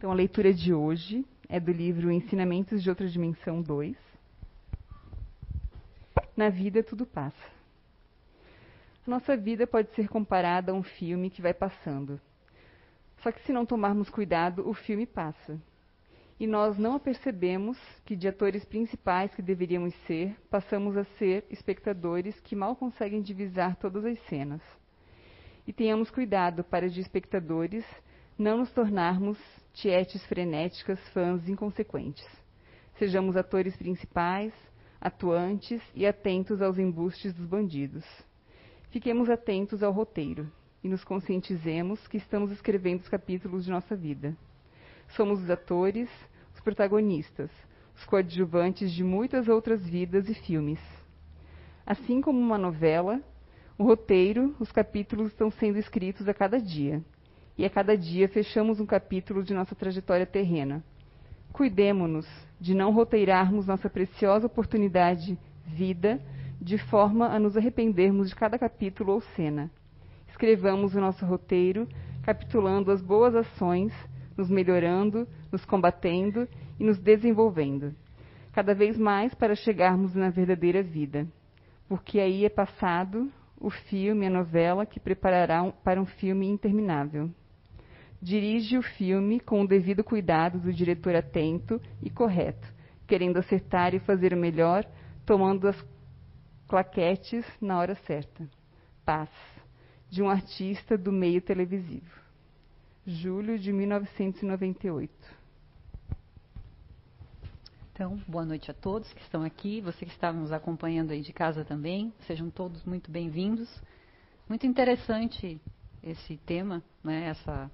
Então, 0.00 0.10
a 0.10 0.14
leitura 0.14 0.54
de 0.54 0.72
hoje 0.72 1.26
é 1.46 1.60
do 1.60 1.70
livro 1.70 2.10
Ensinamentos 2.10 2.82
de 2.82 2.88
Outra 2.88 3.06
Dimensão 3.06 3.60
2. 3.60 3.94
Na 6.34 6.48
vida, 6.48 6.82
tudo 6.82 7.04
passa. 7.04 7.36
A 9.06 9.10
nossa 9.10 9.36
vida 9.36 9.66
pode 9.66 9.94
ser 9.94 10.08
comparada 10.08 10.72
a 10.72 10.74
um 10.74 10.82
filme 10.82 11.28
que 11.28 11.42
vai 11.42 11.52
passando. 11.52 12.18
Só 13.18 13.30
que, 13.30 13.42
se 13.42 13.52
não 13.52 13.66
tomarmos 13.66 14.08
cuidado, 14.08 14.66
o 14.66 14.72
filme 14.72 15.04
passa. 15.04 15.60
E 16.40 16.46
nós 16.46 16.78
não 16.78 16.98
percebemos 16.98 17.78
que, 18.06 18.16
de 18.16 18.26
atores 18.26 18.64
principais 18.64 19.34
que 19.34 19.42
deveríamos 19.42 19.94
ser, 20.06 20.34
passamos 20.48 20.96
a 20.96 21.04
ser 21.18 21.44
espectadores 21.50 22.40
que 22.40 22.56
mal 22.56 22.74
conseguem 22.74 23.20
divisar 23.20 23.76
todas 23.76 24.06
as 24.06 24.18
cenas. 24.28 24.62
E 25.66 25.74
tenhamos 25.74 26.10
cuidado 26.10 26.64
para, 26.64 26.88
de 26.88 27.02
espectadores, 27.02 27.84
não 28.40 28.56
nos 28.56 28.70
tornarmos 28.72 29.38
tietes 29.74 30.24
frenéticas, 30.24 30.98
fãs 31.10 31.46
inconsequentes. 31.46 32.26
Sejamos 32.98 33.36
atores 33.36 33.76
principais, 33.76 34.50
atuantes 34.98 35.82
e 35.94 36.06
atentos 36.06 36.62
aos 36.62 36.78
embustes 36.78 37.34
dos 37.34 37.44
bandidos. 37.44 38.02
Fiquemos 38.88 39.28
atentos 39.28 39.82
ao 39.82 39.92
roteiro 39.92 40.50
e 40.82 40.88
nos 40.88 41.04
conscientizemos 41.04 42.08
que 42.08 42.16
estamos 42.16 42.50
escrevendo 42.50 43.00
os 43.00 43.08
capítulos 43.08 43.66
de 43.66 43.70
nossa 43.70 43.94
vida. 43.94 44.34
Somos 45.10 45.42
os 45.42 45.50
atores, 45.50 46.08
os 46.54 46.60
protagonistas, 46.60 47.50
os 47.94 48.06
coadjuvantes 48.06 48.90
de 48.90 49.04
muitas 49.04 49.48
outras 49.48 49.86
vidas 49.86 50.30
e 50.30 50.34
filmes. 50.34 50.80
Assim 51.84 52.22
como 52.22 52.38
uma 52.40 52.56
novela, 52.56 53.20
o 53.76 53.84
roteiro, 53.84 54.56
os 54.58 54.72
capítulos 54.72 55.26
estão 55.26 55.50
sendo 55.50 55.78
escritos 55.78 56.26
a 56.26 56.32
cada 56.32 56.58
dia 56.58 57.04
e 57.60 57.64
a 57.66 57.68
cada 57.68 57.94
dia 57.94 58.26
fechamos 58.26 58.80
um 58.80 58.86
capítulo 58.86 59.42
de 59.42 59.52
nossa 59.52 59.74
trajetória 59.74 60.24
terrena. 60.24 60.82
Cuidemo-nos 61.52 62.26
de 62.58 62.72
não 62.72 62.90
roteirarmos 62.90 63.66
nossa 63.66 63.90
preciosa 63.90 64.46
oportunidade, 64.46 65.38
vida, 65.66 66.18
de 66.58 66.78
forma 66.78 67.26
a 67.26 67.38
nos 67.38 67.58
arrependermos 67.58 68.30
de 68.30 68.34
cada 68.34 68.58
capítulo 68.58 69.12
ou 69.12 69.20
cena. 69.36 69.70
Escrevamos 70.26 70.94
o 70.94 71.00
nosso 71.02 71.26
roteiro, 71.26 71.86
capitulando 72.22 72.90
as 72.90 73.02
boas 73.02 73.34
ações, 73.34 73.92
nos 74.38 74.48
melhorando, 74.48 75.28
nos 75.52 75.62
combatendo 75.66 76.48
e 76.78 76.84
nos 76.84 76.98
desenvolvendo, 76.98 77.94
cada 78.54 78.74
vez 78.74 78.96
mais 78.96 79.34
para 79.34 79.54
chegarmos 79.54 80.14
na 80.14 80.30
verdadeira 80.30 80.82
vida. 80.82 81.28
Porque 81.86 82.20
aí 82.20 82.46
é 82.46 82.48
passado 82.48 83.30
o 83.60 83.68
filme, 83.68 84.26
a 84.26 84.30
novela 84.30 84.86
que 84.86 84.98
preparará 84.98 85.70
para 85.84 86.00
um 86.00 86.06
filme 86.06 86.48
interminável 86.48 87.30
dirige 88.20 88.76
o 88.76 88.82
filme 88.82 89.40
com 89.40 89.62
o 89.62 89.66
devido 89.66 90.04
cuidado 90.04 90.58
do 90.58 90.72
diretor 90.72 91.14
atento 91.14 91.80
e 92.02 92.10
correto, 92.10 92.68
querendo 93.06 93.38
acertar 93.38 93.94
e 93.94 94.00
fazer 94.00 94.34
o 94.34 94.36
melhor, 94.36 94.84
tomando 95.24 95.68
as 95.68 95.84
claquetes 96.68 97.44
na 97.60 97.78
hora 97.78 97.94
certa. 98.06 98.48
Paz, 99.04 99.30
de 100.08 100.22
um 100.22 100.28
artista 100.28 100.98
do 100.98 101.10
meio 101.10 101.40
televisivo. 101.40 102.20
Julho 103.06 103.58
de 103.58 103.72
1998. 103.72 105.40
Então, 107.92 108.18
boa 108.26 108.44
noite 108.44 108.70
a 108.70 108.74
todos 108.74 109.12
que 109.12 109.20
estão 109.22 109.42
aqui, 109.42 109.80
você 109.80 110.06
que 110.06 110.12
está 110.12 110.32
nos 110.32 110.52
acompanhando 110.52 111.10
aí 111.10 111.20
de 111.20 111.32
casa 111.32 111.64
também, 111.64 112.12
sejam 112.26 112.48
todos 112.50 112.82
muito 112.84 113.10
bem-vindos. 113.10 113.68
Muito 114.48 114.66
interessante 114.66 115.60
esse 116.02 116.36
tema, 116.38 116.82
né, 117.04 117.26
essa 117.28 117.70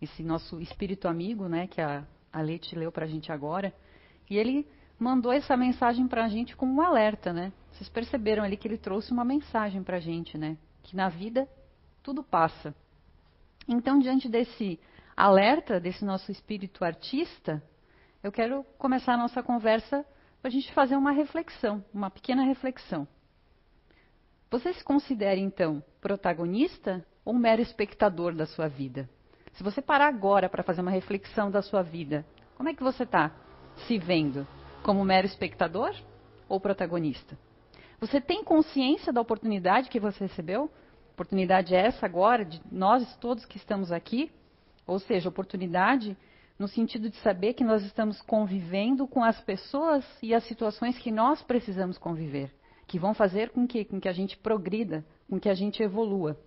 esse 0.00 0.22
nosso 0.22 0.60
espírito 0.60 1.06
amigo, 1.06 1.48
né, 1.48 1.66
que 1.66 1.80
a, 1.80 2.04
a 2.32 2.40
Leite 2.40 2.74
leu 2.74 2.90
para 2.90 3.04
a 3.04 3.08
gente 3.08 3.30
agora, 3.30 3.72
e 4.28 4.36
ele 4.36 4.66
mandou 4.98 5.32
essa 5.32 5.56
mensagem 5.56 6.06
para 6.06 6.24
a 6.24 6.28
gente 6.28 6.54
como 6.54 6.74
um 6.74 6.80
alerta, 6.80 7.32
né? 7.32 7.52
Vocês 7.72 7.88
perceberam 7.88 8.44
ali 8.44 8.56
que 8.56 8.68
ele 8.68 8.76
trouxe 8.76 9.10
uma 9.12 9.24
mensagem 9.24 9.82
para 9.82 9.96
a 9.96 10.00
gente, 10.00 10.36
né? 10.36 10.58
Que 10.82 10.94
na 10.94 11.08
vida 11.08 11.48
tudo 12.02 12.22
passa. 12.22 12.74
Então, 13.66 13.98
diante 13.98 14.28
desse 14.28 14.78
alerta 15.16 15.80
desse 15.80 16.04
nosso 16.04 16.30
espírito 16.30 16.84
artista, 16.84 17.62
eu 18.22 18.30
quero 18.30 18.64
começar 18.78 19.14
a 19.14 19.18
nossa 19.18 19.42
conversa 19.42 20.04
para 20.40 20.48
a 20.48 20.52
gente 20.52 20.72
fazer 20.72 20.96
uma 20.96 21.12
reflexão, 21.12 21.84
uma 21.92 22.10
pequena 22.10 22.44
reflexão. 22.44 23.06
Você 24.50 24.72
se 24.74 24.82
considera, 24.82 25.38
então, 25.38 25.82
protagonista 26.00 27.04
ou 27.24 27.34
mero 27.34 27.62
espectador 27.62 28.34
da 28.34 28.46
sua 28.46 28.68
vida? 28.68 29.08
Se 29.52 29.62
você 29.62 29.82
parar 29.82 30.08
agora 30.08 30.48
para 30.48 30.62
fazer 30.62 30.80
uma 30.80 30.90
reflexão 30.90 31.50
da 31.50 31.62
sua 31.62 31.82
vida, 31.82 32.24
como 32.56 32.68
é 32.68 32.74
que 32.74 32.82
você 32.82 33.04
está 33.04 33.32
se 33.86 33.98
vendo? 33.98 34.46
Como 34.82 35.04
mero 35.04 35.26
espectador 35.26 35.94
ou 36.48 36.60
protagonista? 36.60 37.38
Você 38.00 38.20
tem 38.20 38.42
consciência 38.42 39.12
da 39.12 39.20
oportunidade 39.20 39.90
que 39.90 40.00
você 40.00 40.24
recebeu? 40.24 40.70
Oportunidade 41.12 41.74
essa 41.74 42.06
agora, 42.06 42.44
de 42.44 42.60
nós 42.72 43.14
todos 43.16 43.44
que 43.44 43.58
estamos 43.58 43.92
aqui? 43.92 44.30
Ou 44.86 44.98
seja, 44.98 45.28
oportunidade 45.28 46.16
no 46.58 46.68
sentido 46.68 47.08
de 47.08 47.16
saber 47.16 47.54
que 47.54 47.64
nós 47.64 47.82
estamos 47.82 48.20
convivendo 48.20 49.06
com 49.06 49.24
as 49.24 49.40
pessoas 49.42 50.04
e 50.22 50.34
as 50.34 50.44
situações 50.44 50.98
que 50.98 51.10
nós 51.10 51.42
precisamos 51.42 51.96
conviver, 51.96 52.50
que 52.86 52.98
vão 52.98 53.14
fazer 53.14 53.50
com 53.50 53.66
que, 53.66 53.84
com 53.84 53.98
que 53.98 54.08
a 54.08 54.12
gente 54.12 54.36
progrida, 54.36 55.04
com 55.28 55.40
que 55.40 55.48
a 55.48 55.54
gente 55.54 55.82
evolua. 55.82 56.38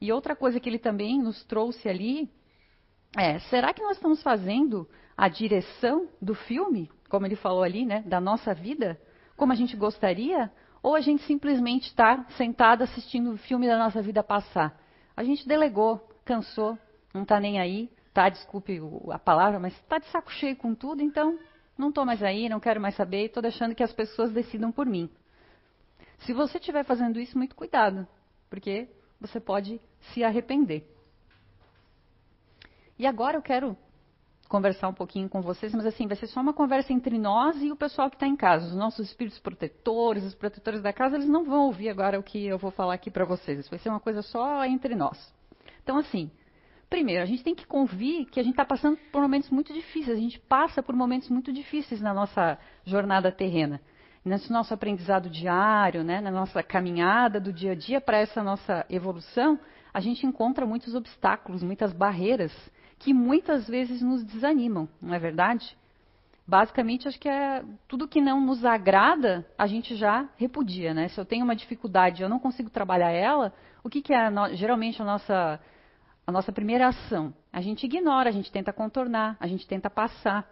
E 0.00 0.12
outra 0.12 0.36
coisa 0.36 0.60
que 0.60 0.68
ele 0.68 0.78
também 0.78 1.20
nos 1.20 1.42
trouxe 1.44 1.88
ali 1.88 2.30
é: 3.16 3.38
será 3.38 3.72
que 3.72 3.82
nós 3.82 3.96
estamos 3.96 4.22
fazendo 4.22 4.88
a 5.16 5.28
direção 5.28 6.08
do 6.20 6.34
filme, 6.34 6.90
como 7.08 7.26
ele 7.26 7.36
falou 7.36 7.62
ali, 7.62 7.86
né, 7.86 8.02
da 8.06 8.20
nossa 8.20 8.52
vida, 8.52 9.00
como 9.36 9.52
a 9.52 9.56
gente 9.56 9.76
gostaria? 9.76 10.50
Ou 10.82 10.94
a 10.94 11.00
gente 11.00 11.22
simplesmente 11.24 11.88
está 11.88 12.24
sentado 12.36 12.82
assistindo 12.82 13.32
o 13.32 13.38
filme 13.38 13.66
da 13.66 13.76
nossa 13.76 14.00
vida 14.00 14.22
passar? 14.22 14.78
A 15.16 15.24
gente 15.24 15.48
delegou, 15.48 16.06
cansou, 16.24 16.78
não 17.12 17.22
está 17.22 17.40
nem 17.40 17.58
aí, 17.58 17.90
tá? 18.12 18.28
Desculpe 18.28 18.80
a 19.10 19.18
palavra, 19.18 19.58
mas 19.58 19.74
está 19.74 19.98
de 19.98 20.06
saco 20.06 20.30
cheio 20.30 20.54
com 20.54 20.74
tudo, 20.74 21.02
então 21.02 21.38
não 21.76 21.88
estou 21.88 22.04
mais 22.04 22.22
aí, 22.22 22.48
não 22.48 22.60
quero 22.60 22.80
mais 22.80 22.94
saber, 22.94 23.26
estou 23.26 23.42
deixando 23.42 23.74
que 23.74 23.82
as 23.82 23.92
pessoas 23.92 24.32
decidam 24.32 24.70
por 24.70 24.86
mim. 24.86 25.10
Se 26.20 26.32
você 26.32 26.58
estiver 26.58 26.84
fazendo 26.84 27.18
isso, 27.18 27.36
muito 27.36 27.56
cuidado, 27.56 28.06
porque 28.48 28.88
você 29.20 29.40
pode 29.40 29.80
se 30.12 30.22
arrepender. 30.22 30.86
E 32.98 33.06
agora 33.06 33.36
eu 33.36 33.42
quero 33.42 33.76
conversar 34.48 34.88
um 34.88 34.94
pouquinho 34.94 35.28
com 35.28 35.42
vocês, 35.42 35.74
mas 35.74 35.84
assim, 35.84 36.06
vai 36.06 36.16
ser 36.16 36.28
só 36.28 36.40
uma 36.40 36.52
conversa 36.52 36.92
entre 36.92 37.18
nós 37.18 37.60
e 37.60 37.70
o 37.70 37.76
pessoal 37.76 38.08
que 38.08 38.16
está 38.16 38.26
em 38.26 38.36
casa. 38.36 38.66
Os 38.66 38.76
nossos 38.76 39.08
espíritos 39.08 39.38
protetores, 39.38 40.24
os 40.24 40.34
protetores 40.34 40.80
da 40.80 40.92
casa, 40.92 41.16
eles 41.16 41.28
não 41.28 41.44
vão 41.44 41.66
ouvir 41.66 41.88
agora 41.88 42.18
o 42.18 42.22
que 42.22 42.46
eu 42.46 42.58
vou 42.58 42.70
falar 42.70 42.94
aqui 42.94 43.10
para 43.10 43.24
vocês. 43.24 43.58
Isso 43.58 43.70
vai 43.70 43.78
ser 43.78 43.88
uma 43.88 44.00
coisa 44.00 44.22
só 44.22 44.64
entre 44.64 44.94
nós. 44.94 45.34
Então, 45.82 45.98
assim, 45.98 46.30
primeiro, 46.88 47.22
a 47.22 47.26
gente 47.26 47.42
tem 47.42 47.54
que 47.54 47.66
convir 47.66 48.26
que 48.26 48.40
a 48.40 48.42
gente 48.42 48.52
está 48.52 48.64
passando 48.64 48.96
por 49.10 49.20
momentos 49.20 49.50
muito 49.50 49.72
difíceis. 49.72 50.16
A 50.16 50.20
gente 50.20 50.38
passa 50.38 50.82
por 50.82 50.94
momentos 50.94 51.28
muito 51.28 51.52
difíceis 51.52 52.00
na 52.00 52.14
nossa 52.14 52.58
jornada 52.84 53.32
terrena 53.32 53.80
nesse 54.26 54.50
nosso 54.50 54.74
aprendizado 54.74 55.30
diário, 55.30 56.02
né, 56.02 56.20
na 56.20 56.32
nossa 56.32 56.60
caminhada 56.60 57.38
do 57.38 57.52
dia 57.52 57.72
a 57.72 57.74
dia 57.76 58.00
para 58.00 58.18
essa 58.18 58.42
nossa 58.42 58.84
evolução, 58.90 59.58
a 59.94 60.00
gente 60.00 60.26
encontra 60.26 60.66
muitos 60.66 60.96
obstáculos, 60.96 61.62
muitas 61.62 61.92
barreiras 61.92 62.52
que 62.98 63.14
muitas 63.14 63.68
vezes 63.68 64.02
nos 64.02 64.24
desanimam, 64.24 64.88
não 65.00 65.14
é 65.14 65.18
verdade? 65.20 65.78
Basicamente, 66.44 67.06
acho 67.06 67.20
que 67.20 67.28
é 67.28 67.62
tudo 67.86 68.08
que 68.08 68.20
não 68.20 68.40
nos 68.40 68.64
agrada, 68.64 69.46
a 69.56 69.66
gente 69.68 69.94
já 69.94 70.28
repudia, 70.36 70.92
né? 70.92 71.08
Se 71.08 71.20
eu 71.20 71.24
tenho 71.24 71.44
uma 71.44 71.54
dificuldade, 71.54 72.22
eu 72.22 72.28
não 72.28 72.40
consigo 72.40 72.68
trabalhar 72.68 73.10
ela, 73.10 73.52
o 73.84 73.88
que, 73.88 74.02
que 74.02 74.12
é 74.12 74.28
geralmente 74.54 75.00
a 75.00 75.04
nossa 75.04 75.60
a 76.26 76.32
nossa 76.32 76.50
primeira 76.50 76.88
ação? 76.88 77.32
A 77.52 77.60
gente 77.60 77.86
ignora, 77.86 78.28
a 78.28 78.32
gente 78.32 78.50
tenta 78.50 78.72
contornar, 78.72 79.36
a 79.38 79.46
gente 79.46 79.64
tenta 79.68 79.88
passar. 79.88 80.48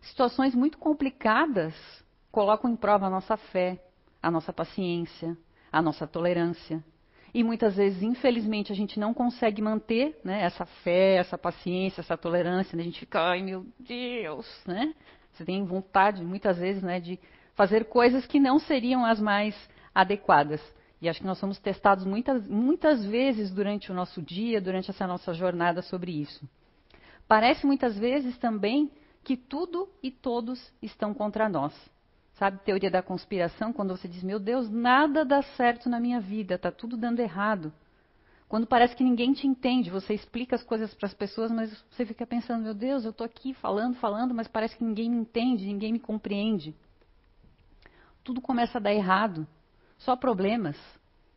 Situações 0.00 0.54
muito 0.54 0.76
complicadas 0.78 1.72
colocam 2.34 2.68
em 2.68 2.74
prova 2.74 3.06
a 3.06 3.10
nossa 3.10 3.36
fé, 3.36 3.78
a 4.20 4.28
nossa 4.28 4.52
paciência, 4.52 5.36
a 5.70 5.80
nossa 5.80 6.04
tolerância. 6.04 6.82
E 7.32 7.44
muitas 7.44 7.76
vezes, 7.76 8.02
infelizmente, 8.02 8.72
a 8.72 8.74
gente 8.74 8.98
não 8.98 9.14
consegue 9.14 9.62
manter 9.62 10.18
né, 10.24 10.42
essa 10.42 10.66
fé, 10.66 11.14
essa 11.14 11.38
paciência, 11.38 12.00
essa 12.00 12.16
tolerância. 12.16 12.76
Né? 12.76 12.82
A 12.82 12.86
gente 12.86 12.98
fica, 12.98 13.20
ai 13.20 13.40
meu 13.40 13.64
Deus, 13.78 14.46
né? 14.66 14.92
Você 15.32 15.44
tem 15.44 15.64
vontade, 15.64 16.24
muitas 16.24 16.58
vezes, 16.58 16.82
né, 16.82 16.98
de 16.98 17.20
fazer 17.54 17.84
coisas 17.84 18.26
que 18.26 18.40
não 18.40 18.58
seriam 18.58 19.06
as 19.06 19.20
mais 19.20 19.54
adequadas. 19.94 20.60
E 21.00 21.08
acho 21.08 21.20
que 21.20 21.26
nós 21.26 21.38
somos 21.38 21.60
testados 21.60 22.04
muitas, 22.04 22.48
muitas 22.48 23.04
vezes 23.04 23.52
durante 23.52 23.92
o 23.92 23.94
nosso 23.94 24.20
dia, 24.20 24.60
durante 24.60 24.90
essa 24.90 25.06
nossa 25.06 25.32
jornada 25.32 25.82
sobre 25.82 26.10
isso. 26.10 26.48
Parece 27.28 27.64
muitas 27.64 27.96
vezes 27.96 28.36
também 28.38 28.90
que 29.22 29.36
tudo 29.36 29.88
e 30.02 30.10
todos 30.10 30.72
estão 30.82 31.14
contra 31.14 31.48
nós. 31.48 31.93
Sabe, 32.34 32.58
teoria 32.64 32.90
da 32.90 33.02
conspiração, 33.02 33.72
quando 33.72 33.96
você 33.96 34.08
diz, 34.08 34.22
meu 34.22 34.40
Deus, 34.40 34.68
nada 34.68 35.24
dá 35.24 35.40
certo 35.42 35.88
na 35.88 36.00
minha 36.00 36.20
vida, 36.20 36.56
está 36.56 36.72
tudo 36.72 36.96
dando 36.96 37.20
errado. 37.20 37.72
Quando 38.48 38.66
parece 38.66 38.94
que 38.94 39.02
ninguém 39.02 39.32
te 39.32 39.46
entende, 39.46 39.90
você 39.90 40.14
explica 40.14 40.54
as 40.54 40.62
coisas 40.62 40.92
para 40.94 41.06
as 41.06 41.14
pessoas, 41.14 41.50
mas 41.50 41.72
você 41.90 42.04
fica 42.04 42.26
pensando: 42.26 42.62
meu 42.62 42.74
Deus, 42.74 43.04
eu 43.04 43.10
estou 43.10 43.24
aqui 43.24 43.54
falando, 43.54 43.96
falando, 43.96 44.34
mas 44.34 44.46
parece 44.46 44.76
que 44.76 44.84
ninguém 44.84 45.10
me 45.10 45.16
entende, 45.16 45.64
ninguém 45.64 45.92
me 45.92 45.98
compreende. 45.98 46.74
Tudo 48.22 48.40
começa 48.40 48.78
a 48.78 48.80
dar 48.80 48.92
errado, 48.92 49.46
só 49.98 50.14
problemas. 50.14 50.76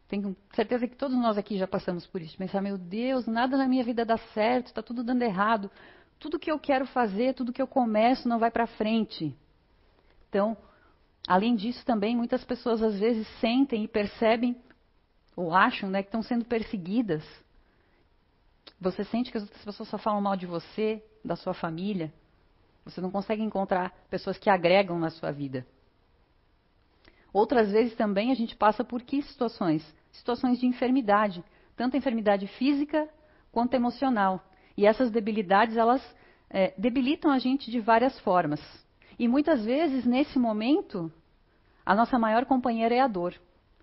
Tenho 0.07 0.35
certeza 0.53 0.87
que 0.87 0.95
todos 0.95 1.17
nós 1.17 1.37
aqui 1.37 1.57
já 1.57 1.67
passamos 1.67 2.05
por 2.05 2.21
isso. 2.21 2.37
Pensar: 2.37 2.61
meu 2.61 2.77
Deus, 2.77 3.25
nada 3.25 3.57
na 3.57 3.67
minha 3.67 3.83
vida 3.83 4.05
dá 4.05 4.17
certo, 4.33 4.67
está 4.67 4.81
tudo 4.83 5.03
dando 5.03 5.21
errado. 5.21 5.71
Tudo 6.19 6.39
que 6.39 6.51
eu 6.51 6.59
quero 6.59 6.85
fazer, 6.85 7.33
tudo 7.33 7.53
que 7.53 7.61
eu 7.61 7.67
começo 7.67 8.27
não 8.27 8.39
vai 8.39 8.51
para 8.51 8.67
frente. 8.67 9.35
Então, 10.29 10.57
além 11.27 11.55
disso, 11.55 11.85
também 11.85 12.15
muitas 12.15 12.43
pessoas 12.45 12.81
às 12.81 12.97
vezes 12.97 13.27
sentem 13.39 13.83
e 13.83 13.87
percebem 13.87 14.55
ou 15.35 15.53
acham 15.53 15.89
né, 15.89 16.01
que 16.01 16.07
estão 16.07 16.23
sendo 16.23 16.45
perseguidas. 16.45 17.23
Você 18.79 19.03
sente 19.03 19.31
que 19.31 19.37
as 19.37 19.43
outras 19.43 19.63
pessoas 19.63 19.89
só 19.89 19.97
falam 19.97 20.21
mal 20.21 20.35
de 20.35 20.45
você, 20.45 21.03
da 21.23 21.35
sua 21.35 21.53
família. 21.53 22.11
Você 22.85 23.01
não 23.01 23.11
consegue 23.11 23.43
encontrar 23.43 23.93
pessoas 24.09 24.37
que 24.37 24.49
agregam 24.49 24.97
na 24.97 25.09
sua 25.09 25.31
vida. 25.31 25.65
Outras 27.33 27.71
vezes 27.71 27.95
também 27.95 28.31
a 28.31 28.35
gente 28.35 28.55
passa 28.55 28.83
por 28.83 29.01
que 29.01 29.21
situações? 29.21 29.85
Situações 30.11 30.59
de 30.59 30.65
enfermidade, 30.65 31.43
tanto 31.75 31.97
enfermidade 31.97 32.47
física 32.47 33.07
quanto 33.51 33.73
emocional. 33.73 34.43
E 34.75 34.85
essas 34.85 35.11
debilidades, 35.11 35.75
elas 35.75 36.01
é, 36.49 36.73
debilitam 36.77 37.29
a 37.29 37.39
gente 37.39 37.69
de 37.69 37.79
várias 37.79 38.17
formas. 38.21 38.61
E 39.19 39.27
muitas 39.27 39.63
vezes, 39.65 40.05
nesse 40.05 40.37
momento, 40.37 41.11
a 41.85 41.95
nossa 41.95 42.19
maior 42.19 42.45
companheira 42.45 42.93
é 42.93 42.99
a 42.99 43.07
dor. 43.07 43.33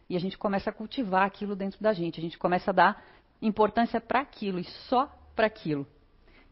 E 0.09 0.17
a 0.17 0.21
gente 0.21 0.39
começa 0.39 0.71
a 0.71 0.73
cultivar 0.73 1.27
aquilo 1.27 1.57
dentro 1.57 1.83
da 1.83 1.93
gente, 1.93 2.21
a 2.21 2.23
gente 2.23 2.39
começa 2.39 2.71
a 2.71 2.75
dar 2.75 3.05
importância 3.41 4.01
para 4.01 4.21
aquilo 4.21 4.59
e 4.59 4.65
só 4.65 5.11
para 5.35 5.47
aquilo. 5.47 5.87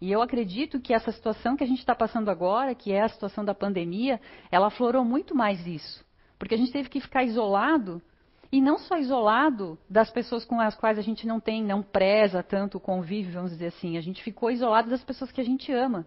E 0.01 0.11
eu 0.11 0.21
acredito 0.21 0.81
que 0.81 0.93
essa 0.93 1.13
situação 1.13 1.57
que 1.57 1.63
a 1.63 1.67
gente 1.67 1.79
está 1.79 1.95
passando 1.95 2.29
agora, 2.29 2.75
que 2.75 2.91
é 2.91 3.03
a 3.03 3.09
situação 3.09 3.45
da 3.45 3.55
pandemia, 3.55 4.21
ela 4.51 4.67
aflorou 4.67 5.05
muito 5.05 5.35
mais 5.35 5.65
isso. 5.67 6.05
Porque 6.39 6.55
a 6.57 6.59
gente 6.59 6.73
teve 6.73 6.89
que 6.89 7.01
ficar 7.01 7.23
isolado, 7.23 8.03
e 8.51 8.61
não 8.61 8.79
só 8.79 8.99
isolado 8.99 9.79
das 9.89 10.11
pessoas 10.11 10.45
com 10.45 10.61
as 10.61 10.75
quais 10.75 10.99
a 10.99 11.03
gente 11.03 11.27
não 11.27 11.39
tem, 11.39 11.65
não 11.65 11.83
preza 11.83 12.43
tanto 12.43 12.79
o 12.79 12.81
convívio, 12.81 13.33
vamos 13.33 13.53
dizer 13.53 13.69
assim. 13.69 13.97
A 13.97 14.01
gente 14.01 14.23
ficou 14.23 14.51
isolado 14.51 14.91
das 14.91 15.05
pessoas 15.05 15.31
que 15.31 15.41
a 15.41 15.45
gente 15.45 15.73
ama. 15.73 16.07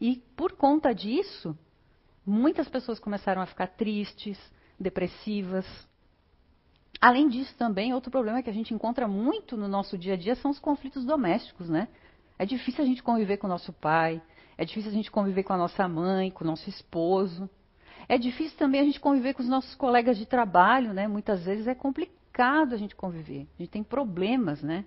E 0.00 0.22
por 0.36 0.52
conta 0.52 0.94
disso, 0.94 1.58
muitas 2.24 2.68
pessoas 2.68 2.98
começaram 2.98 3.42
a 3.42 3.46
ficar 3.46 3.68
tristes, 3.68 4.38
depressivas, 4.78 5.66
Além 7.02 7.28
disso, 7.28 7.52
também, 7.56 7.92
outro 7.92 8.12
problema 8.12 8.44
que 8.44 8.48
a 8.48 8.52
gente 8.52 8.72
encontra 8.72 9.08
muito 9.08 9.56
no 9.56 9.66
nosso 9.66 9.98
dia 9.98 10.14
a 10.14 10.16
dia 10.16 10.36
são 10.36 10.52
os 10.52 10.60
conflitos 10.60 11.04
domésticos, 11.04 11.68
né? 11.68 11.88
É 12.38 12.46
difícil 12.46 12.84
a 12.84 12.86
gente 12.86 13.02
conviver 13.02 13.38
com 13.38 13.48
o 13.48 13.50
nosso 13.50 13.72
pai, 13.72 14.22
é 14.56 14.64
difícil 14.64 14.88
a 14.92 14.94
gente 14.94 15.10
conviver 15.10 15.42
com 15.42 15.52
a 15.52 15.56
nossa 15.56 15.88
mãe, 15.88 16.30
com 16.30 16.44
o 16.44 16.46
nosso 16.46 16.70
esposo. 16.70 17.50
É 18.08 18.16
difícil 18.16 18.56
também 18.56 18.80
a 18.80 18.84
gente 18.84 19.00
conviver 19.00 19.34
com 19.34 19.42
os 19.42 19.48
nossos 19.48 19.74
colegas 19.74 20.16
de 20.16 20.26
trabalho, 20.26 20.92
né? 20.92 21.08
Muitas 21.08 21.44
vezes 21.44 21.66
é 21.66 21.74
complicado 21.74 22.72
a 22.72 22.78
gente 22.78 22.94
conviver. 22.94 23.48
A 23.58 23.62
gente 23.62 23.72
tem 23.72 23.82
problemas, 23.82 24.62
né? 24.62 24.84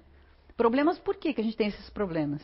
Problemas 0.56 0.98
por 0.98 1.18
que, 1.18 1.34
que 1.34 1.42
a 1.42 1.44
gente 1.44 1.58
tem 1.58 1.68
esses 1.68 1.90
problemas? 1.90 2.42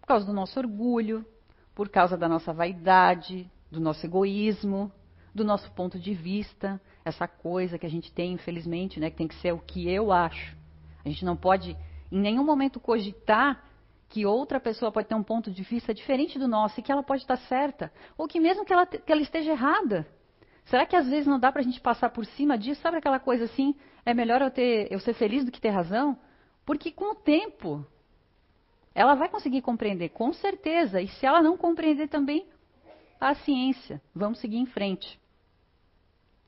Por 0.00 0.08
causa 0.08 0.26
do 0.26 0.32
nosso 0.32 0.58
orgulho, 0.58 1.24
por 1.72 1.88
causa 1.88 2.16
da 2.16 2.28
nossa 2.28 2.52
vaidade, 2.52 3.48
do 3.70 3.80
nosso 3.80 4.04
egoísmo, 4.06 4.90
do 5.34 5.44
nosso 5.44 5.70
ponto 5.72 5.98
de 5.98 6.14
vista, 6.14 6.80
essa 7.04 7.26
coisa 7.26 7.78
que 7.78 7.86
a 7.86 7.90
gente 7.90 8.12
tem, 8.12 8.32
infelizmente, 8.32 9.00
né, 9.00 9.10
que 9.10 9.16
tem 9.16 9.28
que 9.28 9.34
ser 9.36 9.52
o 9.52 9.58
que 9.58 9.90
eu 9.90 10.12
acho. 10.12 10.56
A 11.04 11.08
gente 11.08 11.24
não 11.24 11.36
pode, 11.36 11.76
em 12.10 12.20
nenhum 12.20 12.44
momento, 12.44 12.78
cogitar 12.78 13.64
que 14.08 14.24
outra 14.24 14.60
pessoa 14.60 14.92
pode 14.92 15.08
ter 15.08 15.14
um 15.14 15.22
ponto 15.22 15.50
de 15.50 15.62
vista 15.62 15.92
diferente 15.92 16.38
do 16.38 16.46
nosso 16.46 16.78
e 16.78 16.82
que 16.82 16.92
ela 16.92 17.02
pode 17.02 17.22
estar 17.22 17.36
certa, 17.36 17.92
ou 18.16 18.28
que 18.28 18.38
mesmo 18.38 18.64
que 18.64 18.72
ela, 18.72 18.86
que 18.86 19.10
ela 19.10 19.20
esteja 19.20 19.50
errada. 19.50 20.06
Será 20.66 20.86
que 20.86 20.96
às 20.96 21.08
vezes 21.08 21.26
não 21.26 21.38
dá 21.38 21.50
para 21.50 21.60
a 21.60 21.64
gente 21.64 21.80
passar 21.80 22.10
por 22.10 22.24
cima 22.24 22.56
disso? 22.56 22.80
Sabe 22.80 22.96
aquela 22.96 23.18
coisa 23.18 23.44
assim, 23.44 23.74
é 24.06 24.14
melhor 24.14 24.40
eu, 24.40 24.50
ter, 24.50 24.90
eu 24.90 25.00
ser 25.00 25.14
feliz 25.14 25.44
do 25.44 25.50
que 25.50 25.60
ter 25.60 25.70
razão? 25.70 26.16
Porque 26.64 26.90
com 26.90 27.12
o 27.12 27.14
tempo, 27.14 27.84
ela 28.94 29.14
vai 29.14 29.28
conseguir 29.28 29.60
compreender, 29.60 30.10
com 30.10 30.32
certeza. 30.32 31.02
E 31.02 31.08
se 31.08 31.26
ela 31.26 31.42
não 31.42 31.56
compreender 31.56 32.08
também, 32.08 32.46
paciência, 33.24 34.02
vamos 34.14 34.38
seguir 34.38 34.58
em 34.58 34.66
frente. 34.66 35.18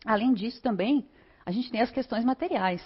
Além 0.05 0.35
disso, 0.35 0.61
também, 0.61 1.09
a 1.47 1.51
gente 1.51 1.71
tem 1.71 1.81
as 1.81 1.91
questões 1.91 2.23
materiais. 2.23 2.83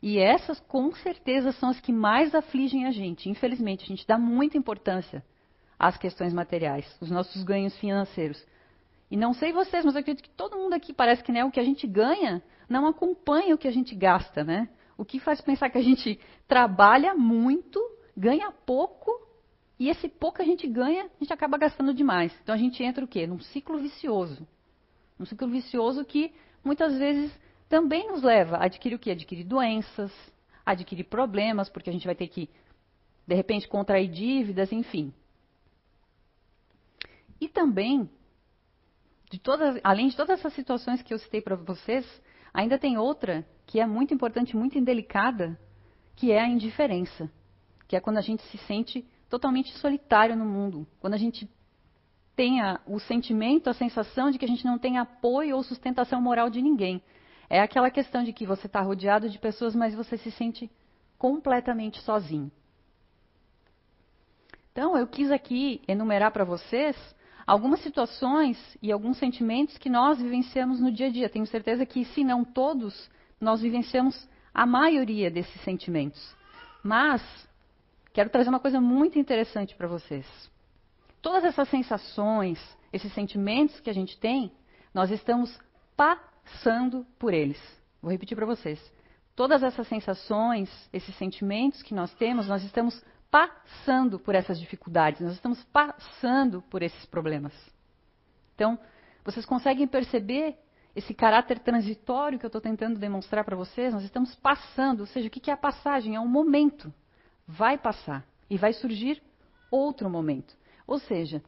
E 0.00 0.16
essas, 0.16 0.60
com 0.60 0.94
certeza, 0.94 1.50
são 1.50 1.70
as 1.70 1.80
que 1.80 1.92
mais 1.92 2.36
afligem 2.36 2.86
a 2.86 2.92
gente. 2.92 3.28
Infelizmente, 3.28 3.82
a 3.82 3.88
gente 3.88 4.06
dá 4.06 4.16
muita 4.16 4.56
importância 4.56 5.24
às 5.76 5.96
questões 5.96 6.32
materiais, 6.32 6.86
os 7.00 7.10
nossos 7.10 7.42
ganhos 7.42 7.76
financeiros. 7.78 8.40
E 9.10 9.16
não 9.16 9.34
sei 9.34 9.52
vocês, 9.52 9.84
mas 9.84 9.96
eu 9.96 10.02
acredito 10.02 10.22
que 10.22 10.36
todo 10.36 10.56
mundo 10.56 10.74
aqui 10.74 10.92
parece 10.92 11.24
que 11.24 11.32
né, 11.32 11.44
o 11.44 11.50
que 11.50 11.58
a 11.58 11.64
gente 11.64 11.84
ganha 11.84 12.40
não 12.68 12.86
acompanha 12.86 13.56
o 13.56 13.58
que 13.58 13.66
a 13.66 13.72
gente 13.72 13.92
gasta, 13.96 14.44
né? 14.44 14.68
O 14.96 15.04
que 15.04 15.18
faz 15.18 15.40
pensar 15.40 15.68
que 15.68 15.78
a 15.78 15.82
gente 15.82 16.16
trabalha 16.46 17.12
muito, 17.12 17.80
ganha 18.16 18.52
pouco, 18.52 19.10
e 19.78 19.88
esse 19.88 20.08
pouco 20.08 20.36
que 20.36 20.42
a 20.42 20.46
gente 20.46 20.66
ganha, 20.66 21.04
a 21.04 21.18
gente 21.24 21.32
acaba 21.32 21.58
gastando 21.58 21.94
demais. 21.94 22.32
Então 22.42 22.54
a 22.54 22.58
gente 22.58 22.82
entra 22.82 23.04
o 23.04 23.08
quê? 23.08 23.26
Num 23.26 23.40
ciclo 23.40 23.78
vicioso. 23.78 24.46
Um 25.18 25.24
ciclo 25.24 25.48
vicioso 25.48 26.04
que 26.04 26.32
muitas 26.64 26.96
vezes 26.98 27.32
também 27.68 28.08
nos 28.08 28.22
leva 28.22 28.56
a 28.56 28.64
adquirir 28.64 28.96
o 28.96 28.98
quê? 28.98 29.12
Adquirir 29.12 29.44
doenças, 29.44 30.12
adquirir 30.64 31.04
problemas, 31.04 31.68
porque 31.68 31.90
a 31.90 31.92
gente 31.92 32.06
vai 32.06 32.14
ter 32.14 32.28
que, 32.28 32.48
de 33.26 33.34
repente, 33.34 33.68
contrair 33.68 34.08
dívidas, 34.08 34.72
enfim. 34.72 35.12
E 37.40 37.48
também, 37.48 38.08
de 39.30 39.40
todas, 39.40 39.80
além 39.82 40.08
de 40.08 40.16
todas 40.16 40.38
essas 40.38 40.52
situações 40.52 41.02
que 41.02 41.12
eu 41.12 41.18
citei 41.18 41.40
para 41.40 41.56
vocês, 41.56 42.06
ainda 42.54 42.78
tem 42.78 42.98
outra 42.98 43.44
que 43.66 43.80
é 43.80 43.86
muito 43.86 44.14
importante, 44.14 44.56
muito 44.56 44.78
indelicada, 44.78 45.58
que 46.14 46.30
é 46.30 46.40
a 46.40 46.48
indiferença. 46.48 47.30
Que 47.88 47.96
é 47.96 48.00
quando 48.00 48.18
a 48.18 48.22
gente 48.22 48.42
se 48.44 48.58
sente 48.58 49.04
totalmente 49.32 49.72
solitário 49.78 50.36
no 50.36 50.44
mundo. 50.44 50.86
Quando 51.00 51.14
a 51.14 51.16
gente 51.16 51.48
tenha 52.36 52.78
o 52.86 52.98
sentimento, 52.98 53.70
a 53.70 53.72
sensação 53.72 54.30
de 54.30 54.38
que 54.38 54.44
a 54.44 54.48
gente 54.48 54.66
não 54.66 54.78
tem 54.78 54.98
apoio 54.98 55.56
ou 55.56 55.62
sustentação 55.62 56.20
moral 56.20 56.50
de 56.50 56.60
ninguém. 56.60 57.02
É 57.48 57.58
aquela 57.58 57.90
questão 57.90 58.22
de 58.22 58.30
que 58.30 58.44
você 58.44 58.66
está 58.66 58.82
rodeado 58.82 59.30
de 59.30 59.38
pessoas, 59.38 59.74
mas 59.74 59.94
você 59.94 60.18
se 60.18 60.30
sente 60.32 60.70
completamente 61.16 61.98
sozinho. 62.02 62.52
Então, 64.70 64.98
eu 64.98 65.06
quis 65.06 65.30
aqui 65.30 65.80
enumerar 65.88 66.30
para 66.30 66.44
vocês 66.44 66.94
algumas 67.46 67.80
situações 67.80 68.58
e 68.82 68.92
alguns 68.92 69.16
sentimentos 69.16 69.78
que 69.78 69.88
nós 69.88 70.20
vivenciamos 70.20 70.78
no 70.78 70.92
dia 70.92 71.06
a 71.06 71.10
dia. 71.10 71.30
Tenho 71.30 71.46
certeza 71.46 71.86
que, 71.86 72.04
se 72.04 72.22
não 72.22 72.44
todos, 72.44 73.10
nós 73.40 73.62
vivenciamos 73.62 74.28
a 74.52 74.66
maioria 74.66 75.30
desses 75.30 75.58
sentimentos. 75.62 76.22
Mas, 76.82 77.22
quero 78.12 78.30
trazer 78.30 78.48
uma 78.48 78.60
coisa 78.60 78.80
muito 78.80 79.18
interessante 79.18 79.74
para 79.74 79.88
vocês 79.88 80.26
todas 81.22 81.44
essas 81.44 81.68
sensações, 81.68 82.58
esses 82.92 83.14
sentimentos 83.14 83.78
que 83.80 83.88
a 83.88 83.94
gente 83.94 84.18
tem, 84.18 84.52
nós 84.92 85.10
estamos 85.10 85.56
passando 85.96 87.06
por 87.18 87.32
eles. 87.32 87.58
Vou 88.02 88.10
repetir 88.10 88.36
para 88.36 88.44
vocês. 88.44 88.78
Todas 89.34 89.62
essas 89.62 89.86
sensações, 89.86 90.68
esses 90.92 91.16
sentimentos 91.16 91.80
que 91.82 91.94
nós 91.94 92.12
temos, 92.14 92.48
nós 92.48 92.62
estamos 92.64 93.02
passando 93.30 94.18
por 94.18 94.34
essas 94.34 94.60
dificuldades, 94.60 95.22
nós 95.22 95.32
estamos 95.32 95.62
passando 95.72 96.60
por 96.62 96.82
esses 96.82 97.06
problemas. 97.06 97.54
Então, 98.54 98.78
vocês 99.24 99.46
conseguem 99.46 99.86
perceber 99.86 100.58
esse 100.94 101.14
caráter 101.14 101.60
transitório 101.60 102.38
que 102.38 102.44
eu 102.44 102.48
estou 102.48 102.60
tentando 102.60 102.98
demonstrar 102.98 103.44
para 103.44 103.56
vocês? 103.56 103.94
Nós 103.94 104.02
estamos 104.02 104.34
passando, 104.34 105.00
ou 105.00 105.06
seja, 105.06 105.28
o 105.28 105.30
que 105.30 105.50
é 105.50 105.54
a 105.54 105.56
passagem? 105.56 106.16
É 106.16 106.20
um 106.20 106.28
momento. 106.28 106.92
Vai 107.52 107.76
passar 107.76 108.26
e 108.48 108.56
vai 108.56 108.72
surgir 108.72 109.22
outro 109.70 110.08
momento. 110.08 110.56
Ou 110.86 110.98
seja, 110.98 111.42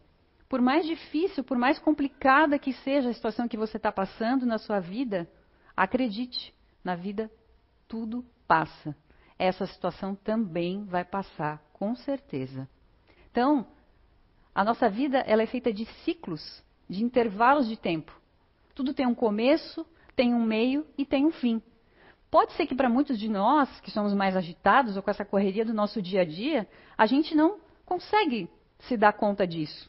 por 0.49 0.61
mais 0.61 0.84
difícil, 0.84 1.42
por 1.42 1.56
mais 1.56 1.78
complicada 1.78 2.58
que 2.58 2.75
seja 2.75 3.08
a 3.08 3.14
situação 3.14 3.49
que 3.49 3.56
você 3.56 3.78
está 3.78 3.90
passando 3.90 4.44
na 4.44 4.58
sua 4.58 4.80
vida, 4.80 5.26
acredite, 5.75 6.54
na 6.84 6.94
vida 6.94 7.30
tudo 7.88 8.23
passa. 8.46 8.94
Essa 9.38 9.66
situação 9.66 10.14
também 10.14 10.84
vai 10.84 11.04
passar, 11.04 11.62
com 11.73 11.94
certeza. 11.96 12.68
Então, 13.30 13.66
a 14.54 14.62
nossa 14.62 14.90
vida 14.90 15.18
ela 15.20 15.42
é 15.42 15.46
feita 15.46 15.73
de 15.73 15.87
ciclos, 16.04 16.62
de 16.87 17.02
intervalos 17.02 17.66
de 17.66 17.78
tempo. 17.78 18.12
Tudo 18.75 18.92
tem 18.92 19.06
um 19.06 19.14
começo, 19.14 19.87
tem 20.14 20.34
um 20.34 20.44
meio 20.44 20.87
e 20.99 21.06
tem 21.06 21.25
um 21.25 21.32
fim. 21.32 21.62
Pode 22.34 22.52
ser 22.54 22.66
que 22.66 22.74
para 22.74 22.88
muitos 22.88 23.16
de 23.16 23.28
nós, 23.28 23.80
que 23.80 23.92
somos 23.92 24.12
mais 24.12 24.36
agitados 24.36 24.96
ou 24.96 25.02
com 25.04 25.08
essa 25.08 25.24
correria 25.24 25.64
do 25.64 25.72
nosso 25.72 26.02
dia 26.02 26.22
a 26.22 26.24
dia, 26.24 26.68
a 26.98 27.06
gente 27.06 27.32
não 27.32 27.60
consegue 27.86 28.50
se 28.80 28.96
dá 28.96 29.12
conta 29.12 29.46
disso. 29.46 29.88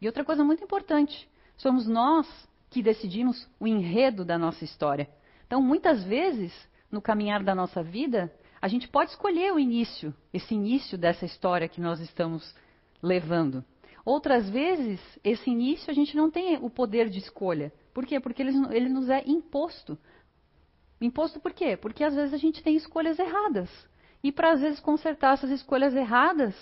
E 0.00 0.06
outra 0.06 0.24
coisa 0.24 0.42
muito 0.42 0.64
importante: 0.64 1.28
somos 1.58 1.86
nós 1.86 2.26
que 2.70 2.82
decidimos 2.82 3.46
o 3.60 3.66
enredo 3.66 4.24
da 4.24 4.38
nossa 4.38 4.64
história. 4.64 5.10
Então, 5.46 5.60
muitas 5.60 6.02
vezes, 6.04 6.54
no 6.90 7.02
caminhar 7.02 7.42
da 7.42 7.54
nossa 7.54 7.82
vida, 7.82 8.32
A 8.62 8.68
gente 8.68 8.88
pode 8.88 9.10
escolher 9.10 9.52
o 9.52 9.58
início, 9.58 10.14
esse 10.32 10.54
início 10.54 10.96
dessa 10.96 11.26
história 11.26 11.68
que 11.68 11.82
nós 11.82 12.00
estamos 12.00 12.54
levando. 13.02 13.62
Outras 14.06 14.48
vezes, 14.48 14.98
esse 15.22 15.50
início 15.50 15.90
a 15.90 15.94
gente 15.94 16.16
não 16.16 16.30
tem 16.30 16.56
o 16.56 16.70
poder 16.70 17.10
de 17.10 17.18
escolha. 17.18 17.70
Por 17.92 18.06
quê? 18.06 18.18
Porque 18.18 18.40
ele, 18.40 18.52
ele 18.74 18.88
nos 18.88 19.10
é 19.10 19.22
imposto. 19.26 19.98
Imposto 21.04 21.38
por 21.38 21.52
quê? 21.52 21.76
Porque 21.76 22.02
às 22.02 22.14
vezes 22.14 22.32
a 22.32 22.38
gente 22.38 22.62
tem 22.62 22.76
escolhas 22.76 23.18
erradas. 23.18 23.68
E 24.22 24.32
para 24.32 24.52
às 24.52 24.60
vezes 24.60 24.80
consertar 24.80 25.34
essas 25.34 25.50
escolhas 25.50 25.94
erradas, 25.94 26.54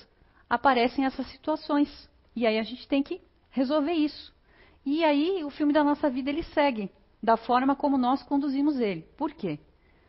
aparecem 0.51 1.05
essas 1.05 1.27
situações. 1.29 2.11
E 2.35 2.45
aí 2.45 2.59
a 2.59 2.63
gente 2.65 2.89
tem 2.89 3.05
que 3.05 3.21
resolver 3.51 3.93
isso. 3.93 4.35
E 4.85 5.05
aí 5.05 5.45
o 5.45 5.51
filme 5.51 5.73
da 5.73 5.85
nossa 5.85 6.11
vida 6.11 6.29
ele 6.29 6.43
segue 6.43 6.91
da 7.23 7.37
forma 7.37 7.77
como 7.77 7.97
nós 7.97 8.21
conduzimos 8.25 8.81
ele. 8.81 9.03
Por 9.17 9.33
quê? 9.33 9.61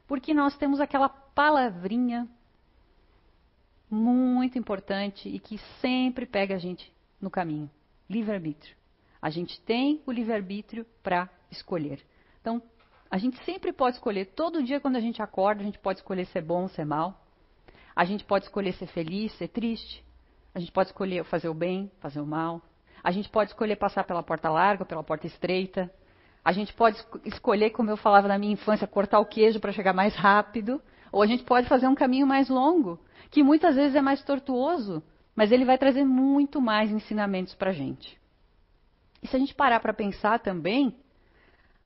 Porque 0.08 0.34
nós 0.34 0.58
temos 0.58 0.82
aquela 0.82 1.08
palavrinha 1.08 2.28
muito 3.88 4.58
importante 4.58 5.30
e 5.30 5.38
que 5.38 5.60
sempre 5.80 6.26
pega 6.26 6.56
a 6.56 6.60
gente 6.60 6.92
no 7.22 7.30
caminho: 7.30 7.70
livre-arbítrio. 8.10 8.76
A 9.22 9.30
gente 9.30 9.62
tem 9.62 10.02
o 10.08 10.12
livre-arbítrio 10.12 10.88
para 11.04 11.30
escolher. 11.52 12.04
Então, 12.42 12.62
a 13.14 13.18
gente 13.20 13.38
sempre 13.46 13.72
pode 13.72 13.98
escolher, 13.98 14.26
todo 14.26 14.64
dia 14.64 14.80
quando 14.80 14.96
a 14.96 15.00
gente 15.00 15.22
acorda, 15.22 15.62
a 15.62 15.64
gente 15.64 15.78
pode 15.78 16.00
escolher 16.00 16.26
ser 16.26 16.42
bom 16.42 16.64
ou 16.64 16.68
ser 16.70 16.84
mal. 16.84 17.22
A 17.96 18.06
gente 18.06 18.26
pode 18.26 18.46
escolher 18.46 18.74
ser 18.74 18.88
feliz, 18.88 19.32
ser 19.34 19.50
triste. 19.50 20.04
A 20.52 20.60
gente 20.60 20.72
pode 20.72 20.90
escolher 20.90 21.24
fazer 21.26 21.48
o 21.48 21.54
bem, 21.54 21.92
fazer 22.00 22.20
o 22.20 22.26
mal. 22.26 22.60
A 23.04 23.12
gente 23.12 23.30
pode 23.30 23.52
escolher 23.52 23.76
passar 23.76 24.04
pela 24.04 24.24
porta 24.24 24.50
larga, 24.50 24.84
pela 24.84 25.04
porta 25.04 25.28
estreita. 25.28 25.94
A 26.44 26.52
gente 26.52 26.74
pode 26.74 26.98
escolher, 27.24 27.70
como 27.70 27.92
eu 27.92 27.98
falava 27.98 28.28
na 28.28 28.40
minha 28.40 28.54
infância, 28.54 28.88
cortar 28.88 29.20
o 29.20 29.28
queijo 29.28 29.60
para 29.60 29.72
chegar 29.72 29.94
mais 29.94 30.16
rápido. 30.16 30.82
Ou 31.12 31.22
a 31.22 31.28
gente 31.28 31.44
pode 31.44 31.68
fazer 31.68 31.86
um 31.86 31.94
caminho 31.94 32.26
mais 32.26 32.50
longo, 32.50 33.00
que 33.30 33.44
muitas 33.44 33.76
vezes 33.76 33.96
é 33.96 34.02
mais 34.02 34.24
tortuoso, 34.24 35.04
mas 35.36 35.52
ele 35.52 35.66
vai 35.66 35.78
trazer 35.78 36.04
muito 36.04 36.60
mais 36.60 36.90
ensinamentos 36.90 37.54
para 37.54 37.70
a 37.70 37.74
gente. 37.74 38.20
E 39.22 39.28
se 39.28 39.36
a 39.36 39.40
gente 39.40 39.54
parar 39.54 39.80
para 39.82 39.94
pensar 39.94 40.40
também, 40.40 40.98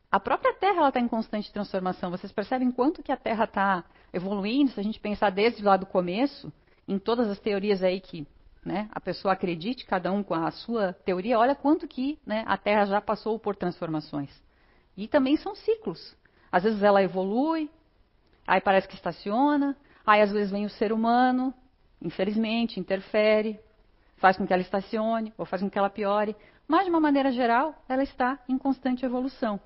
a 0.09 0.19
própria 0.19 0.53
Terra 0.53 0.87
está 0.87 0.99
em 0.99 1.07
constante 1.07 1.51
transformação. 1.51 2.09
Vocês 2.09 2.31
percebem 2.31 2.71
quanto 2.71 3.03
que 3.03 3.11
a 3.11 3.17
Terra 3.17 3.43
está 3.43 3.83
evoluindo? 4.13 4.71
Se 4.71 4.79
a 4.79 4.83
gente 4.83 4.99
pensar 4.99 5.29
desde 5.29 5.61
lá 5.61 5.75
do 5.75 5.85
começo, 5.85 6.51
em 6.87 6.97
todas 6.97 7.29
as 7.29 7.39
teorias 7.39 7.83
aí 7.83 7.99
que 7.99 8.25
né, 8.63 8.89
a 8.91 9.01
pessoa 9.01 9.33
acredite, 9.33 9.85
cada 9.85 10.11
um 10.11 10.23
com 10.23 10.33
a 10.33 10.49
sua 10.51 10.93
teoria, 10.93 11.37
olha 11.37 11.55
quanto 11.55 11.87
que 11.87 12.17
né, 12.25 12.43
a 12.47 12.57
Terra 12.57 12.85
já 12.85 13.01
passou 13.01 13.37
por 13.37 13.55
transformações. 13.55 14.29
E 14.95 15.07
também 15.07 15.35
são 15.37 15.55
ciclos. 15.55 16.15
Às 16.51 16.63
vezes 16.63 16.81
ela 16.81 17.03
evolui, 17.03 17.69
aí 18.45 18.61
parece 18.61 18.87
que 18.87 18.95
estaciona, 18.95 19.75
aí 20.05 20.21
às 20.21 20.31
vezes 20.31 20.51
vem 20.51 20.65
o 20.65 20.69
ser 20.69 20.93
humano, 20.93 21.53
infelizmente, 22.01 22.79
interfere, 22.79 23.59
faz 24.17 24.37
com 24.37 24.47
que 24.47 24.53
ela 24.53 24.61
estacione 24.61 25.33
ou 25.37 25.45
faz 25.45 25.61
com 25.61 25.69
que 25.69 25.77
ela 25.77 25.89
piore. 25.89 26.35
Mas, 26.67 26.85
de 26.85 26.89
uma 26.89 26.99
maneira 26.99 27.31
geral, 27.31 27.75
ela 27.87 28.03
está 28.03 28.39
em 28.47 28.57
constante 28.57 29.05
evolução. 29.05 29.59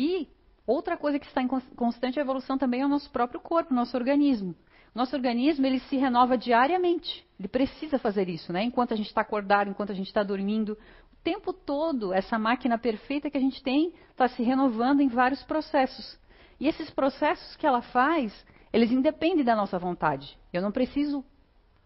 E 0.00 0.26
outra 0.66 0.96
coisa 0.96 1.18
que 1.18 1.26
está 1.26 1.42
em 1.42 1.46
constante 1.76 2.18
evolução 2.18 2.56
também 2.56 2.80
é 2.80 2.86
o 2.86 2.88
nosso 2.88 3.10
próprio 3.10 3.38
corpo, 3.38 3.74
nosso 3.74 3.94
organismo. 3.94 4.54
Nosso 4.94 5.14
organismo 5.14 5.66
ele 5.66 5.78
se 5.78 5.96
renova 5.98 6.38
diariamente. 6.38 7.22
Ele 7.38 7.48
precisa 7.48 7.98
fazer 7.98 8.26
isso, 8.26 8.50
né? 8.50 8.62
Enquanto 8.62 8.94
a 8.94 8.96
gente 8.96 9.08
está 9.08 9.20
acordado, 9.20 9.68
enquanto 9.68 9.92
a 9.92 9.94
gente 9.94 10.06
está 10.06 10.22
dormindo, 10.22 10.72
o 10.72 11.16
tempo 11.22 11.52
todo 11.52 12.14
essa 12.14 12.38
máquina 12.38 12.78
perfeita 12.78 13.28
que 13.28 13.36
a 13.36 13.40
gente 13.40 13.62
tem 13.62 13.92
está 14.10 14.26
se 14.26 14.42
renovando 14.42 15.02
em 15.02 15.08
vários 15.08 15.42
processos. 15.42 16.18
E 16.58 16.66
esses 16.66 16.88
processos 16.88 17.54
que 17.56 17.66
ela 17.66 17.82
faz, 17.82 18.32
eles 18.72 18.90
independem 18.90 19.44
da 19.44 19.54
nossa 19.54 19.78
vontade. 19.78 20.34
Eu 20.50 20.62
não 20.62 20.72
preciso 20.72 21.22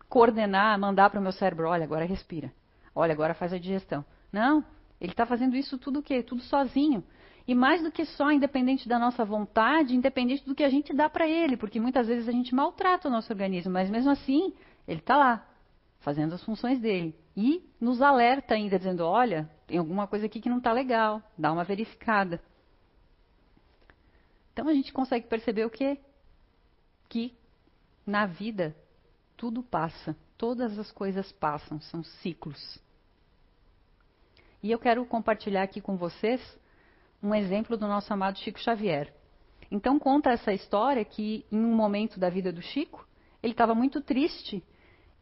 coordenar, 0.08 0.78
mandar 0.78 1.10
para 1.10 1.18
o 1.18 1.22
meu 1.22 1.32
cérebro, 1.32 1.68
olha, 1.68 1.82
agora 1.82 2.04
respira. 2.04 2.52
Olha, 2.94 3.12
agora 3.12 3.34
faz 3.34 3.52
a 3.52 3.58
digestão. 3.58 4.04
Não, 4.32 4.64
ele 5.00 5.10
está 5.10 5.26
fazendo 5.26 5.56
isso 5.56 5.76
tudo 5.78 5.98
o 5.98 6.02
quê? 6.02 6.22
Tudo 6.22 6.42
sozinho. 6.42 7.02
E 7.46 7.54
mais 7.54 7.82
do 7.82 7.92
que 7.92 8.06
só 8.06 8.32
independente 8.32 8.88
da 8.88 8.98
nossa 8.98 9.24
vontade, 9.24 9.94
independente 9.94 10.44
do 10.46 10.54
que 10.54 10.64
a 10.64 10.70
gente 10.70 10.94
dá 10.94 11.10
para 11.10 11.28
ele, 11.28 11.56
porque 11.56 11.78
muitas 11.78 12.06
vezes 12.06 12.26
a 12.28 12.32
gente 12.32 12.54
maltrata 12.54 13.08
o 13.08 13.10
nosso 13.10 13.30
organismo, 13.30 13.70
mas 13.70 13.90
mesmo 13.90 14.10
assim, 14.10 14.54
ele 14.88 15.00
está 15.00 15.16
lá, 15.16 15.46
fazendo 16.00 16.34
as 16.34 16.42
funções 16.42 16.80
dele. 16.80 17.14
E 17.36 17.62
nos 17.80 18.00
alerta 18.00 18.54
ainda, 18.54 18.78
dizendo: 18.78 19.04
olha, 19.04 19.50
tem 19.66 19.78
alguma 19.78 20.06
coisa 20.06 20.26
aqui 20.26 20.40
que 20.40 20.48
não 20.48 20.58
está 20.58 20.72
legal, 20.72 21.22
dá 21.36 21.52
uma 21.52 21.64
verificada. 21.64 22.40
Então 24.52 24.68
a 24.68 24.72
gente 24.72 24.92
consegue 24.92 25.26
perceber 25.26 25.66
o 25.66 25.70
quê? 25.70 25.98
Que 27.08 27.36
na 28.06 28.24
vida 28.24 28.74
tudo 29.36 29.62
passa, 29.62 30.16
todas 30.38 30.78
as 30.78 30.90
coisas 30.92 31.30
passam, 31.32 31.80
são 31.80 32.02
ciclos. 32.02 32.78
E 34.62 34.70
eu 34.70 34.78
quero 34.78 35.04
compartilhar 35.04 35.62
aqui 35.62 35.80
com 35.80 35.96
vocês 35.96 36.40
um 37.24 37.34
exemplo 37.34 37.74
do 37.74 37.88
nosso 37.88 38.12
amado 38.12 38.38
Chico 38.38 38.60
Xavier. 38.60 39.10
Então 39.70 39.98
conta 39.98 40.30
essa 40.30 40.52
história 40.52 41.02
que 41.02 41.46
em 41.50 41.58
um 41.58 41.74
momento 41.74 42.20
da 42.20 42.28
vida 42.28 42.52
do 42.52 42.60
Chico, 42.60 43.08
ele 43.42 43.54
estava 43.54 43.74
muito 43.74 44.02
triste 44.02 44.62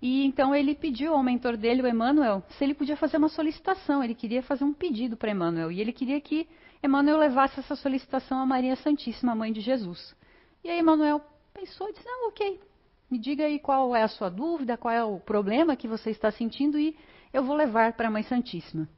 e 0.01 0.27
então 0.27 0.53
ele 0.53 0.75
pediu 0.75 1.15
ao 1.15 1.23
mentor 1.23 1.57
dele, 1.57 1.81
o 1.81 1.87
Emmanuel, 1.87 2.43
se 2.59 2.65
ele 2.65 2.75
podia 2.75 2.97
fazer 2.97 3.19
uma 3.19 3.29
solicitação. 3.29 4.03
Ele 4.03 4.17
queria 4.17 4.43
fazer 4.43 4.65
um 4.65 4.73
pedido 4.73 5.17
para 5.17 5.31
Emmanuel 5.31 5.71
e 5.71 5.81
ele 5.81 5.93
queria 5.93 6.21
que 6.21 6.49
Emmanuel 6.83 7.19
levasse 7.19 7.61
essa 7.61 7.77
solicitação 7.77 8.41
a 8.41 8.45
Maria 8.45 8.75
Santíssima, 8.75 9.33
mãe 9.33 9.53
de 9.53 9.61
Jesus. 9.61 10.17
E 10.65 10.69
aí 10.69 10.81
Emmanuel 10.81 11.21
pensou 11.55 11.89
e 11.89 11.93
disse: 11.93 12.09
"Ah, 12.09 12.27
ok, 12.27 12.61
me 13.09 13.17
diga 13.17 13.45
aí 13.45 13.61
qual 13.61 13.95
é 13.95 14.03
a 14.03 14.09
sua 14.09 14.29
dúvida, 14.29 14.77
qual 14.77 14.93
é 14.93 15.05
o 15.05 15.21
problema 15.21 15.77
que 15.77 15.87
você 15.87 16.11
está 16.11 16.33
sentindo 16.33 16.81
e 16.81 16.97
eu 17.33 17.45
vou 17.45 17.55
levar 17.55 17.93
para 17.93 18.09
a 18.09 18.11
Mãe 18.11 18.25
Santíssima." 18.25 18.89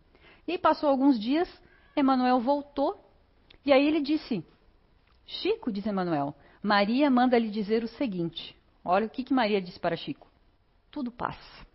E 0.49 0.53
aí 0.53 0.59
passou 0.59 0.89
alguns 0.89 1.21
dias 1.21 1.49
Emanuel 1.97 2.41
voltou 2.41 2.99
e 3.65 3.73
aí 3.73 3.87
ele 3.87 4.01
disse: 4.01 4.45
Chico, 5.27 5.73
diz 5.73 5.87
Emanuel, 5.87 6.35
Maria 6.63 7.11
manda 7.11 7.39
lhe 7.39 7.51
dizer 7.51 7.83
o 7.83 7.89
seguinte. 7.89 8.57
Olha 8.85 9.07
o 9.07 9.11
que, 9.11 9.25
que 9.25 9.33
Maria 9.33 9.61
disse 9.61 9.81
para 9.81 9.97
Chico: 9.97 10.29
tudo 10.91 11.11
passa. 11.11 11.67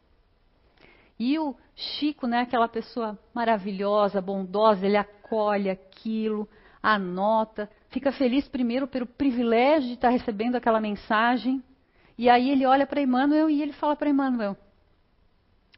E 1.19 1.37
o 1.37 1.55
Chico, 1.75 2.25
né, 2.27 2.41
aquela 2.41 2.69
pessoa 2.69 3.19
maravilhosa, 3.33 4.21
bondosa, 4.21 4.85
ele 4.85 4.95
acolhe 4.95 5.69
aquilo, 5.69 6.47
anota, 6.81 7.69
fica 7.89 8.11
feliz 8.11 8.47
primeiro 8.47 8.87
pelo 8.87 9.05
privilégio 9.05 9.89
de 9.89 9.95
estar 9.95 10.09
recebendo 10.09 10.55
aquela 10.55 10.79
mensagem. 10.79 11.61
E 12.17 12.29
aí 12.29 12.49
ele 12.49 12.65
olha 12.65 12.87
para 12.87 13.01
Emmanuel 13.01 13.49
e 13.49 13.61
ele 13.61 13.73
fala 13.73 13.95
para 13.95 14.09
Emmanuel: 14.09 14.55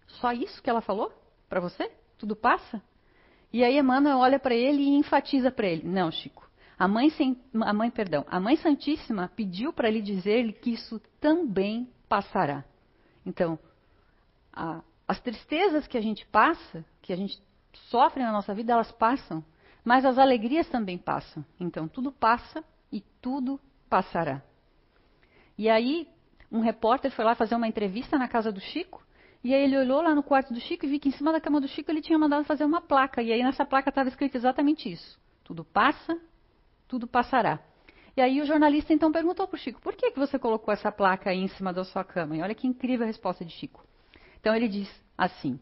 Só 0.07 0.31
isso 0.31 0.61
que 0.61 0.69
ela 0.69 0.81
falou 0.81 1.11
para 1.49 1.59
você? 1.59 1.91
Tudo 2.17 2.35
passa? 2.35 2.81
E 3.53 3.63
aí 3.63 3.77
Emmanuel 3.77 4.17
olha 4.17 4.39
para 4.39 4.55
ele 4.55 4.81
e 4.81 4.95
enfatiza 4.95 5.51
para 5.51 5.67
ele: 5.67 5.87
Não, 5.87 6.11
Chico. 6.11 6.49
A 6.77 6.87
mãe, 6.87 7.09
a 7.61 7.73
mãe, 7.73 7.91
perdão, 7.91 8.25
a 8.27 8.39
mãe 8.39 8.55
Santíssima 8.55 9.31
pediu 9.35 9.71
para 9.71 9.89
lhe 9.89 10.01
dizer 10.01 10.51
que 10.53 10.71
isso 10.71 10.99
também 11.19 11.87
passará. 12.09 12.65
Então, 13.23 13.59
a, 14.51 14.81
as 15.07 15.19
tristezas 15.19 15.85
que 15.85 15.95
a 15.95 16.01
gente 16.01 16.25
passa, 16.25 16.83
que 16.99 17.13
a 17.13 17.15
gente 17.15 17.39
sofre 17.89 18.23
na 18.23 18.31
nossa 18.31 18.51
vida, 18.55 18.73
elas 18.73 18.91
passam, 18.91 19.45
mas 19.85 20.05
as 20.05 20.17
alegrias 20.17 20.67
também 20.69 20.97
passam. 20.97 21.45
Então, 21.59 21.87
tudo 21.87 22.11
passa 22.11 22.63
e 22.91 23.01
tudo 23.21 23.59
passará. 23.87 24.41
E 25.55 25.69
aí, 25.69 26.07
um 26.51 26.61
repórter 26.61 27.11
foi 27.11 27.23
lá 27.23 27.35
fazer 27.35 27.53
uma 27.53 27.67
entrevista 27.67 28.17
na 28.17 28.27
casa 28.27 28.51
do 28.51 28.59
Chico 28.59 29.05
e 29.43 29.53
aí 29.55 29.63
ele 29.63 29.77
olhou 29.77 30.01
lá 30.01 30.13
no 30.13 30.21
quarto 30.21 30.53
do 30.53 30.59
Chico 30.59 30.85
e 30.85 30.89
viu 30.89 30.99
que 30.99 31.09
em 31.09 31.13
cima 31.13 31.31
da 31.31 31.41
cama 31.41 31.59
do 31.59 31.67
Chico 31.67 31.89
ele 31.89 32.01
tinha 32.01 32.17
mandado 32.17 32.45
fazer 32.45 32.63
uma 32.63 32.79
placa. 32.79 33.23
E 33.23 33.31
aí 33.31 33.41
nessa 33.41 33.65
placa 33.65 33.89
estava 33.89 34.07
escrito 34.07 34.35
exatamente 34.35 34.91
isso. 34.91 35.19
Tudo 35.43 35.63
passa, 35.65 36.19
tudo 36.87 37.07
passará. 37.07 37.59
E 38.15 38.21
aí 38.21 38.39
o 38.39 38.45
jornalista 38.45 38.93
então 38.93 39.11
perguntou 39.11 39.47
para 39.47 39.55
o 39.55 39.59
Chico, 39.59 39.81
por 39.81 39.95
que, 39.95 40.11
que 40.11 40.19
você 40.19 40.37
colocou 40.37 40.71
essa 40.71 40.91
placa 40.91 41.31
aí 41.31 41.39
em 41.39 41.47
cima 41.47 41.73
da 41.73 41.83
sua 41.83 42.03
cama? 42.03 42.35
E 42.35 42.41
olha 42.41 42.53
que 42.53 42.67
incrível 42.67 43.03
a 43.03 43.07
resposta 43.07 43.43
de 43.43 43.51
Chico. 43.51 43.83
Então 44.39 44.55
ele 44.55 44.67
diz 44.67 44.89
assim, 45.17 45.59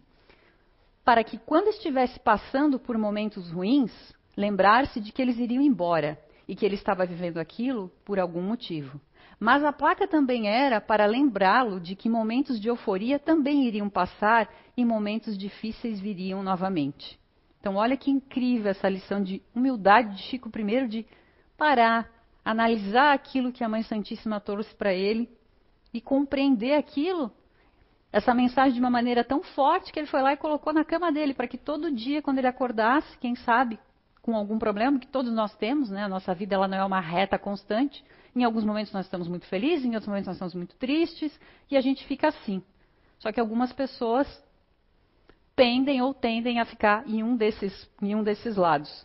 para 1.05 1.23
que 1.23 1.37
quando 1.37 1.69
estivesse 1.69 2.19
passando 2.19 2.79
por 2.79 2.97
momentos 2.97 3.49
ruins, 3.51 3.91
lembrar-se 4.35 4.99
de 4.99 5.11
que 5.11 5.21
eles 5.21 5.37
iriam 5.37 5.63
embora 5.63 6.19
e 6.47 6.55
que 6.55 6.65
ele 6.65 6.75
estava 6.75 7.05
vivendo 7.05 7.37
aquilo 7.37 7.89
por 8.03 8.19
algum 8.19 8.41
motivo. 8.41 8.99
Mas 9.39 9.63
a 9.63 9.71
placa 9.71 10.05
também 10.05 10.49
era 10.49 10.81
para 10.81 11.05
lembrá-lo 11.05 11.79
de 11.79 11.95
que 11.95 12.09
momentos 12.09 12.59
de 12.59 12.67
euforia 12.67 13.17
também 13.17 13.65
iriam 13.65 13.89
passar 13.89 14.49
e 14.75 14.83
momentos 14.83 15.37
difíceis 15.37 15.99
viriam 15.99 16.43
novamente. 16.43 17.17
Então, 17.59 17.75
olha 17.75 17.95
que 17.95 18.11
incrível 18.11 18.71
essa 18.71 18.89
lição 18.89 19.23
de 19.23 19.41
humildade 19.55 20.15
de 20.15 20.23
Chico 20.23 20.49
I 20.57 20.87
de 20.87 21.05
parar, 21.57 22.09
analisar 22.43 23.13
aquilo 23.13 23.51
que 23.51 23.63
a 23.63 23.69
Mãe 23.69 23.83
Santíssima 23.83 24.39
trouxe 24.41 24.73
para 24.75 24.93
ele 24.93 25.29
e 25.93 26.01
compreender 26.01 26.73
aquilo, 26.73 27.31
essa 28.11 28.33
mensagem 28.33 28.73
de 28.73 28.79
uma 28.79 28.89
maneira 28.89 29.23
tão 29.23 29.41
forte 29.41 29.91
que 29.91 29.99
ele 29.99 30.07
foi 30.07 30.21
lá 30.21 30.33
e 30.33 30.37
colocou 30.37 30.73
na 30.73 30.83
cama 30.83 31.11
dele, 31.11 31.33
para 31.33 31.47
que 31.47 31.57
todo 31.57 31.91
dia, 31.91 32.21
quando 32.21 32.39
ele 32.39 32.47
acordasse, 32.47 33.17
quem 33.19 33.35
sabe, 33.35 33.79
com 34.29 34.35
algum 34.35 34.59
problema 34.59 34.99
que 34.99 35.07
todos 35.07 35.33
nós 35.33 35.55
temos, 35.55 35.89
né? 35.89 36.03
A 36.03 36.07
nossa 36.07 36.35
vida 36.35 36.53
ela 36.53 36.67
não 36.67 36.77
é 36.77 36.85
uma 36.85 36.99
reta 36.99 37.35
constante. 37.39 38.05
Em 38.35 38.43
alguns 38.43 38.63
momentos 38.63 38.93
nós 38.93 39.07
estamos 39.07 39.27
muito 39.27 39.47
felizes, 39.47 39.83
em 39.83 39.95
outros 39.95 40.07
momentos 40.07 40.27
nós 40.27 40.35
estamos 40.35 40.53
muito 40.53 40.75
tristes 40.75 41.37
e 41.67 41.75
a 41.75 41.81
gente 41.81 42.05
fica 42.05 42.27
assim. 42.27 42.61
Só 43.17 43.31
que 43.31 43.39
algumas 43.39 43.73
pessoas 43.73 44.27
pendem 45.55 45.99
ou 46.03 46.13
tendem 46.13 46.59
a 46.59 46.65
ficar 46.65 47.07
em 47.07 47.23
um 47.23 47.35
desses, 47.35 47.89
em 47.99 48.13
um 48.13 48.21
desses 48.21 48.55
lados. 48.55 49.03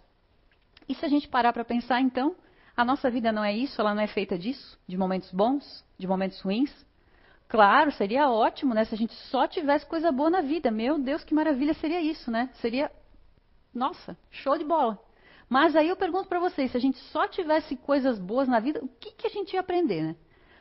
E 0.86 0.94
se 0.94 1.06
a 1.06 1.08
gente 1.08 1.26
parar 1.26 1.54
para 1.54 1.64
pensar, 1.64 2.02
então, 2.02 2.36
a 2.76 2.84
nossa 2.84 3.10
vida 3.10 3.32
não 3.32 3.42
é 3.42 3.56
isso, 3.56 3.80
ela 3.80 3.94
não 3.94 4.02
é 4.02 4.06
feita 4.06 4.38
disso, 4.38 4.78
de 4.86 4.94
momentos 4.94 5.32
bons, 5.32 5.82
de 5.98 6.06
momentos 6.06 6.38
ruins. 6.42 6.70
Claro, 7.48 7.90
seria 7.92 8.30
ótimo, 8.30 8.74
né, 8.74 8.84
se 8.84 8.94
a 8.94 8.98
gente 8.98 9.14
só 9.30 9.46
tivesse 9.48 9.86
coisa 9.86 10.12
boa 10.12 10.28
na 10.28 10.42
vida. 10.42 10.70
Meu 10.70 10.98
Deus, 10.98 11.24
que 11.24 11.32
maravilha 11.32 11.72
seria 11.72 12.02
isso, 12.02 12.30
né? 12.30 12.50
Seria, 12.60 12.92
nossa, 13.72 14.14
show 14.30 14.58
de 14.58 14.64
bola. 14.64 15.02
Mas 15.48 15.76
aí 15.76 15.88
eu 15.88 15.96
pergunto 15.96 16.28
para 16.28 16.40
vocês, 16.40 16.70
se 16.70 16.76
a 16.76 16.80
gente 16.80 16.98
só 17.10 17.28
tivesse 17.28 17.76
coisas 17.76 18.18
boas 18.18 18.48
na 18.48 18.60
vida, 18.60 18.80
o 18.82 18.88
que, 18.88 19.12
que 19.12 19.26
a 19.26 19.30
gente 19.30 19.54
ia 19.54 19.60
aprender, 19.60 20.02
né? 20.02 20.16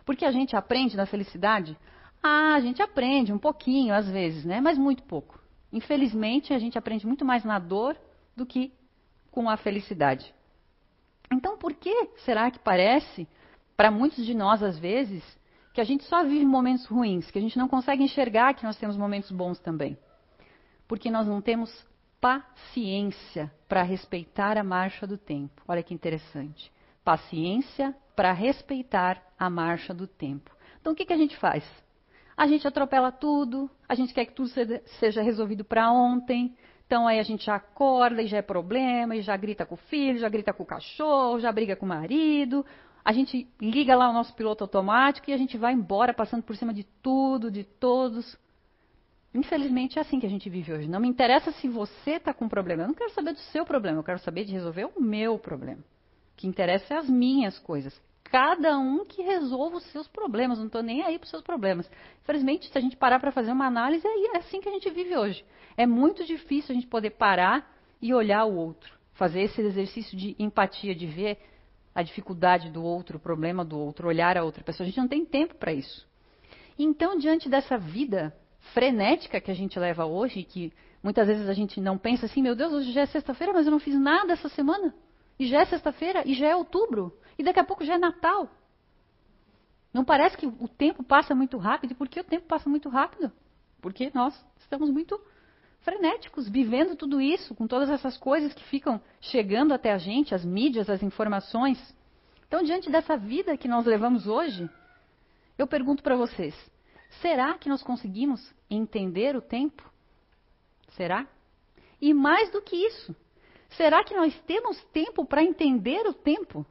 Porque 0.06 0.26
a 0.26 0.32
gente 0.32 0.56
aprende 0.56 0.98
na 0.98 1.06
felicidade? 1.06 1.78
Ah, 2.22 2.56
a 2.56 2.60
gente 2.60 2.82
aprende 2.82 3.32
um 3.32 3.38
pouquinho 3.38 3.94
às 3.94 4.10
vezes, 4.10 4.46
né? 4.46 4.60
Mas 4.62 4.78
muito 4.78 5.04
pouco. 5.04 5.40
Infelizmente, 5.72 6.54
a 6.54 6.60
gente 6.60 6.78
aprende 6.78 7.08
muito 7.08 7.26
mais 7.26 7.44
na 7.44 7.60
dor 7.60 7.98
do 8.36 8.46
que 8.46 8.72
com 9.32 9.50
a 9.50 9.58
felicidade. 9.58 10.34
Então, 11.32 11.58
por 11.58 11.74
que 11.74 12.10
será 12.18 12.52
que 12.52 12.60
parece, 12.60 13.28
para 13.76 13.90
muitos 13.90 14.26
de 14.26 14.36
nós 14.36 14.62
às 14.62 14.78
vezes, 14.78 15.24
que 15.74 15.82
a 15.82 15.84
gente 15.84 16.04
só 16.04 16.24
vive 16.24 16.46
momentos 16.46 16.86
ruins, 16.86 17.32
que 17.32 17.40
a 17.40 17.42
gente 17.42 17.58
não 17.58 17.68
consegue 17.68 18.04
enxergar 18.04 18.54
que 18.54 18.64
nós 18.64 18.78
temos 18.78 18.96
momentos 18.96 19.32
bons 19.32 19.60
também? 19.60 19.98
Porque 20.88 21.10
nós 21.10 21.28
não 21.28 21.42
temos 21.42 21.72
paciência 22.24 23.52
para 23.68 23.84
respeitar 23.84 24.58
a 24.58 24.64
marcha 24.64 25.06
do 25.06 25.18
tempo. 25.18 25.62
Olha 25.68 25.84
que 25.84 25.94
interessante. 25.94 26.72
Paciência 27.04 27.94
para 28.16 28.32
respeitar 28.32 29.22
a 29.38 29.50
marcha 29.50 29.94
do 29.94 30.08
tempo. 30.08 30.50
Então, 30.80 30.94
o 30.94 30.96
que, 30.96 31.06
que 31.06 31.12
a 31.12 31.18
gente 31.18 31.36
faz? 31.36 31.66
A 32.38 32.48
gente 32.48 32.66
atropela 32.66 33.12
tudo, 33.12 33.70
a 33.90 33.94
gente 33.94 34.14
quer 34.14 34.24
que 34.24 34.32
tudo 34.32 34.50
seja 35.00 35.22
resolvido 35.22 35.66
para 35.66 35.92
ontem, 35.92 36.56
então 36.88 37.06
aí 37.06 37.20
a 37.20 37.24
gente 37.24 37.46
já 37.46 37.56
acorda 37.56 38.22
e 38.22 38.28
já 38.28 38.38
é 38.38 38.42
problema, 38.42 39.18
e 39.18 39.22
já 39.22 39.36
grita 39.36 39.66
com 39.66 39.76
o 39.76 39.78
filho, 39.90 40.20
já 40.20 40.30
grita 40.30 40.54
com 40.54 40.64
o 40.64 40.66
cachorro, 40.66 41.42
já 41.42 41.52
briga 41.52 41.76
com 41.76 41.86
o 41.86 41.90
marido. 41.90 42.66
A 43.04 43.12
gente 43.12 43.46
liga 43.60 43.98
lá 43.98 44.10
o 44.10 44.14
nosso 44.14 44.34
piloto 44.34 44.64
automático 44.64 45.30
e 45.30 45.34
a 45.34 45.38
gente 45.38 45.58
vai 45.58 45.74
embora 45.74 46.14
passando 46.14 46.42
por 46.42 46.56
cima 46.56 46.74
de 46.74 46.86
tudo, 47.02 47.52
de 47.52 47.66
todos. 47.66 48.38
Infelizmente 49.34 49.98
é 49.98 50.02
assim 50.02 50.20
que 50.20 50.26
a 50.26 50.30
gente 50.30 50.50
vive 50.50 50.72
hoje. 50.74 50.88
Não 50.88 51.00
me 51.00 51.08
interessa 51.08 51.52
se 51.54 51.68
você 51.68 52.12
está 52.12 52.34
com 52.34 52.46
um 52.46 52.50
problema. 52.50 52.84
Eu 52.84 52.88
não 52.88 52.94
quero 52.94 53.12
saber 53.12 53.34
do 53.34 53.40
seu 53.40 53.66
problema, 53.66 54.00
eu 54.00 54.04
quero 54.04 54.20
saber 54.20 54.46
de 54.46 54.54
resolver 54.54 54.88
o 54.96 55.02
meu 55.02 55.40
problema. 55.40 55.82
O 55.82 56.38
que 56.38 56.48
interessa 56.48 56.94
é 56.94 56.98
as 56.98 57.10
minhas 57.10 57.58
coisas 57.60 58.00
cada 58.34 58.80
um 58.80 59.06
que 59.06 59.22
resolva 59.22 59.78
os 59.78 59.84
seus 59.92 60.08
problemas, 60.08 60.58
não 60.58 60.66
estou 60.66 60.82
nem 60.82 61.04
aí 61.04 61.20
para 61.20 61.26
os 61.26 61.30
seus 61.30 61.44
problemas. 61.44 61.88
Infelizmente, 62.24 62.68
se 62.68 62.76
a 62.76 62.82
gente 62.82 62.98
parar 62.98 63.20
para 63.20 63.32
fazer 63.32 63.52
uma 63.52 63.68
análise, 63.68 64.04
é 64.08 64.38
assim 64.38 64.60
que 64.60 64.68
a 64.68 64.72
gente 64.72 64.90
vive 64.90 65.16
hoje. 65.16 65.46
É 65.78 65.86
muito 65.86 66.26
difícil 66.26 66.72
a 66.72 66.74
gente 66.74 66.88
poder 66.88 67.12
parar 67.12 67.72
e 68.02 68.12
olhar 68.12 68.44
o 68.46 68.56
outro, 68.56 68.92
fazer 69.14 69.42
esse 69.42 69.62
exercício 69.62 70.18
de 70.18 70.36
empatia, 70.40 70.96
de 70.96 71.06
ver 71.06 71.38
a 71.94 72.02
dificuldade 72.02 72.72
do 72.72 72.84
outro, 72.84 73.18
o 73.18 73.20
problema 73.20 73.64
do 73.64 73.78
outro, 73.78 74.08
olhar 74.08 74.36
a 74.36 74.44
outra 74.44 74.64
pessoa. 74.64 74.84
A 74.84 74.90
gente 74.90 74.98
não 74.98 75.08
tem 75.08 75.24
tempo 75.24 75.54
para 75.54 75.72
isso. 75.72 76.08
Então, 76.78 77.20
diante 77.20 77.48
dessa 77.48 77.78
vida 77.78 78.36
frenética 78.72 79.42
que 79.42 79.52
a 79.52 79.54
gente 79.54 79.78
leva 79.78 80.06
hoje, 80.06 80.44
que 80.44 80.72
muitas 81.02 81.28
vezes 81.28 81.50
a 81.50 81.54
gente 81.54 81.82
não 81.82 81.98
pensa 81.98 82.26
assim, 82.26 82.42
meu 82.42 82.56
Deus, 82.56 82.72
hoje 82.72 82.92
já 82.92 83.02
é 83.02 83.06
sexta-feira, 83.06 83.54
mas 83.54 83.66
eu 83.66 83.72
não 83.72 83.80
fiz 83.80 84.00
nada 84.00 84.34
essa 84.34 84.50
semana. 84.50 84.94
E 85.38 85.48
já 85.48 85.62
é 85.62 85.66
sexta-feira, 85.66 86.24
e 86.26 86.34
já 86.34 86.48
é 86.48 86.56
outubro. 86.56 87.18
E 87.38 87.44
daqui 87.44 87.60
a 87.60 87.64
pouco 87.64 87.84
já 87.84 87.96
é 87.96 87.98
Natal. 87.98 88.50
Não 89.94 90.06
parece 90.06 90.38
que 90.38 90.48
o 90.48 90.68
tempo 90.68 91.04
passa 91.04 91.36
muito 91.36 91.58
rápido? 91.58 91.92
E 91.92 91.96
por 91.96 92.08
que 92.08 92.20
o 92.20 92.24
tempo 92.24 92.48
passa 92.48 92.70
muito 92.70 92.90
rápido? 92.90 93.32
Porque 93.82 94.12
nós 94.14 94.34
estamos 94.58 94.90
muito 94.90 95.20
frenéticos, 95.82 96.48
vivendo 96.48 96.96
tudo 96.96 97.20
isso, 97.20 97.54
com 97.54 97.68
todas 97.68 97.90
essas 97.90 98.18
coisas 98.18 98.54
que 98.54 98.64
ficam 98.64 99.02
chegando 99.20 99.74
até 99.74 99.92
a 99.92 99.98
gente, 99.98 100.34
as 100.34 100.46
mídias, 100.46 100.90
as 100.90 101.04
informações. 101.04 101.78
Então, 102.48 102.64
diante 102.64 102.90
dessa 102.90 103.18
vida 103.18 103.58
que 103.58 103.68
nós 103.68 103.86
levamos 103.86 104.26
hoje, 104.26 104.70
eu 105.58 105.68
pergunto 105.68 106.02
para 106.02 106.16
vocês: 106.16 106.56
será 107.22 107.58
que 107.58 107.70
nós 107.70 107.84
conseguimos 107.84 108.54
entender 108.70 109.36
o 109.36 109.42
tempo? 109.42 109.84
Será? 110.90 111.28
E 112.02 112.14
mais 112.14 112.52
do 112.52 112.62
que 112.62 112.76
isso, 112.76 113.16
será 113.70 114.04
que 114.04 114.16
nós 114.16 114.38
temos 114.42 114.82
tempo 114.86 115.26
para 115.26 115.44
entender 115.44 116.06
o 116.06 116.14
tempo? 116.14 116.66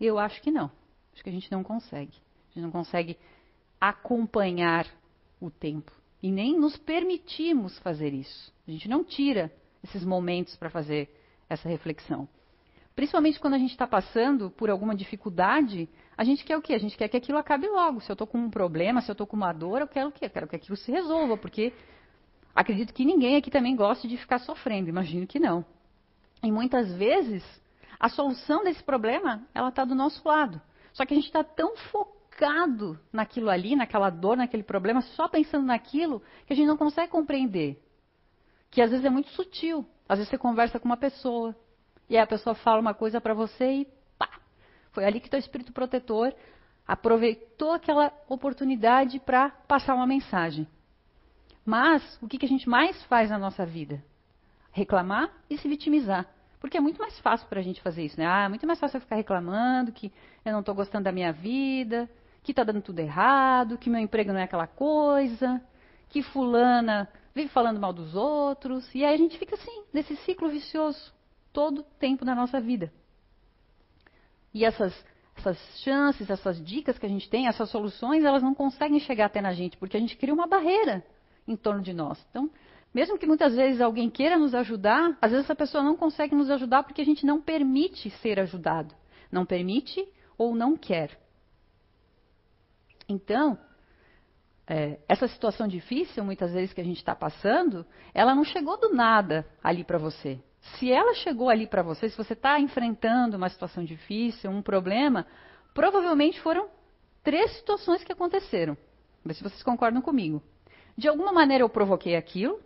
Eu 0.00 0.18
acho 0.18 0.40
que 0.42 0.50
não. 0.50 0.70
Acho 1.12 1.22
que 1.22 1.30
a 1.30 1.32
gente 1.32 1.50
não 1.50 1.62
consegue. 1.62 2.16
A 2.50 2.54
gente 2.54 2.64
não 2.64 2.70
consegue 2.70 3.18
acompanhar 3.80 4.86
o 5.40 5.50
tempo. 5.50 5.92
E 6.22 6.30
nem 6.30 6.58
nos 6.58 6.76
permitimos 6.76 7.78
fazer 7.80 8.14
isso. 8.14 8.52
A 8.66 8.70
gente 8.70 8.88
não 8.88 9.02
tira 9.02 9.52
esses 9.82 10.04
momentos 10.04 10.56
para 10.56 10.70
fazer 10.70 11.10
essa 11.48 11.68
reflexão. 11.68 12.28
Principalmente 12.94 13.40
quando 13.40 13.54
a 13.54 13.58
gente 13.58 13.70
está 13.70 13.86
passando 13.86 14.50
por 14.50 14.70
alguma 14.70 14.94
dificuldade, 14.94 15.88
a 16.22 16.24
gente 16.24 16.44
quer 16.44 16.56
o 16.56 16.62
quê? 16.62 16.74
A 16.74 16.78
gente 16.78 16.96
quer 16.96 17.08
que 17.08 17.16
aquilo 17.16 17.36
acabe 17.36 17.66
logo. 17.68 18.00
Se 18.00 18.08
eu 18.08 18.14
estou 18.14 18.28
com 18.28 18.38
um 18.38 18.48
problema, 18.48 19.00
se 19.00 19.10
eu 19.10 19.12
estou 19.12 19.26
com 19.26 19.36
uma 19.36 19.52
dor, 19.52 19.80
eu 19.80 19.88
quero 19.88 20.08
o 20.08 20.12
quê? 20.12 20.26
Eu 20.26 20.30
quero 20.30 20.46
que 20.46 20.54
aquilo 20.54 20.76
se 20.76 20.90
resolva, 20.92 21.36
porque 21.36 21.72
acredito 22.54 22.94
que 22.94 23.04
ninguém 23.04 23.34
aqui 23.34 23.50
também 23.50 23.74
gosta 23.74 24.06
de 24.06 24.16
ficar 24.16 24.38
sofrendo. 24.38 24.88
Imagino 24.88 25.26
que 25.26 25.40
não. 25.40 25.64
E 26.40 26.52
muitas 26.52 26.92
vezes 26.94 27.42
a 27.98 28.08
solução 28.08 28.62
desse 28.62 28.84
problema, 28.84 29.44
ela 29.52 29.70
está 29.70 29.84
do 29.84 29.96
nosso 29.96 30.22
lado. 30.26 30.62
Só 30.92 31.04
que 31.04 31.12
a 31.12 31.16
gente 31.16 31.26
está 31.26 31.42
tão 31.42 31.76
focado 31.90 32.96
naquilo 33.12 33.50
ali, 33.50 33.74
naquela 33.74 34.08
dor, 34.08 34.36
naquele 34.36 34.62
problema, 34.62 35.02
só 35.02 35.26
pensando 35.26 35.66
naquilo, 35.66 36.22
que 36.46 36.52
a 36.52 36.56
gente 36.56 36.68
não 36.68 36.76
consegue 36.76 37.10
compreender. 37.10 37.82
Que 38.70 38.80
às 38.80 38.92
vezes 38.92 39.04
é 39.04 39.10
muito 39.10 39.30
sutil. 39.30 39.84
Às 40.08 40.18
vezes 40.18 40.30
você 40.30 40.38
conversa 40.38 40.78
com 40.78 40.86
uma 40.86 40.96
pessoa, 40.96 41.52
e 42.08 42.16
aí 42.16 42.22
a 42.22 42.26
pessoa 42.28 42.54
fala 42.54 42.80
uma 42.80 42.94
coisa 42.94 43.20
para 43.20 43.34
você 43.34 43.80
e! 43.80 44.01
Foi 44.92 45.04
ali 45.04 45.20
que 45.20 45.30
teu 45.30 45.38
espírito 45.38 45.72
protetor 45.72 46.34
aproveitou 46.86 47.72
aquela 47.72 48.12
oportunidade 48.28 49.18
para 49.20 49.50
passar 49.50 49.94
uma 49.94 50.06
mensagem. 50.06 50.66
Mas 51.64 52.18
o 52.20 52.28
que, 52.28 52.38
que 52.38 52.46
a 52.46 52.48
gente 52.48 52.68
mais 52.68 53.02
faz 53.04 53.30
na 53.30 53.38
nossa 53.38 53.64
vida? 53.64 54.02
Reclamar 54.72 55.30
e 55.48 55.56
se 55.56 55.68
vitimizar. 55.68 56.26
Porque 56.60 56.76
é 56.76 56.80
muito 56.80 57.00
mais 57.00 57.18
fácil 57.20 57.48
para 57.48 57.60
a 57.60 57.62
gente 57.62 57.80
fazer 57.80 58.04
isso, 58.04 58.18
né? 58.18 58.26
Ah, 58.26 58.44
é 58.44 58.48
muito 58.48 58.66
mais 58.66 58.78
fácil 58.78 58.96
eu 58.96 59.00
ficar 59.00 59.16
reclamando 59.16 59.92
que 59.92 60.12
eu 60.44 60.52
não 60.52 60.60
estou 60.60 60.74
gostando 60.74 61.04
da 61.04 61.12
minha 61.12 61.32
vida, 61.32 62.08
que 62.42 62.52
está 62.52 62.62
dando 62.62 62.82
tudo 62.82 62.98
errado, 62.98 63.78
que 63.78 63.90
meu 63.90 64.00
emprego 64.00 64.32
não 64.32 64.40
é 64.40 64.44
aquela 64.44 64.66
coisa, 64.66 65.60
que 66.08 66.22
fulana 66.22 67.08
vive 67.34 67.48
falando 67.48 67.80
mal 67.80 67.92
dos 67.92 68.14
outros. 68.14 68.88
E 68.94 69.04
aí 69.04 69.14
a 69.14 69.18
gente 69.18 69.38
fica 69.38 69.54
assim, 69.54 69.84
nesse 69.92 70.16
ciclo 70.18 70.48
vicioso, 70.48 71.12
todo 71.52 71.80
o 71.80 71.84
tempo 71.98 72.24
da 72.24 72.34
nossa 72.34 72.60
vida. 72.60 72.92
E 74.52 74.64
essas, 74.64 74.92
essas 75.36 75.58
chances, 75.80 76.28
essas 76.28 76.62
dicas 76.64 76.98
que 76.98 77.06
a 77.06 77.08
gente 77.08 77.28
tem, 77.28 77.48
essas 77.48 77.70
soluções, 77.70 78.24
elas 78.24 78.42
não 78.42 78.54
conseguem 78.54 79.00
chegar 79.00 79.26
até 79.26 79.40
na 79.40 79.52
gente, 79.52 79.76
porque 79.76 79.96
a 79.96 80.00
gente 80.00 80.16
cria 80.16 80.34
uma 80.34 80.46
barreira 80.46 81.04
em 81.46 81.56
torno 81.56 81.82
de 81.82 81.92
nós. 81.92 82.24
Então, 82.30 82.50
mesmo 82.94 83.18
que 83.18 83.26
muitas 83.26 83.54
vezes 83.54 83.80
alguém 83.80 84.10
queira 84.10 84.38
nos 84.38 84.54
ajudar, 84.54 85.16
às 85.20 85.30
vezes 85.30 85.46
essa 85.46 85.54
pessoa 85.54 85.82
não 85.82 85.96
consegue 85.96 86.34
nos 86.34 86.50
ajudar 86.50 86.82
porque 86.82 87.00
a 87.00 87.04
gente 87.04 87.24
não 87.24 87.40
permite 87.40 88.10
ser 88.22 88.38
ajudado. 88.38 88.94
Não 89.30 89.46
permite 89.46 90.06
ou 90.36 90.54
não 90.54 90.76
quer. 90.76 91.18
Então, 93.08 93.58
é, 94.66 94.98
essa 95.08 95.26
situação 95.26 95.66
difícil, 95.66 96.22
muitas 96.22 96.52
vezes 96.52 96.72
que 96.72 96.80
a 96.80 96.84
gente 96.84 96.98
está 96.98 97.14
passando, 97.14 97.84
ela 98.12 98.34
não 98.34 98.44
chegou 98.44 98.78
do 98.78 98.94
nada 98.94 99.46
ali 99.62 99.84
para 99.84 99.98
você. 99.98 100.38
Se 100.62 100.92
ela 100.92 101.14
chegou 101.14 101.48
ali 101.48 101.66
para 101.66 101.82
você, 101.82 102.08
se 102.08 102.16
você 102.16 102.34
está 102.34 102.60
enfrentando 102.60 103.36
uma 103.36 103.48
situação 103.48 103.84
difícil, 103.84 104.50
um 104.50 104.62
problema, 104.62 105.26
provavelmente 105.74 106.40
foram 106.40 106.68
três 107.22 107.50
situações 107.56 108.04
que 108.04 108.12
aconteceram. 108.12 108.76
Vê 109.24 109.34
se 109.34 109.42
vocês 109.42 109.62
concordam 109.62 110.00
comigo. 110.00 110.42
De 110.96 111.08
alguma 111.08 111.32
maneira 111.32 111.64
eu 111.64 111.68
provoquei 111.68 112.14
aquilo, 112.14 112.60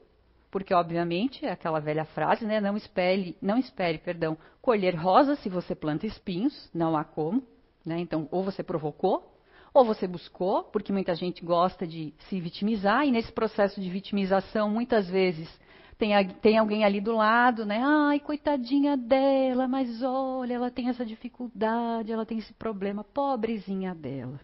porque 0.51 0.75
obviamente 0.75 1.45
é 1.45 1.51
aquela 1.51 1.81
velha 1.81 2.05
frase, 2.05 2.45
né? 2.45 2.61
Não 2.61 2.77
espere, 2.77 3.37
não 3.41 3.59
espere, 3.59 3.99
perdão, 3.99 4.37
colher 4.61 4.95
rosas 4.95 5.39
se 5.41 5.49
você 5.49 5.75
planta 5.75 6.07
espinhos, 6.07 6.71
não 6.75 6.97
há 6.97 7.05
como, 7.05 7.43
né? 7.85 7.99
Então, 7.99 8.29
ou 8.31 8.43
você 8.43 8.63
provocou, 8.63 9.33
ou 9.73 9.85
você 9.85 10.07
buscou, 10.07 10.65
porque 10.65 10.93
muita 10.93 11.15
gente 11.15 11.45
gosta 11.45 11.87
de 11.87 12.15
se 12.29 12.41
vitimizar 12.41 13.07
e 13.07 13.11
nesse 13.11 13.33
processo 13.33 13.81
de 13.81 13.89
vitimização, 13.89 14.71
muitas 14.71 15.09
vezes 15.09 15.49
tem, 15.99 16.13
tem 16.43 16.59
alguém 16.59 16.85
ali 16.85 17.01
do 17.01 17.13
lado, 17.17 17.65
né? 17.65 17.81
Ai, 17.83 18.21
coitadinha 18.21 18.97
dela, 18.97 19.67
mas 19.67 20.03
olha, 20.03 20.55
ela 20.55 20.71
tem 20.71 20.89
essa 20.89 21.05
dificuldade, 21.05 22.13
ela 22.13 22.27
tem 22.27 22.39
esse 22.39 22.53
problema, 22.55 23.03
pobrezinha 23.03 23.95
dela. 23.95 24.39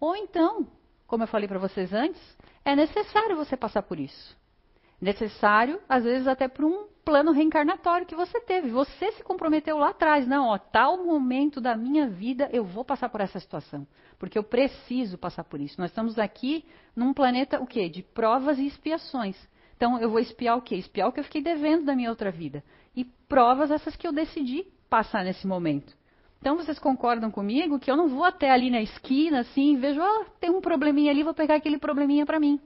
Ou 0.00 0.16
então, 0.16 0.66
como 1.06 1.22
eu 1.22 1.28
falei 1.28 1.46
para 1.46 1.58
vocês 1.58 1.92
antes, 1.92 2.20
é 2.64 2.74
necessário 2.74 3.36
você 3.36 3.56
passar 3.56 3.82
por 3.82 3.98
isso. 4.00 4.38
necessário, 5.00 5.80
às 5.88 6.04
vezes 6.04 6.28
até 6.28 6.46
para 6.46 6.66
um 6.66 6.86
plano 7.04 7.32
reencarnatório 7.32 8.06
que 8.06 8.14
você 8.14 8.38
teve. 8.40 8.70
Você 8.70 9.12
se 9.12 9.22
comprometeu 9.22 9.78
lá 9.78 9.90
atrás, 9.90 10.26
não, 10.26 10.48
ó, 10.48 10.58
tal 10.58 11.02
momento 11.02 11.60
da 11.60 11.74
minha 11.74 12.06
vida 12.06 12.50
eu 12.52 12.64
vou 12.64 12.84
passar 12.84 13.08
por 13.08 13.20
essa 13.20 13.40
situação, 13.40 13.86
porque 14.18 14.38
eu 14.38 14.44
preciso 14.44 15.16
passar 15.16 15.44
por 15.44 15.60
isso. 15.60 15.80
Nós 15.80 15.90
estamos 15.90 16.18
aqui 16.18 16.64
num 16.94 17.14
planeta 17.14 17.60
o 17.60 17.66
quê? 17.66 17.88
De 17.88 18.02
provas 18.02 18.58
e 18.58 18.66
expiações. 18.66 19.36
Então 19.80 19.98
eu 19.98 20.10
vou 20.10 20.18
espiar 20.20 20.58
o 20.58 20.60
quê? 20.60 20.74
Espiar 20.74 21.08
o 21.08 21.12
que 21.12 21.20
eu 21.20 21.24
fiquei 21.24 21.42
devendo 21.42 21.86
da 21.86 21.96
minha 21.96 22.10
outra 22.10 22.30
vida. 22.30 22.62
E 22.94 23.02
provas 23.02 23.70
essas 23.70 23.96
que 23.96 24.06
eu 24.06 24.12
decidi 24.12 24.66
passar 24.90 25.24
nesse 25.24 25.46
momento. 25.46 25.96
Então 26.38 26.54
vocês 26.54 26.78
concordam 26.78 27.30
comigo 27.30 27.78
que 27.78 27.90
eu 27.90 27.96
não 27.96 28.06
vou 28.06 28.24
até 28.24 28.50
ali 28.50 28.70
na 28.70 28.82
esquina 28.82 29.40
assim, 29.40 29.78
vejo, 29.78 30.02
ah, 30.02 30.26
tem 30.38 30.50
um 30.50 30.60
probleminha 30.60 31.10
ali, 31.10 31.22
vou 31.22 31.32
pegar 31.32 31.54
aquele 31.54 31.78
probleminha 31.78 32.26
para 32.26 32.38
mim. 32.38 32.60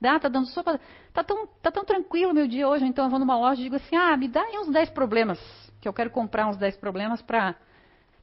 Dá, 0.00 0.18
tá 0.18 0.26
dando 0.26 0.46
sopa. 0.46 0.80
Tá 1.12 1.22
tão, 1.22 1.46
tá 1.60 1.70
tão 1.70 1.84
tranquilo 1.84 2.32
meu 2.32 2.48
dia 2.48 2.66
hoje, 2.66 2.86
então 2.86 3.04
eu 3.04 3.10
vou 3.10 3.18
numa 3.18 3.36
loja 3.36 3.60
e 3.60 3.64
digo 3.64 3.76
assim: 3.76 3.94
ah, 3.94 4.16
me 4.16 4.26
dá 4.26 4.40
aí 4.40 4.58
uns 4.58 4.70
10 4.70 4.88
problemas, 4.88 5.38
que 5.82 5.88
eu 5.88 5.92
quero 5.92 6.08
comprar 6.08 6.48
uns 6.48 6.56
10 6.56 6.78
problemas 6.78 7.20
para. 7.20 7.54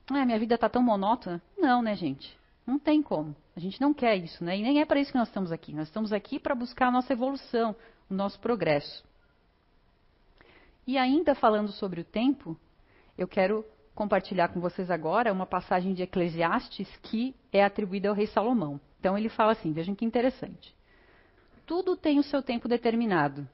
Ah, 0.10 0.26
minha 0.26 0.40
vida 0.40 0.58
tá 0.58 0.68
tão 0.68 0.82
monótona. 0.82 1.40
Não, 1.56 1.84
né, 1.84 1.94
gente? 1.94 2.36
Não 2.66 2.80
tem 2.80 3.04
como. 3.04 3.36
A 3.56 3.60
gente 3.60 3.80
não 3.80 3.94
quer 3.94 4.16
isso, 4.16 4.44
né? 4.44 4.58
E 4.58 4.64
nem 4.64 4.82
é 4.82 4.86
para 4.86 5.00
isso 5.00 5.12
que 5.12 5.18
nós 5.18 5.28
estamos 5.28 5.52
aqui. 5.52 5.74
Nós 5.74 5.88
estamos 5.88 6.12
aqui 6.12 6.40
para 6.40 6.56
buscar 6.56 6.88
a 6.88 6.92
nossa 6.92 7.14
evolução, 7.14 7.76
o 8.12 8.16
nosso 8.16 8.40
progresso. 8.40 9.04
E 10.86 10.98
ainda 10.98 11.34
falando 11.34 11.72
sobre 11.72 12.02
o 12.02 12.06
tempo, 12.06 12.58
eu 13.18 13.28
quero 13.28 13.66
compartilhar 13.96 14.50
com 14.50 14.60
vocês 14.60 14.92
agora 14.92 15.32
uma 15.32 15.46
passagem 15.46 15.94
de 15.94 16.04
Eclesiastes 16.04 16.90
que 17.04 17.36
é 17.52 17.64
atribuída 17.64 18.10
ao 18.10 18.16
rei 18.16 18.28
Salomão. 18.28 18.80
Então 19.00 19.18
ele 19.18 19.30
fala 19.30 19.54
assim: 19.54 19.72
vejam 19.72 19.96
que 19.96 20.06
interessante 20.06 20.76
tudo 21.72 21.96
tem 21.96 22.20
o 22.20 22.24
seu 22.24 22.44
tempo 22.44 22.68
determinado. 22.68 23.48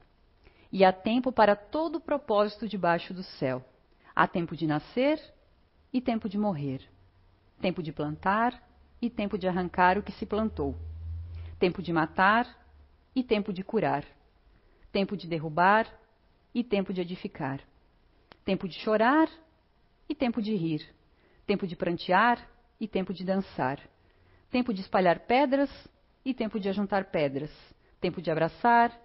E 0.72 0.84
há 0.84 0.92
tempo 0.92 1.30
para 1.30 1.54
todo 1.54 2.00
propósito 2.00 2.66
debaixo 2.66 3.14
do 3.14 3.22
céu. 3.22 3.64
Há 4.12 4.26
tempo 4.26 4.56
de 4.56 4.66
nascer 4.66 5.22
e 5.92 6.00
tempo 6.00 6.28
de 6.28 6.36
morrer. 6.36 6.82
Tempo 7.60 7.80
de 7.80 7.92
plantar 7.92 8.60
e 9.00 9.08
tempo 9.08 9.38
de 9.38 9.46
arrancar 9.46 9.96
o 9.96 10.02
que 10.02 10.10
se 10.10 10.26
plantou. 10.26 10.74
Tempo 11.60 11.80
de 11.80 11.92
matar 11.92 12.44
e 13.14 13.22
tempo 13.22 13.52
de 13.52 13.62
curar. 13.62 14.04
Tempo 14.92 15.16
de 15.16 15.26
derrubar 15.26 15.86
e 16.54 16.64
tempo 16.64 16.92
de 16.92 17.00
edificar. 17.00 17.60
Tempo 18.44 18.68
de 18.68 18.74
chorar 18.80 19.28
e 20.08 20.14
tempo 20.14 20.40
de 20.40 20.54
rir. 20.54 20.86
Tempo 21.46 21.66
de 21.66 21.76
prantear 21.76 22.48
e 22.80 22.86
tempo 22.88 23.12
de 23.12 23.24
dançar. 23.24 23.80
Tempo 24.50 24.72
de 24.72 24.80
espalhar 24.80 25.20
pedras 25.20 25.70
e 26.24 26.32
tempo 26.32 26.58
de 26.58 26.68
ajuntar 26.68 27.06
pedras 27.06 27.50
tempo 28.00 28.22
de 28.22 28.30
abraçar 28.30 28.98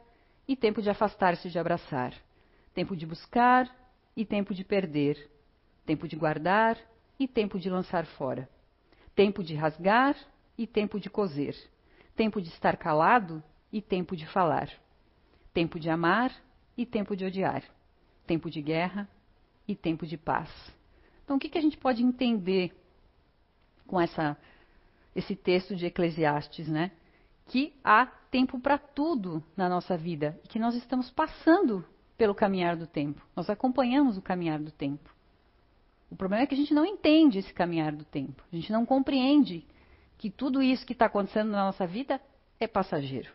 e 0.48 0.56
tempo 0.56 0.82
de 0.82 0.90
afastar-se 0.90 1.50
de 1.50 1.58
abraçar, 1.58 2.14
tempo 2.74 2.96
de 2.96 3.06
buscar 3.06 3.70
e 4.16 4.26
tempo 4.26 4.54
de 4.54 4.64
perder, 4.64 5.30
tempo 5.86 6.08
de 6.08 6.16
guardar 6.16 6.78
e 7.20 7.28
tempo 7.28 7.60
de 7.60 7.70
lançar 7.70 8.06
fora, 8.06 8.50
tempo 9.16 9.44
de 9.44 9.56
rasgar 9.56 10.16
e 10.58 10.68
tempo 10.68 11.00
de 11.00 11.10
coser, 11.10 11.56
tempo 12.16 12.42
de 12.42 12.50
estar 12.50 12.78
calado 12.78 13.44
e 13.72 13.82
tempo 13.82 14.16
de 14.16 14.28
falar, 14.28 14.70
tempo 15.54 15.80
de 15.80 15.90
amar 15.90 16.34
e 16.78 16.86
tempo 16.86 17.16
de 17.16 17.26
odiar, 17.26 17.64
tempo 18.26 18.50
de 18.50 18.62
guerra 18.62 19.08
e 19.68 19.76
tempo 19.76 20.06
de 20.06 20.18
paz. 20.18 20.50
Então, 21.24 21.38
o 21.38 21.40
que, 21.40 21.50
que 21.50 21.58
a 21.58 21.62
gente 21.62 21.78
pode 21.78 22.04
entender 22.04 22.76
com 23.88 24.00
essa, 24.00 24.38
esse 25.16 25.36
texto 25.36 25.76
de 25.76 25.86
Eclesiastes, 25.86 26.68
né? 26.68 26.92
que 27.48 27.74
há 27.84 28.06
tempo 28.32 28.60
para 28.60 28.78
tudo 28.78 29.44
na 29.56 29.68
nossa 29.70 29.98
vida 29.98 30.40
e 30.44 30.48
que 30.48 30.60
nós 30.60 30.76
estamos 30.76 31.10
passando 31.12 31.86
pelo 32.18 32.34
caminhar 32.34 32.76
do 32.76 32.88
tempo. 32.88 33.22
Nós 33.36 33.50
acompanhamos 33.50 34.18
o 34.18 34.22
caminhar 34.22 34.60
do 34.60 34.72
tempo. 34.72 35.14
O 36.10 36.16
problema 36.16 36.44
é 36.44 36.48
que 36.48 36.54
a 36.54 36.58
gente 36.58 36.74
não 36.74 36.86
entende 36.86 37.40
esse 37.40 37.54
caminhar 37.54 37.92
do 37.92 38.06
tempo. 38.06 38.44
A 38.52 38.56
gente 38.56 38.72
não 38.72 38.86
compreende 38.86 39.66
que 40.18 40.30
tudo 40.30 40.62
isso 40.62 40.86
que 40.86 40.94
está 40.94 41.08
acontecendo 41.08 41.52
na 41.52 41.66
nossa 41.66 41.88
vida 41.88 42.22
é 42.60 42.68
passageiro. 42.68 43.32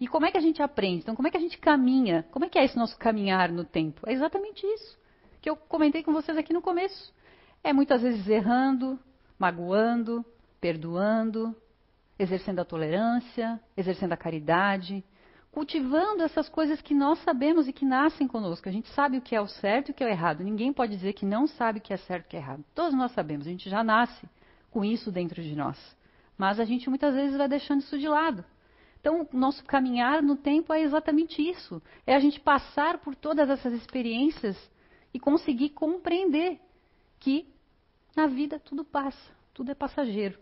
E 0.00 0.06
como 0.06 0.26
é 0.26 0.30
que 0.30 0.36
a 0.36 0.40
gente 0.40 0.62
aprende? 0.62 1.02
Então, 1.02 1.16
como 1.16 1.26
é 1.26 1.30
que 1.30 1.36
a 1.36 1.40
gente 1.40 1.58
caminha? 1.58 2.26
Como 2.30 2.44
é 2.44 2.48
que 2.48 2.58
é 2.58 2.64
esse 2.64 2.76
nosso 2.76 2.98
caminhar 2.98 3.50
no 3.50 3.64
tempo? 3.64 4.02
É 4.08 4.12
exatamente 4.12 4.66
isso 4.66 4.98
que 5.46 5.50
eu 5.50 5.56
comentei 5.56 6.02
com 6.02 6.12
vocês 6.12 6.36
aqui 6.36 6.52
no 6.52 6.60
começo. 6.60 7.14
É 7.62 7.72
muitas 7.72 8.02
vezes 8.02 8.26
errando, 8.26 8.98
magoando, 9.38 10.24
perdoando, 10.60 11.54
exercendo 12.18 12.58
a 12.58 12.64
tolerância, 12.64 13.60
exercendo 13.76 14.12
a 14.12 14.16
caridade, 14.16 15.04
cultivando 15.52 16.24
essas 16.24 16.48
coisas 16.48 16.82
que 16.82 16.92
nós 16.92 17.20
sabemos 17.20 17.68
e 17.68 17.72
que 17.72 17.84
nascem 17.84 18.26
conosco. 18.26 18.68
A 18.68 18.72
gente 18.72 18.88
sabe 18.88 19.18
o 19.18 19.22
que 19.22 19.36
é 19.36 19.40
o 19.40 19.46
certo 19.46 19.88
e 19.88 19.92
o 19.92 19.94
que 19.94 20.02
é 20.02 20.08
o 20.08 20.10
errado. 20.10 20.42
Ninguém 20.42 20.72
pode 20.72 20.96
dizer 20.96 21.12
que 21.12 21.24
não 21.24 21.46
sabe 21.46 21.78
o 21.78 21.82
que 21.82 21.92
é 21.92 21.96
certo 21.96 22.24
e 22.24 22.26
o 22.26 22.30
que 22.30 22.36
é 22.36 22.40
errado. 22.40 22.64
Todos 22.74 22.92
nós 22.92 23.12
sabemos, 23.12 23.46
a 23.46 23.50
gente 23.50 23.70
já 23.70 23.84
nasce 23.84 24.28
com 24.72 24.84
isso 24.84 25.12
dentro 25.12 25.40
de 25.40 25.54
nós. 25.54 25.78
Mas 26.36 26.58
a 26.58 26.64
gente 26.64 26.88
muitas 26.88 27.14
vezes 27.14 27.36
vai 27.36 27.48
deixando 27.48 27.82
isso 27.82 27.96
de 27.96 28.08
lado. 28.08 28.44
Então, 29.06 29.24
nosso 29.32 29.64
caminhar 29.64 30.20
no 30.20 30.34
tempo 30.34 30.72
é 30.72 30.82
exatamente 30.82 31.40
isso. 31.40 31.80
É 32.04 32.16
a 32.16 32.18
gente 32.18 32.40
passar 32.40 32.98
por 32.98 33.14
todas 33.14 33.48
essas 33.48 33.72
experiências 33.72 34.56
e 35.14 35.20
conseguir 35.20 35.68
compreender 35.68 36.58
que 37.20 37.46
na 38.16 38.26
vida 38.26 38.58
tudo 38.58 38.84
passa, 38.84 39.30
tudo 39.54 39.70
é 39.70 39.76
passageiro. 39.76 40.36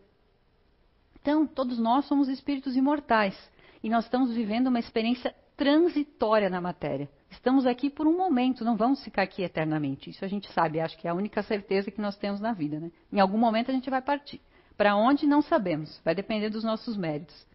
Então, 1.21 1.47
todos 1.47 1.79
nós 1.79 2.07
somos 2.07 2.27
espíritos 2.27 2.75
imortais 2.75 3.37
e 3.83 3.91
nós 3.91 4.05
estamos 4.05 4.35
vivendo 4.35 4.69
uma 4.69 4.79
experiência 4.79 5.35
transitória 5.59 6.49
na 6.49 6.59
matéria. 6.59 7.11
Estamos 7.31 7.67
aqui 7.67 7.91
por 7.91 8.07
um 8.07 8.17
momento, 8.17 8.65
não 8.65 8.79
vamos 8.79 9.05
ficar 9.05 9.25
aqui 9.25 9.43
eternamente. 9.43 10.09
Isso 10.09 10.25
a 10.25 10.29
gente 10.29 10.51
sabe, 10.53 10.81
acho 10.81 10.97
que 10.97 11.07
é 11.07 11.11
a 11.11 11.15
única 11.15 11.43
certeza 11.43 11.91
que 11.91 12.01
nós 12.01 12.17
temos 12.17 12.41
na 12.41 12.55
vida. 12.55 12.81
Né? 12.81 12.91
Em 13.13 13.21
algum 13.21 13.37
momento 13.37 13.71
a 13.71 13.75
gente 13.75 13.91
vai 13.91 14.01
partir. 14.01 14.41
Para 14.75 14.97
onde 14.97 15.27
não 15.27 15.43
sabemos, 15.43 16.01
vai 16.03 16.15
depender 16.15 16.49
dos 16.49 16.65
nossos 16.65 16.97
méritos. 16.97 17.47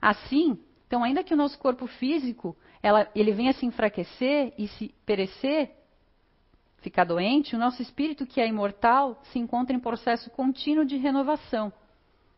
Assim, 0.00 0.58
então, 0.86 1.04
ainda 1.04 1.22
que 1.22 1.34
o 1.34 1.36
nosso 1.36 1.58
corpo 1.58 1.86
físico 1.86 2.56
ela, 2.82 3.08
ele 3.14 3.32
venha 3.32 3.52
se 3.52 3.66
enfraquecer 3.66 4.52
e 4.58 4.66
se 4.68 4.94
perecer, 5.04 5.70
ficar 6.78 7.04
doente, 7.04 7.54
o 7.54 7.58
nosso 7.58 7.82
espírito, 7.82 8.26
que 8.26 8.40
é 8.40 8.48
imortal, 8.48 9.20
se 9.24 9.38
encontra 9.38 9.76
em 9.76 9.80
processo 9.80 10.30
contínuo 10.30 10.84
de 10.84 10.96
renovação. 10.96 11.72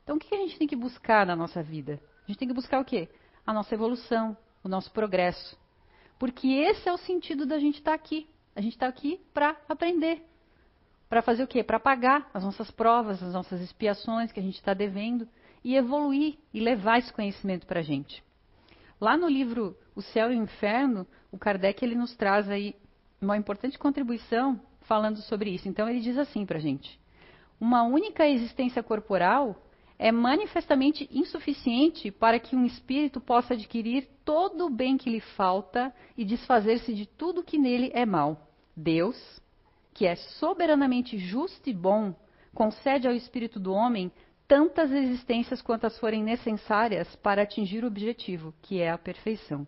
Então, 0.02 0.16
o 0.16 0.18
que 0.18 0.34
a 0.34 0.38
gente 0.38 0.58
tem 0.58 0.66
que 0.66 0.76
buscar 0.76 1.24
na 1.24 1.36
nossa 1.36 1.62
vida? 1.62 2.00
A 2.24 2.26
gente 2.26 2.38
tem 2.38 2.48
que 2.48 2.54
buscar 2.54 2.80
o 2.80 2.84
quê? 2.84 3.08
A 3.46 3.52
nossa 3.52 3.74
evolução, 3.74 4.36
o 4.62 4.68
nosso 4.68 4.90
progresso. 4.90 5.56
Porque 6.18 6.48
esse 6.48 6.88
é 6.88 6.92
o 6.92 6.98
sentido 6.98 7.46
da 7.46 7.58
gente 7.58 7.78
estar 7.78 7.92
tá 7.92 7.94
aqui. 7.94 8.28
A 8.54 8.60
gente 8.60 8.74
está 8.74 8.86
aqui 8.86 9.20
para 9.32 9.56
aprender. 9.68 10.22
Para 11.08 11.22
fazer 11.22 11.42
o 11.44 11.46
quê? 11.46 11.62
Para 11.62 11.80
pagar 11.80 12.28
as 12.34 12.44
nossas 12.44 12.70
provas, 12.70 13.22
as 13.22 13.32
nossas 13.32 13.60
expiações 13.60 14.32
que 14.32 14.40
a 14.40 14.42
gente 14.42 14.56
está 14.56 14.74
devendo 14.74 15.28
e 15.64 15.76
evoluir 15.76 16.36
e 16.52 16.60
levar 16.60 16.98
esse 16.98 17.12
conhecimento 17.12 17.66
para 17.66 17.80
a 17.80 17.82
gente. 17.82 18.22
Lá 19.00 19.16
no 19.16 19.28
livro 19.28 19.76
O 19.94 20.02
Céu 20.02 20.32
e 20.32 20.36
o 20.36 20.42
Inferno, 20.42 21.06
o 21.30 21.38
Kardec 21.38 21.84
ele 21.84 21.94
nos 21.94 22.14
traz 22.14 22.48
aí 22.48 22.74
uma 23.20 23.36
importante 23.36 23.78
contribuição 23.78 24.60
falando 24.82 25.18
sobre 25.22 25.50
isso. 25.50 25.68
Então 25.68 25.88
ele 25.88 26.00
diz 26.00 26.18
assim 26.18 26.44
para 26.44 26.58
a 26.58 26.60
gente: 26.60 26.98
uma 27.60 27.82
única 27.84 28.28
existência 28.28 28.82
corporal 28.82 29.56
é 29.98 30.10
manifestamente 30.10 31.08
insuficiente 31.12 32.10
para 32.10 32.40
que 32.40 32.56
um 32.56 32.64
espírito 32.64 33.20
possa 33.20 33.54
adquirir 33.54 34.08
todo 34.24 34.66
o 34.66 34.70
bem 34.70 34.96
que 34.96 35.08
lhe 35.08 35.20
falta 35.20 35.94
e 36.16 36.24
desfazer-se 36.24 36.92
de 36.92 37.06
tudo 37.06 37.44
que 37.44 37.56
nele 37.56 37.92
é 37.94 38.04
mal. 38.04 38.48
Deus, 38.76 39.40
que 39.94 40.06
é 40.06 40.16
soberanamente 40.16 41.18
justo 41.18 41.70
e 41.70 41.72
bom, 41.72 42.14
concede 42.52 43.06
ao 43.06 43.14
espírito 43.14 43.60
do 43.60 43.72
homem 43.72 44.10
tantas 44.52 44.92
existências 44.92 45.62
quantas 45.62 45.98
forem 45.98 46.22
necessárias 46.22 47.16
para 47.16 47.40
atingir 47.40 47.84
o 47.84 47.86
objetivo, 47.86 48.52
que 48.60 48.82
é 48.82 48.90
a 48.90 48.98
perfeição. 48.98 49.66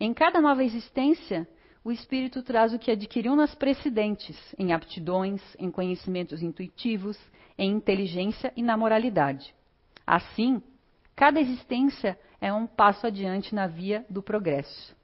Em 0.00 0.12
cada 0.12 0.40
nova 0.40 0.64
existência, 0.64 1.48
o 1.84 1.92
espírito 1.92 2.42
traz 2.42 2.74
o 2.74 2.78
que 2.80 2.90
adquiriu 2.90 3.36
nas 3.36 3.54
precedentes, 3.54 4.36
em 4.58 4.72
aptidões, 4.72 5.40
em 5.60 5.70
conhecimentos 5.70 6.42
intuitivos, 6.42 7.16
em 7.56 7.70
inteligência 7.70 8.52
e 8.56 8.64
na 8.64 8.76
moralidade. 8.76 9.54
Assim, 10.04 10.60
cada 11.14 11.40
existência 11.40 12.18
é 12.40 12.52
um 12.52 12.66
passo 12.66 13.06
adiante 13.06 13.54
na 13.54 13.68
via 13.68 14.04
do 14.10 14.20
progresso. 14.20 14.96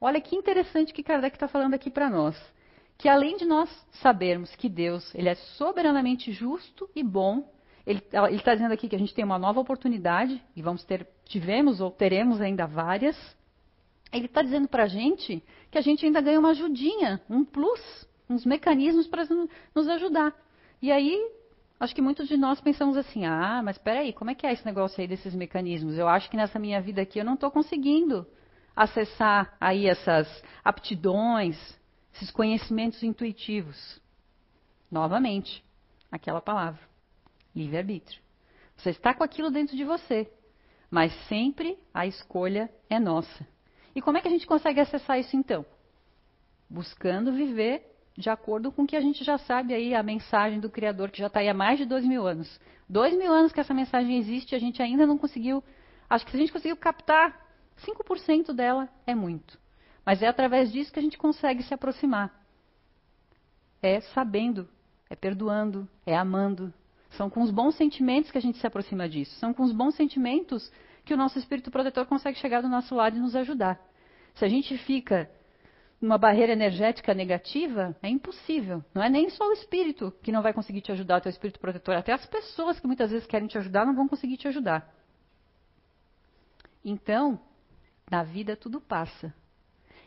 Olha 0.00 0.20
que 0.20 0.36
interessante 0.36 0.92
que 0.92 1.02
Kardec 1.02 1.34
está 1.34 1.48
falando 1.48 1.74
aqui 1.74 1.90
para 1.90 2.08
nós. 2.08 2.40
Que 2.96 3.08
além 3.08 3.36
de 3.38 3.44
nós 3.44 3.68
sabermos 4.00 4.54
que 4.54 4.68
Deus 4.68 5.12
ele 5.16 5.28
é 5.28 5.34
soberanamente 5.34 6.30
justo 6.30 6.88
e 6.94 7.02
bom, 7.02 7.57
ele 7.88 8.36
está 8.36 8.54
dizendo 8.54 8.72
aqui 8.72 8.88
que 8.88 8.94
a 8.94 8.98
gente 8.98 9.14
tem 9.14 9.24
uma 9.24 9.38
nova 9.38 9.60
oportunidade, 9.60 10.42
e 10.54 10.60
vamos 10.60 10.84
ter, 10.84 11.06
tivemos 11.24 11.80
ou 11.80 11.90
teremos 11.90 12.40
ainda 12.40 12.66
várias. 12.66 13.16
Ele 14.12 14.26
está 14.26 14.42
dizendo 14.42 14.68
para 14.68 14.84
a 14.84 14.88
gente 14.88 15.42
que 15.70 15.78
a 15.78 15.80
gente 15.80 16.04
ainda 16.04 16.20
ganha 16.20 16.38
uma 16.38 16.50
ajudinha, 16.50 17.20
um 17.28 17.44
plus, 17.44 18.06
uns 18.28 18.44
mecanismos 18.44 19.06
para 19.06 19.24
nos 19.74 19.88
ajudar. 19.88 20.34
E 20.82 20.92
aí 20.92 21.18
Acho 21.80 21.94
que 21.94 22.02
muitos 22.02 22.26
de 22.26 22.36
nós 22.36 22.60
pensamos 22.60 22.96
assim: 22.96 23.24
ah, 23.24 23.62
mas 23.62 23.76
espera 23.76 24.00
aí, 24.00 24.12
como 24.12 24.30
é 24.30 24.34
que 24.34 24.46
é 24.46 24.52
esse 24.52 24.66
negócio 24.66 25.00
aí 25.00 25.06
desses 25.06 25.34
mecanismos? 25.34 25.96
Eu 25.96 26.08
acho 26.08 26.28
que 26.28 26.36
nessa 26.36 26.58
minha 26.58 26.80
vida 26.80 27.02
aqui 27.02 27.20
eu 27.20 27.24
não 27.24 27.34
estou 27.34 27.50
conseguindo 27.52 28.26
acessar 28.74 29.56
aí 29.60 29.86
essas 29.86 30.26
aptidões, 30.64 31.56
esses 32.14 32.32
conhecimentos 32.32 33.02
intuitivos? 33.02 34.00
Novamente, 34.90 35.64
aquela 36.10 36.40
palavra, 36.40 36.80
livre-arbítrio. 37.54 38.20
Você 38.76 38.90
está 38.90 39.12
com 39.12 39.24
aquilo 39.24 39.50
dentro 39.50 39.76
de 39.76 39.84
você, 39.84 40.30
mas 40.90 41.12
sempre 41.28 41.78
a 41.92 42.06
escolha 42.06 42.70
é 42.88 42.98
nossa. 42.98 43.46
E 43.94 44.00
como 44.00 44.18
é 44.18 44.20
que 44.20 44.28
a 44.28 44.30
gente 44.30 44.46
consegue 44.46 44.80
acessar 44.80 45.18
isso 45.18 45.36
então? 45.36 45.66
Buscando 46.70 47.32
viver 47.32 47.84
de 48.16 48.28
acordo 48.28 48.72
com 48.72 48.82
o 48.82 48.86
que 48.86 48.96
a 48.96 49.00
gente 49.00 49.22
já 49.22 49.38
sabe 49.38 49.72
aí, 49.72 49.94
a 49.94 50.02
mensagem 50.02 50.58
do 50.58 50.68
Criador, 50.68 51.10
que 51.10 51.18
já 51.18 51.28
está 51.28 51.40
aí 51.40 51.48
há 51.48 51.54
mais 51.54 51.78
de 51.78 51.84
dois 51.84 52.04
mil 52.04 52.26
anos. 52.26 52.60
Dois 52.88 53.16
mil 53.16 53.32
anos 53.32 53.52
que 53.52 53.60
essa 53.60 53.72
mensagem 53.72 54.18
existe, 54.18 54.54
a 54.54 54.58
gente 54.58 54.82
ainda 54.82 55.06
não 55.06 55.16
conseguiu. 55.16 55.62
Acho 56.10 56.24
que 56.24 56.32
se 56.32 56.36
a 56.36 56.40
gente 56.40 56.52
conseguiu 56.52 56.76
captar 56.76 57.46
5% 57.86 58.52
dela, 58.52 58.88
é 59.06 59.14
muito. 59.14 59.58
Mas 60.04 60.22
é 60.22 60.26
através 60.26 60.72
disso 60.72 60.92
que 60.92 60.98
a 60.98 61.02
gente 61.02 61.18
consegue 61.18 61.62
se 61.62 61.72
aproximar. 61.72 62.34
É 63.80 64.00
sabendo, 64.00 64.68
é 65.08 65.14
perdoando, 65.14 65.88
é 66.04 66.16
amando. 66.16 66.72
São 67.10 67.30
com 67.30 67.42
os 67.42 67.50
bons 67.50 67.74
sentimentos 67.74 68.30
que 68.30 68.38
a 68.38 68.40
gente 68.40 68.58
se 68.58 68.66
aproxima 68.66 69.08
disso. 69.08 69.34
São 69.36 69.54
com 69.54 69.62
os 69.62 69.72
bons 69.72 69.94
sentimentos 69.94 70.70
que 71.04 71.14
o 71.14 71.16
nosso 71.16 71.38
espírito 71.38 71.70
protetor 71.70 72.06
consegue 72.06 72.38
chegar 72.38 72.60
do 72.60 72.68
nosso 72.68 72.94
lado 72.94 73.16
e 73.16 73.20
nos 73.20 73.34
ajudar. 73.34 73.80
Se 74.34 74.44
a 74.44 74.48
gente 74.48 74.76
fica 74.78 75.30
numa 76.00 76.18
barreira 76.18 76.52
energética 76.52 77.12
negativa, 77.12 77.96
é 78.02 78.08
impossível. 78.08 78.84
Não 78.94 79.02
é 79.02 79.08
nem 79.08 79.28
só 79.30 79.48
o 79.48 79.52
espírito 79.52 80.12
que 80.22 80.30
não 80.30 80.42
vai 80.42 80.52
conseguir 80.52 80.80
te 80.80 80.92
ajudar, 80.92 81.18
o 81.18 81.20
teu 81.22 81.30
espírito 81.30 81.58
protetor. 81.58 81.96
Até 81.96 82.12
as 82.12 82.24
pessoas 82.26 82.78
que 82.78 82.86
muitas 82.86 83.10
vezes 83.10 83.26
querem 83.26 83.48
te 83.48 83.58
ajudar 83.58 83.84
não 83.84 83.94
vão 83.94 84.06
conseguir 84.06 84.36
te 84.36 84.46
ajudar. 84.46 84.94
Então, 86.84 87.40
na 88.10 88.22
vida 88.22 88.56
tudo 88.56 88.80
passa. 88.80 89.34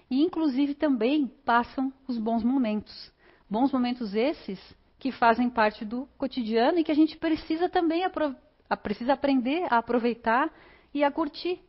E 0.10 0.22
inclusive 0.22 0.76
também 0.76 1.28
passam 1.28 1.92
os 2.08 2.18
bons 2.18 2.44
momentos. 2.44 3.12
Bons 3.50 3.72
momentos 3.72 4.16
esses 4.16 4.60
que 5.02 5.12
fazem 5.12 5.50
parte 5.50 5.84
do 5.84 6.08
cotidiano 6.16 6.78
e 6.78 6.84
que 6.84 6.92
a 6.92 6.96
gente 6.96 7.18
precisa 7.18 7.68
também 7.68 8.04
precisa 8.84 9.14
aprender 9.14 9.66
a 9.68 9.80
aproveitar 9.80 10.54
e 10.94 11.04
a 11.04 11.10
curtir. 11.10 11.60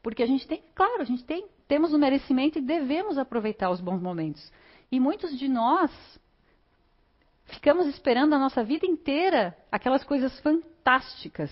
Porque 0.00 0.22
a 0.22 0.26
gente 0.26 0.46
tem, 0.46 0.62
claro, 0.72 1.02
a 1.02 1.04
gente 1.04 1.24
tem, 1.24 1.48
temos 1.66 1.92
o 1.92 1.98
merecimento 1.98 2.58
e 2.58 2.62
devemos 2.62 3.18
aproveitar 3.18 3.70
os 3.70 3.80
bons 3.80 4.00
momentos. 4.00 4.52
E 4.90 5.00
muitos 5.00 5.36
de 5.36 5.48
nós 5.48 5.90
ficamos 7.46 7.88
esperando 7.88 8.34
a 8.34 8.38
nossa 8.38 8.62
vida 8.62 8.86
inteira 8.86 9.56
aquelas 9.72 10.04
coisas 10.04 10.38
fantásticas. 10.38 11.50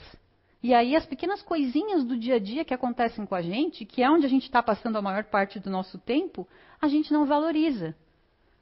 E 0.62 0.72
aí 0.72 0.94
as 0.94 1.04
pequenas 1.04 1.42
coisinhas 1.42 2.04
do 2.04 2.16
dia 2.16 2.36
a 2.36 2.38
dia 2.38 2.64
que 2.64 2.72
acontecem 2.72 3.26
com 3.26 3.34
a 3.34 3.42
gente, 3.42 3.84
que 3.84 4.04
é 4.04 4.08
onde 4.08 4.24
a 4.24 4.30
gente 4.30 4.44
está 4.44 4.62
passando 4.62 4.96
a 4.96 5.02
maior 5.02 5.24
parte 5.24 5.58
do 5.58 5.68
nosso 5.68 5.98
tempo, 5.98 6.46
a 6.80 6.86
gente 6.86 7.12
não 7.12 7.26
valoriza. 7.26 7.92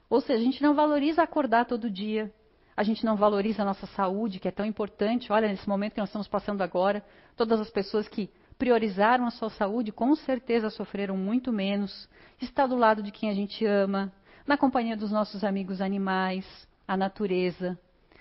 Ou 0.09 0.21
seja, 0.21 0.39
a 0.39 0.43
gente 0.43 0.63
não 0.63 0.73
valoriza 0.73 1.21
acordar 1.21 1.65
todo 1.65 1.87
dia, 1.87 2.33
a 2.77 2.83
gente 2.83 3.03
não 3.03 3.15
valoriza 3.15 3.63
a 3.63 3.65
nossa 3.65 3.87
saúde, 3.87 4.39
que 4.39 4.47
é 4.47 4.51
tão 4.51 4.63
importante. 4.63 5.33
Olha, 5.33 5.47
nesse 5.47 5.67
momento 5.67 5.93
que 5.93 5.99
nós 5.99 6.09
estamos 6.09 6.27
passando 6.27 6.61
agora, 6.61 7.03
todas 7.35 7.59
as 7.59 7.71
pessoas 7.71 8.07
que 8.07 8.29
priorizaram 8.55 9.25
a 9.25 9.31
sua 9.31 9.49
saúde, 9.49 9.91
com 9.91 10.13
certeza 10.15 10.69
sofreram 10.69 11.17
muito 11.17 11.51
menos. 11.51 12.07
Está 12.39 12.67
do 12.67 12.75
lado 12.75 13.01
de 13.01 13.11
quem 13.11 13.31
a 13.31 13.33
gente 13.33 13.65
ama, 13.65 14.13
na 14.45 14.55
companhia 14.55 14.95
dos 14.95 15.11
nossos 15.11 15.43
amigos 15.43 15.81
animais, 15.81 16.45
a 16.87 16.95
natureza. 16.95 17.79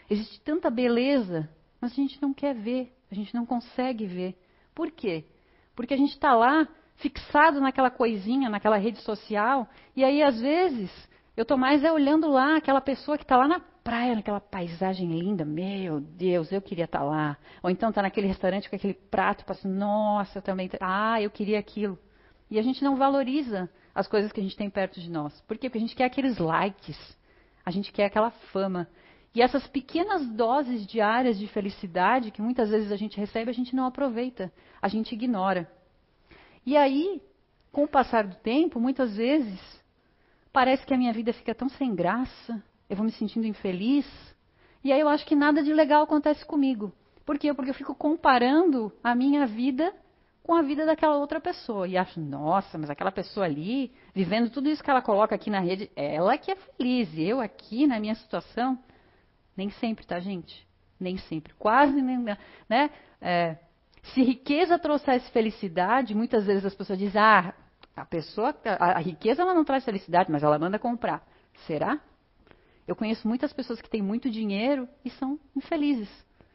Existe 0.08 0.40
tanta 0.40 0.70
beleza, 0.70 1.46
mas 1.78 1.92
a 1.92 1.96
gente 1.96 2.20
não 2.22 2.32
quer 2.32 2.54
ver, 2.54 2.96
a 3.12 3.14
gente 3.14 3.34
não 3.34 3.44
consegue 3.44 4.06
ver. 4.06 4.38
Por 4.74 4.90
quê? 4.90 5.26
Porque 5.74 5.92
a 5.92 5.98
gente 5.98 6.12
está 6.12 6.34
lá 6.34 6.66
fixado 6.96 7.60
naquela 7.60 7.90
coisinha, 7.90 8.48
naquela 8.48 8.78
rede 8.78 9.02
social, 9.02 9.68
e 9.94 10.02
aí 10.02 10.22
às 10.22 10.40
vezes 10.40 10.90
eu 11.36 11.42
estou 11.42 11.58
mais 11.58 11.84
é 11.84 11.92
olhando 11.92 12.30
lá 12.30 12.56
aquela 12.56 12.80
pessoa 12.80 13.18
que 13.18 13.24
está 13.24 13.36
lá 13.36 13.46
na 13.46 13.60
praia, 13.86 14.16
naquela 14.16 14.40
paisagem 14.40 15.16
linda, 15.16 15.44
meu 15.44 16.00
Deus, 16.00 16.50
eu 16.50 16.60
queria 16.60 16.86
estar 16.86 16.98
tá 16.98 17.04
lá. 17.04 17.38
Ou 17.62 17.70
então 17.70 17.90
está 17.90 18.02
naquele 18.02 18.26
restaurante 18.26 18.68
com 18.68 18.74
aquele 18.74 18.94
prato, 18.94 19.44
assim, 19.46 19.68
nossa, 19.68 20.38
eu 20.38 20.42
também, 20.42 20.68
ah, 20.80 21.22
eu 21.22 21.30
queria 21.30 21.56
aquilo. 21.56 21.96
E 22.50 22.58
a 22.58 22.62
gente 22.62 22.82
não 22.82 22.96
valoriza 22.96 23.70
as 23.94 24.08
coisas 24.08 24.32
que 24.32 24.40
a 24.40 24.42
gente 24.42 24.56
tem 24.56 24.68
perto 24.68 25.00
de 25.00 25.08
nós. 25.08 25.40
Por 25.42 25.56
quê? 25.56 25.68
Porque 25.68 25.78
a 25.78 25.80
gente 25.80 25.94
quer 25.94 26.06
aqueles 26.06 26.36
likes, 26.38 26.98
a 27.64 27.70
gente 27.70 27.92
quer 27.92 28.06
aquela 28.06 28.32
fama. 28.52 28.88
E 29.32 29.40
essas 29.40 29.64
pequenas 29.68 30.26
doses 30.30 30.84
diárias 30.84 31.38
de 31.38 31.46
felicidade 31.46 32.32
que 32.32 32.42
muitas 32.42 32.70
vezes 32.70 32.90
a 32.90 32.96
gente 32.96 33.16
recebe, 33.20 33.50
a 33.52 33.54
gente 33.54 33.76
não 33.76 33.86
aproveita, 33.86 34.52
a 34.82 34.88
gente 34.88 35.14
ignora. 35.14 35.70
E 36.66 36.76
aí, 36.76 37.22
com 37.70 37.84
o 37.84 37.88
passar 37.88 38.26
do 38.26 38.34
tempo, 38.34 38.80
muitas 38.80 39.16
vezes, 39.16 39.60
parece 40.52 40.84
que 40.84 40.92
a 40.92 40.98
minha 40.98 41.12
vida 41.12 41.32
fica 41.32 41.54
tão 41.54 41.68
sem 41.68 41.94
graça, 41.94 42.60
eu 42.88 42.96
vou 42.96 43.04
me 43.04 43.12
sentindo 43.12 43.46
infeliz. 43.46 44.06
E 44.82 44.92
aí 44.92 45.00
eu 45.00 45.08
acho 45.08 45.26
que 45.26 45.34
nada 45.34 45.62
de 45.62 45.72
legal 45.72 46.02
acontece 46.02 46.44
comigo. 46.44 46.92
Por 47.24 47.38
quê? 47.38 47.52
Porque 47.52 47.70
eu 47.70 47.74
fico 47.74 47.94
comparando 47.94 48.92
a 49.02 49.14
minha 49.14 49.46
vida 49.46 49.92
com 50.42 50.54
a 50.54 50.62
vida 50.62 50.86
daquela 50.86 51.16
outra 51.16 51.40
pessoa. 51.40 51.88
E 51.88 51.98
acho, 51.98 52.20
nossa, 52.20 52.78
mas 52.78 52.88
aquela 52.88 53.10
pessoa 53.10 53.46
ali, 53.46 53.92
vivendo 54.14 54.48
tudo 54.48 54.68
isso 54.68 54.82
que 54.82 54.88
ela 54.88 55.02
coloca 55.02 55.34
aqui 55.34 55.50
na 55.50 55.58
rede, 55.58 55.90
ela 55.96 56.38
que 56.38 56.52
é 56.52 56.56
feliz. 56.56 57.12
E 57.14 57.22
eu 57.24 57.40
aqui, 57.40 57.84
na 57.84 57.98
minha 57.98 58.14
situação, 58.14 58.78
nem 59.56 59.70
sempre, 59.70 60.06
tá, 60.06 60.20
gente? 60.20 60.64
Nem 61.00 61.16
sempre. 61.16 61.52
Quase, 61.54 62.00
nem, 62.00 62.18
né? 62.68 62.90
É, 63.20 63.56
se 64.14 64.22
riqueza 64.22 64.78
trouxesse 64.78 65.28
felicidade, 65.32 66.14
muitas 66.14 66.46
vezes 66.46 66.64
as 66.64 66.74
pessoas 66.76 66.98
dizem, 66.98 67.20
ah, 67.20 67.52
a 67.96 68.04
pessoa, 68.04 68.54
a, 68.78 68.92
a 68.92 68.98
riqueza 69.00 69.42
ela 69.42 69.52
não 69.52 69.64
traz 69.64 69.84
felicidade, 69.84 70.30
mas 70.30 70.44
ela 70.44 70.58
manda 70.60 70.78
comprar. 70.78 71.26
Será? 71.66 71.98
Eu 72.86 72.94
conheço 72.94 73.26
muitas 73.26 73.52
pessoas 73.52 73.80
que 73.80 73.90
têm 73.90 74.02
muito 74.02 74.30
dinheiro 74.30 74.88
e 75.04 75.10
são 75.10 75.38
infelizes, 75.56 76.08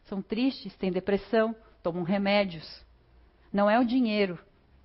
são 0.06 0.22
tristes, 0.22 0.76
têm 0.78 0.92
depressão, 0.92 1.56
tomam 1.84 2.04
remédios. 2.04 2.86
Não 3.52 3.70
é 3.70 3.80
o 3.80 3.86
dinheiro 3.86 4.40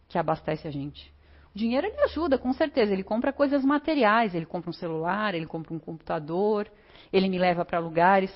que 0.08 0.18
abastece 0.18 0.66
a 0.66 0.70
gente. 0.70 1.14
O 1.54 1.58
dinheiro 1.58 1.86
ele 1.86 2.00
ajuda, 2.02 2.36
com 2.36 2.52
certeza. 2.52 2.92
Ele 2.92 3.04
compra 3.04 3.32
coisas 3.32 3.64
materiais, 3.64 4.34
ele 4.34 4.44
compra 4.44 4.70
um 4.70 4.74
celular, 4.74 5.34
ele 5.34 5.46
compra 5.46 5.72
um 5.72 5.78
computador, 5.78 6.70
ele 7.12 7.28
me 7.28 7.38
leva 7.38 7.64
para 7.64 7.78
lugares. 7.78 8.30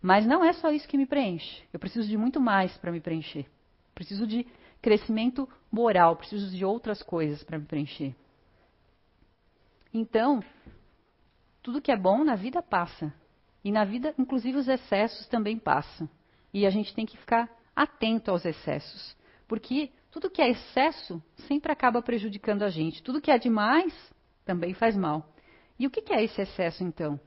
Mas 0.00 0.26
não 0.26 0.44
é 0.44 0.52
só 0.52 0.70
isso 0.70 0.88
que 0.88 0.96
me 0.96 1.06
preenche. 1.06 1.62
Eu 1.72 1.80
preciso 1.80 2.08
de 2.08 2.16
muito 2.16 2.40
mais 2.40 2.76
para 2.78 2.92
me 2.92 3.00
preencher. 3.00 3.46
Preciso 3.94 4.26
de 4.26 4.46
crescimento 4.80 5.48
moral, 5.70 6.16
preciso 6.16 6.54
de 6.54 6.64
outras 6.64 7.02
coisas 7.02 7.42
para 7.42 7.58
me 7.58 7.64
preencher. 7.64 8.14
Então, 9.92 10.42
tudo 11.64 11.80
que 11.80 11.90
é 11.90 11.96
bom 11.96 12.22
na 12.22 12.36
vida 12.36 12.62
passa. 12.62 13.12
E 13.64 13.72
na 13.72 13.84
vida, 13.86 14.14
inclusive, 14.18 14.58
os 14.58 14.68
excessos 14.68 15.26
também 15.28 15.58
passam. 15.58 16.06
E 16.52 16.66
a 16.66 16.70
gente 16.70 16.94
tem 16.94 17.06
que 17.06 17.16
ficar 17.16 17.50
atento 17.74 18.30
aos 18.30 18.44
excessos. 18.44 19.16
Porque 19.48 19.90
tudo 20.10 20.30
que 20.30 20.42
é 20.42 20.50
excesso 20.50 21.22
sempre 21.48 21.72
acaba 21.72 22.02
prejudicando 22.02 22.64
a 22.64 22.68
gente. 22.68 23.02
Tudo 23.02 23.20
que 23.20 23.30
é 23.30 23.38
demais 23.38 23.94
também 24.44 24.74
faz 24.74 24.94
mal. 24.94 25.34
E 25.78 25.86
o 25.86 25.90
que 25.90 26.12
é 26.12 26.22
esse 26.22 26.42
excesso, 26.42 26.84
então? 26.84 27.18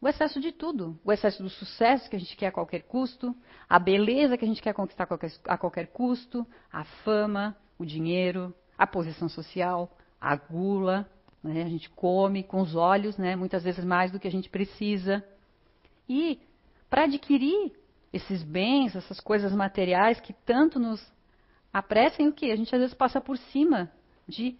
O 0.00 0.06
excesso 0.06 0.40
de 0.40 0.52
tudo. 0.52 0.96
O 1.04 1.12
excesso 1.12 1.42
do 1.42 1.50
sucesso 1.50 2.08
que 2.08 2.14
a 2.14 2.20
gente 2.20 2.36
quer 2.36 2.46
a 2.46 2.52
qualquer 2.52 2.82
custo, 2.82 3.36
a 3.68 3.78
beleza 3.80 4.38
que 4.38 4.44
a 4.44 4.48
gente 4.48 4.62
quer 4.62 4.72
conquistar 4.72 5.08
a 5.46 5.58
qualquer 5.58 5.88
custo, 5.88 6.46
a 6.72 6.84
fama, 6.84 7.56
o 7.76 7.84
dinheiro, 7.84 8.54
a 8.78 8.86
posição 8.86 9.28
social, 9.28 9.90
a 10.20 10.36
gula, 10.36 11.10
né? 11.42 11.62
A 11.62 11.68
gente 11.68 11.88
come 11.90 12.42
com 12.42 12.60
os 12.60 12.74
olhos, 12.74 13.16
né? 13.16 13.36
muitas 13.36 13.64
vezes 13.64 13.84
mais 13.84 14.10
do 14.10 14.20
que 14.20 14.28
a 14.28 14.30
gente 14.30 14.48
precisa. 14.48 15.24
E 16.08 16.38
para 16.88 17.04
adquirir 17.04 17.72
esses 18.12 18.42
bens, 18.42 18.96
essas 18.96 19.20
coisas 19.20 19.52
materiais 19.52 20.20
que 20.20 20.32
tanto 20.32 20.78
nos 20.78 21.00
apressem, 21.72 22.28
o 22.28 22.32
que? 22.32 22.50
A 22.50 22.56
gente 22.56 22.74
às 22.74 22.80
vezes 22.80 22.94
passa 22.94 23.20
por 23.20 23.38
cima 23.38 23.90
de 24.26 24.56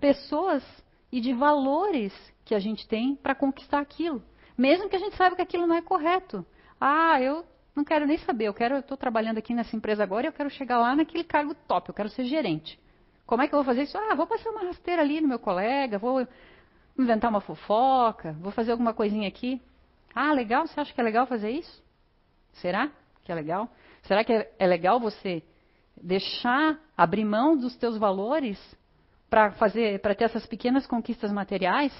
pessoas 0.00 0.64
e 1.12 1.20
de 1.20 1.32
valores 1.32 2.12
que 2.44 2.54
a 2.54 2.58
gente 2.58 2.88
tem 2.88 3.14
para 3.14 3.34
conquistar 3.34 3.80
aquilo. 3.80 4.22
Mesmo 4.56 4.88
que 4.88 4.96
a 4.96 4.98
gente 4.98 5.16
saiba 5.16 5.36
que 5.36 5.42
aquilo 5.42 5.66
não 5.66 5.76
é 5.76 5.82
correto. 5.82 6.44
Ah, 6.80 7.20
eu 7.20 7.44
não 7.74 7.84
quero 7.84 8.06
nem 8.06 8.16
saber, 8.18 8.46
eu 8.46 8.54
quero, 8.54 8.78
estou 8.78 8.96
trabalhando 8.96 9.38
aqui 9.38 9.52
nessa 9.52 9.76
empresa 9.76 10.02
agora 10.02 10.26
e 10.26 10.28
eu 10.28 10.32
quero 10.32 10.48
chegar 10.48 10.78
lá 10.78 10.96
naquele 10.96 11.24
cargo 11.24 11.54
top, 11.68 11.90
eu 11.90 11.94
quero 11.94 12.08
ser 12.08 12.24
gerente. 12.24 12.80
Como 13.26 13.42
é 13.42 13.48
que 13.48 13.54
eu 13.54 13.58
vou 13.58 13.64
fazer 13.64 13.82
isso? 13.82 13.98
Ah, 13.98 14.14
vou 14.14 14.26
passar 14.26 14.50
uma 14.50 14.62
rasteira 14.62 15.02
ali 15.02 15.20
no 15.20 15.28
meu 15.28 15.38
colega, 15.38 15.98
vou 15.98 16.26
inventar 16.98 17.28
uma 17.28 17.40
fofoca, 17.40 18.32
vou 18.40 18.52
fazer 18.52 18.72
alguma 18.72 18.94
coisinha 18.94 19.28
aqui. 19.28 19.60
Ah, 20.14 20.32
legal, 20.32 20.66
você 20.66 20.80
acha 20.80 20.94
que 20.94 21.00
é 21.00 21.04
legal 21.04 21.26
fazer 21.26 21.50
isso? 21.50 21.84
Será 22.54 22.90
que 23.24 23.32
é 23.32 23.34
legal? 23.34 23.68
Será 24.02 24.24
que 24.24 24.32
é, 24.32 24.52
é 24.58 24.66
legal 24.66 25.00
você 25.00 25.42
deixar, 26.00 26.78
abrir 26.96 27.24
mão 27.24 27.56
dos 27.56 27.76
teus 27.76 27.98
valores 27.98 28.58
para 29.28 29.50
fazer, 29.52 30.00
para 30.00 30.14
ter 30.14 30.24
essas 30.24 30.46
pequenas 30.46 30.86
conquistas 30.86 31.32
materiais? 31.32 31.92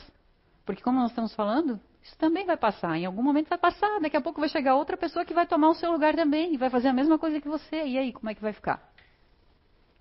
Porque 0.65 0.83
como 0.83 0.99
nós 0.99 1.11
estamos 1.11 1.35
falando, 1.35 1.81
isso 2.03 2.17
também 2.19 2.47
vai 2.47 2.57
passar. 2.57 2.97
Em 2.97 3.05
algum 3.05 3.23
momento 3.23 3.49
vai 3.49 3.59
passar. 3.59 4.01
Daqui 4.01 4.17
a 4.17 4.21
pouco 4.21 4.41
vai 4.41 4.49
chegar 4.49 4.77
outra 4.77 4.97
pessoa 4.97 5.25
que 5.25 5.35
vai 5.35 5.47
tomar 5.47 5.71
o 5.71 5.75
seu 5.75 5.91
lugar 5.91 6.15
também 6.15 6.55
e 6.55 6.57
vai 6.57 6.71
fazer 6.71 6.89
a 6.89 6.93
mesma 6.93 7.19
coisa 7.19 7.41
que 7.41 7.49
você. 7.49 7.85
E 7.85 7.99
aí, 7.99 8.12
como 8.12 8.31
é 8.31 8.35
que 8.35 8.41
vai 8.41 8.53
ficar? 8.53 8.95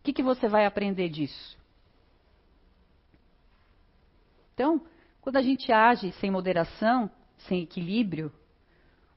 Que, 0.06 0.14
que 0.14 0.24
você 0.24 0.48
vai 0.48 0.66
aprender 0.66 1.10
disso? 1.10 1.58
Então, 4.54 4.80
quando 5.20 5.38
a 5.38 5.42
gente 5.42 5.72
age 5.72 6.12
sem 6.14 6.30
moderação, 6.30 7.10
sem 7.40 7.64
equilíbrio, 7.64 8.32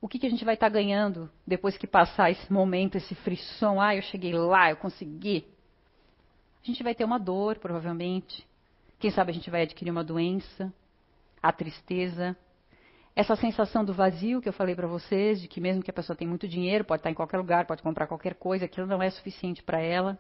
o 0.01 0.09
que, 0.09 0.19
que 0.19 0.27
a 0.27 0.31
gente 0.31 0.45
vai 0.45 0.55
estar 0.55 0.67
tá 0.67 0.73
ganhando 0.73 1.31
depois 1.47 1.77
que 1.77 1.87
passar 1.87 2.31
esse 2.31 2.51
momento, 2.51 2.97
esse 2.97 3.15
frisson? 3.17 3.79
Ah, 3.81 3.95
eu 3.95 4.03
cheguei 4.03 4.33
lá, 4.33 4.71
eu 4.71 4.77
consegui. 4.77 5.45
A 6.63 6.67
gente 6.67 6.83
vai 6.83 6.95
ter 6.95 7.05
uma 7.05 7.19
dor, 7.19 7.59
provavelmente. 7.59 8.47
Quem 8.99 9.11
sabe 9.11 9.31
a 9.31 9.35
gente 9.35 9.51
vai 9.51 9.63
adquirir 9.63 9.91
uma 9.91 10.03
doença, 10.03 10.73
a 11.43 11.53
tristeza, 11.53 12.37
essa 13.15 13.37
sensação 13.37 13.85
do 13.85 13.93
vazio 13.93 14.41
que 14.41 14.49
eu 14.49 14.53
falei 14.53 14.75
para 14.75 14.87
vocês, 14.87 15.41
de 15.41 15.49
que 15.49 15.61
mesmo 15.61 15.83
que 15.83 15.91
a 15.91 15.95
pessoa 15.95 16.17
tenha 16.17 16.29
muito 16.29 16.49
dinheiro, 16.49 16.85
pode 16.85 17.01
estar 17.01 17.11
em 17.11 17.15
qualquer 17.15 17.37
lugar, 17.37 17.67
pode 17.67 17.83
comprar 17.83 18.07
qualquer 18.07 18.35
coisa, 18.35 18.65
aquilo 18.65 18.87
não 18.87 19.03
é 19.03 19.11
suficiente 19.11 19.63
para 19.63 19.81
ela. 19.81 20.19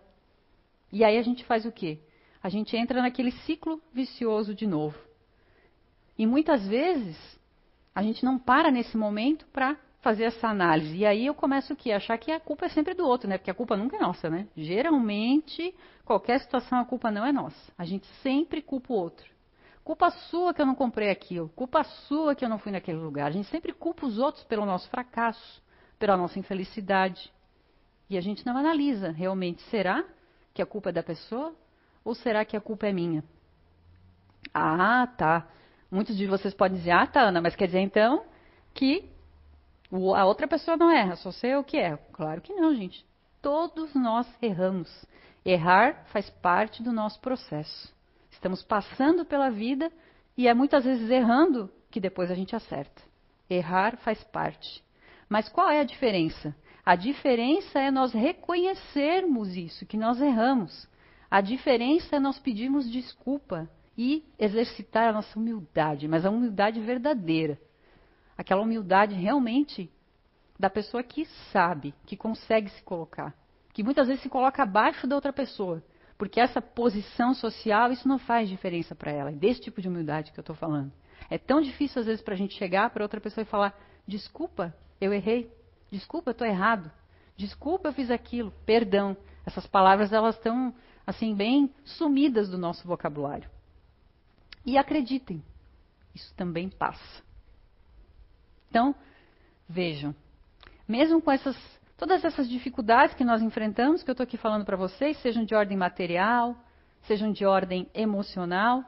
E 0.92 1.04
aí 1.04 1.18
a 1.18 1.22
gente 1.22 1.44
faz 1.44 1.64
o 1.64 1.72
quê? 1.72 1.98
A 2.42 2.48
gente 2.48 2.76
entra 2.76 3.02
naquele 3.02 3.30
ciclo 3.30 3.80
vicioso 3.92 4.54
de 4.54 4.66
novo. 4.66 4.98
E 6.16 6.26
muitas 6.26 6.66
vezes 6.66 7.16
a 7.94 8.02
gente 8.02 8.24
não 8.24 8.38
para 8.38 8.70
nesse 8.70 8.96
momento 8.96 9.46
para 9.52 9.76
fazer 10.00 10.24
essa 10.24 10.48
análise. 10.48 10.96
E 10.96 11.04
aí 11.04 11.26
eu 11.26 11.34
começo 11.34 11.72
o 11.72 11.76
quê? 11.76 11.92
Achar 11.92 12.16
que 12.18 12.30
a 12.30 12.40
culpa 12.40 12.66
é 12.66 12.68
sempre 12.68 12.94
do 12.94 13.06
outro, 13.06 13.28
né? 13.28 13.38
Porque 13.38 13.50
a 13.50 13.54
culpa 13.54 13.76
nunca 13.76 13.96
é 13.96 14.00
nossa, 14.00 14.30
né? 14.30 14.46
Geralmente, 14.56 15.74
qualquer 16.04 16.40
situação 16.40 16.78
a 16.78 16.84
culpa 16.84 17.10
não 17.10 17.24
é 17.24 17.32
nossa. 17.32 17.72
A 17.76 17.84
gente 17.84 18.06
sempre 18.22 18.62
culpa 18.62 18.92
o 18.92 18.96
outro. 18.96 19.28
Culpa 19.84 20.10
sua 20.10 20.52
que 20.52 20.60
eu 20.60 20.66
não 20.66 20.74
comprei 20.74 21.10
aquilo. 21.10 21.48
Culpa 21.50 21.82
sua 21.82 22.34
que 22.34 22.44
eu 22.44 22.48
não 22.48 22.58
fui 22.58 22.70
naquele 22.70 22.98
lugar. 22.98 23.26
A 23.26 23.30
gente 23.30 23.48
sempre 23.48 23.72
culpa 23.72 24.06
os 24.06 24.18
outros 24.18 24.44
pelo 24.44 24.66
nosso 24.66 24.88
fracasso, 24.90 25.62
pela 25.98 26.16
nossa 26.16 26.38
infelicidade. 26.38 27.32
E 28.08 28.16
a 28.16 28.20
gente 28.20 28.44
não 28.46 28.56
analisa 28.56 29.10
realmente: 29.10 29.62
será 29.70 30.04
que 30.58 30.62
a 30.62 30.66
culpa 30.66 30.88
é 30.88 30.92
da 30.92 31.04
pessoa 31.04 31.54
ou 32.04 32.16
será 32.16 32.44
que 32.44 32.56
a 32.56 32.60
culpa 32.60 32.88
é 32.88 32.92
minha? 32.92 33.22
Ah, 34.52 35.06
tá. 35.06 35.46
Muitos 35.88 36.16
de 36.16 36.26
vocês 36.26 36.52
podem 36.52 36.78
dizer: 36.78 36.90
ah, 36.90 37.06
tá, 37.06 37.20
Ana, 37.20 37.40
mas 37.40 37.54
quer 37.54 37.66
dizer 37.66 37.78
então 37.78 38.24
que 38.74 39.08
a 40.16 40.24
outra 40.24 40.48
pessoa 40.48 40.76
não 40.76 40.90
erra, 40.90 41.14
só 41.14 41.30
sei 41.30 41.54
o 41.54 41.62
que 41.62 41.76
é. 41.76 41.96
Claro 42.12 42.40
que 42.40 42.52
não, 42.52 42.74
gente. 42.74 43.06
Todos 43.40 43.94
nós 43.94 44.26
erramos. 44.42 44.90
Errar 45.44 46.04
faz 46.06 46.28
parte 46.28 46.82
do 46.82 46.92
nosso 46.92 47.20
processo. 47.20 47.94
Estamos 48.32 48.60
passando 48.64 49.24
pela 49.24 49.50
vida 49.50 49.92
e 50.36 50.48
é 50.48 50.54
muitas 50.54 50.84
vezes 50.84 51.08
errando 51.08 51.70
que 51.88 52.00
depois 52.00 52.32
a 52.32 52.34
gente 52.34 52.56
acerta. 52.56 53.00
Errar 53.48 53.96
faz 53.98 54.22
parte. 54.24 54.82
Mas 55.28 55.48
qual 55.48 55.70
é 55.70 55.78
a 55.80 55.84
diferença? 55.84 56.52
A 56.88 56.96
diferença 56.96 57.78
é 57.78 57.90
nós 57.90 58.14
reconhecermos 58.14 59.54
isso, 59.54 59.84
que 59.84 59.98
nós 59.98 60.22
erramos. 60.22 60.88
A 61.30 61.42
diferença 61.42 62.16
é 62.16 62.18
nós 62.18 62.38
pedirmos 62.38 62.90
desculpa 62.90 63.68
e 63.94 64.24
exercitar 64.38 65.06
a 65.06 65.12
nossa 65.12 65.38
humildade, 65.38 66.08
mas 66.08 66.24
a 66.24 66.30
humildade 66.30 66.80
verdadeira. 66.80 67.60
Aquela 68.38 68.62
humildade 68.62 69.14
realmente 69.14 69.90
da 70.58 70.70
pessoa 70.70 71.02
que 71.02 71.26
sabe, 71.52 71.92
que 72.06 72.16
consegue 72.16 72.70
se 72.70 72.82
colocar, 72.82 73.34
que 73.74 73.82
muitas 73.82 74.08
vezes 74.08 74.22
se 74.22 74.30
coloca 74.30 74.62
abaixo 74.62 75.06
da 75.06 75.14
outra 75.14 75.30
pessoa, 75.30 75.84
porque 76.16 76.40
essa 76.40 76.62
posição 76.62 77.34
social, 77.34 77.92
isso 77.92 78.08
não 78.08 78.18
faz 78.18 78.48
diferença 78.48 78.94
para 78.94 79.12
ela. 79.12 79.28
É 79.28 79.34
desse 79.34 79.60
tipo 79.60 79.82
de 79.82 79.88
humildade 79.88 80.32
que 80.32 80.40
eu 80.40 80.42
estou 80.42 80.56
falando. 80.56 80.90
É 81.28 81.36
tão 81.36 81.60
difícil, 81.60 82.00
às 82.00 82.06
vezes, 82.06 82.22
para 82.22 82.32
a 82.32 82.38
gente 82.38 82.54
chegar 82.54 82.88
para 82.88 83.04
outra 83.04 83.20
pessoa 83.20 83.42
e 83.42 83.46
falar: 83.46 83.78
desculpa, 84.06 84.74
eu 84.98 85.12
errei. 85.12 85.57
Desculpa, 85.90 86.30
eu 86.30 86.32
estou 86.32 86.46
errado. 86.46 86.90
Desculpa, 87.36 87.88
eu 87.88 87.92
fiz 87.92 88.10
aquilo. 88.10 88.52
Perdão. 88.64 89.16
Essas 89.46 89.66
palavras, 89.66 90.12
elas 90.12 90.36
estão, 90.36 90.74
assim, 91.06 91.34
bem 91.34 91.72
sumidas 91.84 92.48
do 92.48 92.58
nosso 92.58 92.86
vocabulário. 92.86 93.48
E 94.66 94.76
acreditem, 94.76 95.42
isso 96.14 96.34
também 96.34 96.68
passa. 96.68 97.22
Então, 98.68 98.94
vejam, 99.66 100.14
mesmo 100.86 101.22
com 101.22 101.30
essas 101.30 101.56
Todas 101.98 102.24
essas 102.24 102.48
dificuldades 102.48 103.16
que 103.16 103.24
nós 103.24 103.42
enfrentamos, 103.42 104.04
que 104.04 104.10
eu 104.10 104.12
estou 104.12 104.22
aqui 104.22 104.36
falando 104.36 104.64
para 104.64 104.76
vocês, 104.76 105.20
sejam 105.20 105.44
de 105.44 105.52
ordem 105.52 105.76
material, 105.76 106.56
sejam 107.08 107.32
de 107.32 107.44
ordem 107.44 107.90
emocional, 107.92 108.84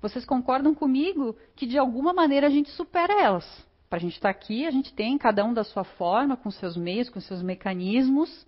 vocês 0.00 0.24
concordam 0.24 0.72
comigo 0.72 1.36
que 1.56 1.66
de 1.66 1.76
alguma 1.76 2.12
maneira 2.12 2.46
a 2.46 2.50
gente 2.50 2.70
supera 2.70 3.20
elas. 3.20 3.66
A 3.96 3.98
gente 3.98 4.16
estar 4.16 4.30
tá 4.30 4.38
aqui, 4.38 4.66
a 4.66 4.70
gente 4.70 4.92
tem, 4.92 5.16
cada 5.16 5.42
um 5.42 5.54
da 5.54 5.64
sua 5.64 5.82
forma, 5.82 6.36
com 6.36 6.50
seus 6.50 6.76
meios, 6.76 7.08
com 7.08 7.18
seus 7.18 7.40
mecanismos, 7.40 8.46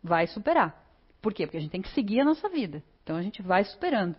vai 0.00 0.28
superar. 0.28 0.86
Por 1.20 1.34
quê? 1.34 1.44
Porque 1.48 1.56
a 1.56 1.60
gente 1.60 1.72
tem 1.72 1.82
que 1.82 1.88
seguir 1.88 2.20
a 2.20 2.24
nossa 2.24 2.48
vida. 2.48 2.80
Então 3.02 3.16
a 3.16 3.22
gente 3.22 3.42
vai 3.42 3.64
superando. 3.64 4.14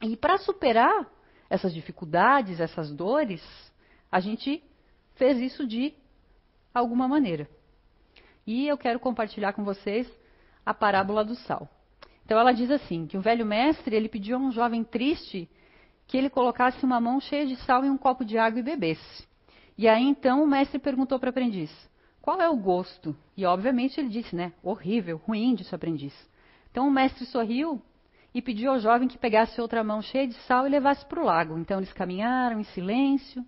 E 0.00 0.16
para 0.16 0.38
superar 0.38 1.06
essas 1.50 1.74
dificuldades, 1.74 2.58
essas 2.58 2.90
dores, 2.90 3.42
a 4.10 4.18
gente 4.18 4.64
fez 5.14 5.36
isso 5.36 5.66
de 5.66 5.92
alguma 6.72 7.06
maneira. 7.06 7.46
E 8.46 8.66
eu 8.66 8.78
quero 8.78 8.98
compartilhar 8.98 9.52
com 9.52 9.62
vocês 9.62 10.10
a 10.64 10.72
parábola 10.72 11.22
do 11.22 11.34
sal. 11.34 11.68
Então 12.24 12.38
ela 12.38 12.52
diz 12.52 12.70
assim, 12.70 13.06
que 13.06 13.18
o 13.18 13.20
velho 13.20 13.44
mestre, 13.44 13.94
ele 13.94 14.08
pediu 14.08 14.38
a 14.38 14.40
um 14.40 14.50
jovem 14.50 14.82
triste 14.82 15.50
que 16.10 16.16
ele 16.16 16.28
colocasse 16.28 16.84
uma 16.84 17.00
mão 17.00 17.20
cheia 17.20 17.46
de 17.46 17.54
sal 17.64 17.84
em 17.84 17.88
um 17.88 17.96
copo 17.96 18.24
de 18.24 18.36
água 18.36 18.58
e 18.58 18.64
bebesse. 18.64 19.28
E 19.78 19.88
aí 19.88 20.02
então 20.02 20.42
o 20.42 20.46
mestre 20.46 20.76
perguntou 20.76 21.20
para 21.20 21.28
o 21.28 21.30
aprendiz: 21.30 21.70
"Qual 22.20 22.40
é 22.40 22.48
o 22.48 22.56
gosto?" 22.56 23.16
E 23.36 23.46
obviamente 23.46 24.00
ele 24.00 24.08
disse, 24.08 24.34
né, 24.34 24.52
horrível, 24.60 25.18
ruim 25.18 25.54
disse 25.54 25.72
o 25.72 25.76
aprendiz. 25.76 26.12
Então 26.68 26.88
o 26.88 26.90
mestre 26.90 27.24
sorriu 27.26 27.80
e 28.34 28.42
pediu 28.42 28.72
ao 28.72 28.80
jovem 28.80 29.06
que 29.06 29.16
pegasse 29.16 29.60
outra 29.60 29.84
mão 29.84 30.02
cheia 30.02 30.26
de 30.26 30.34
sal 30.46 30.66
e 30.66 30.70
levasse 30.70 31.06
para 31.06 31.20
o 31.20 31.24
lago. 31.24 31.56
Então 31.56 31.78
eles 31.78 31.92
caminharam 31.92 32.58
em 32.58 32.64
silêncio. 32.64 33.46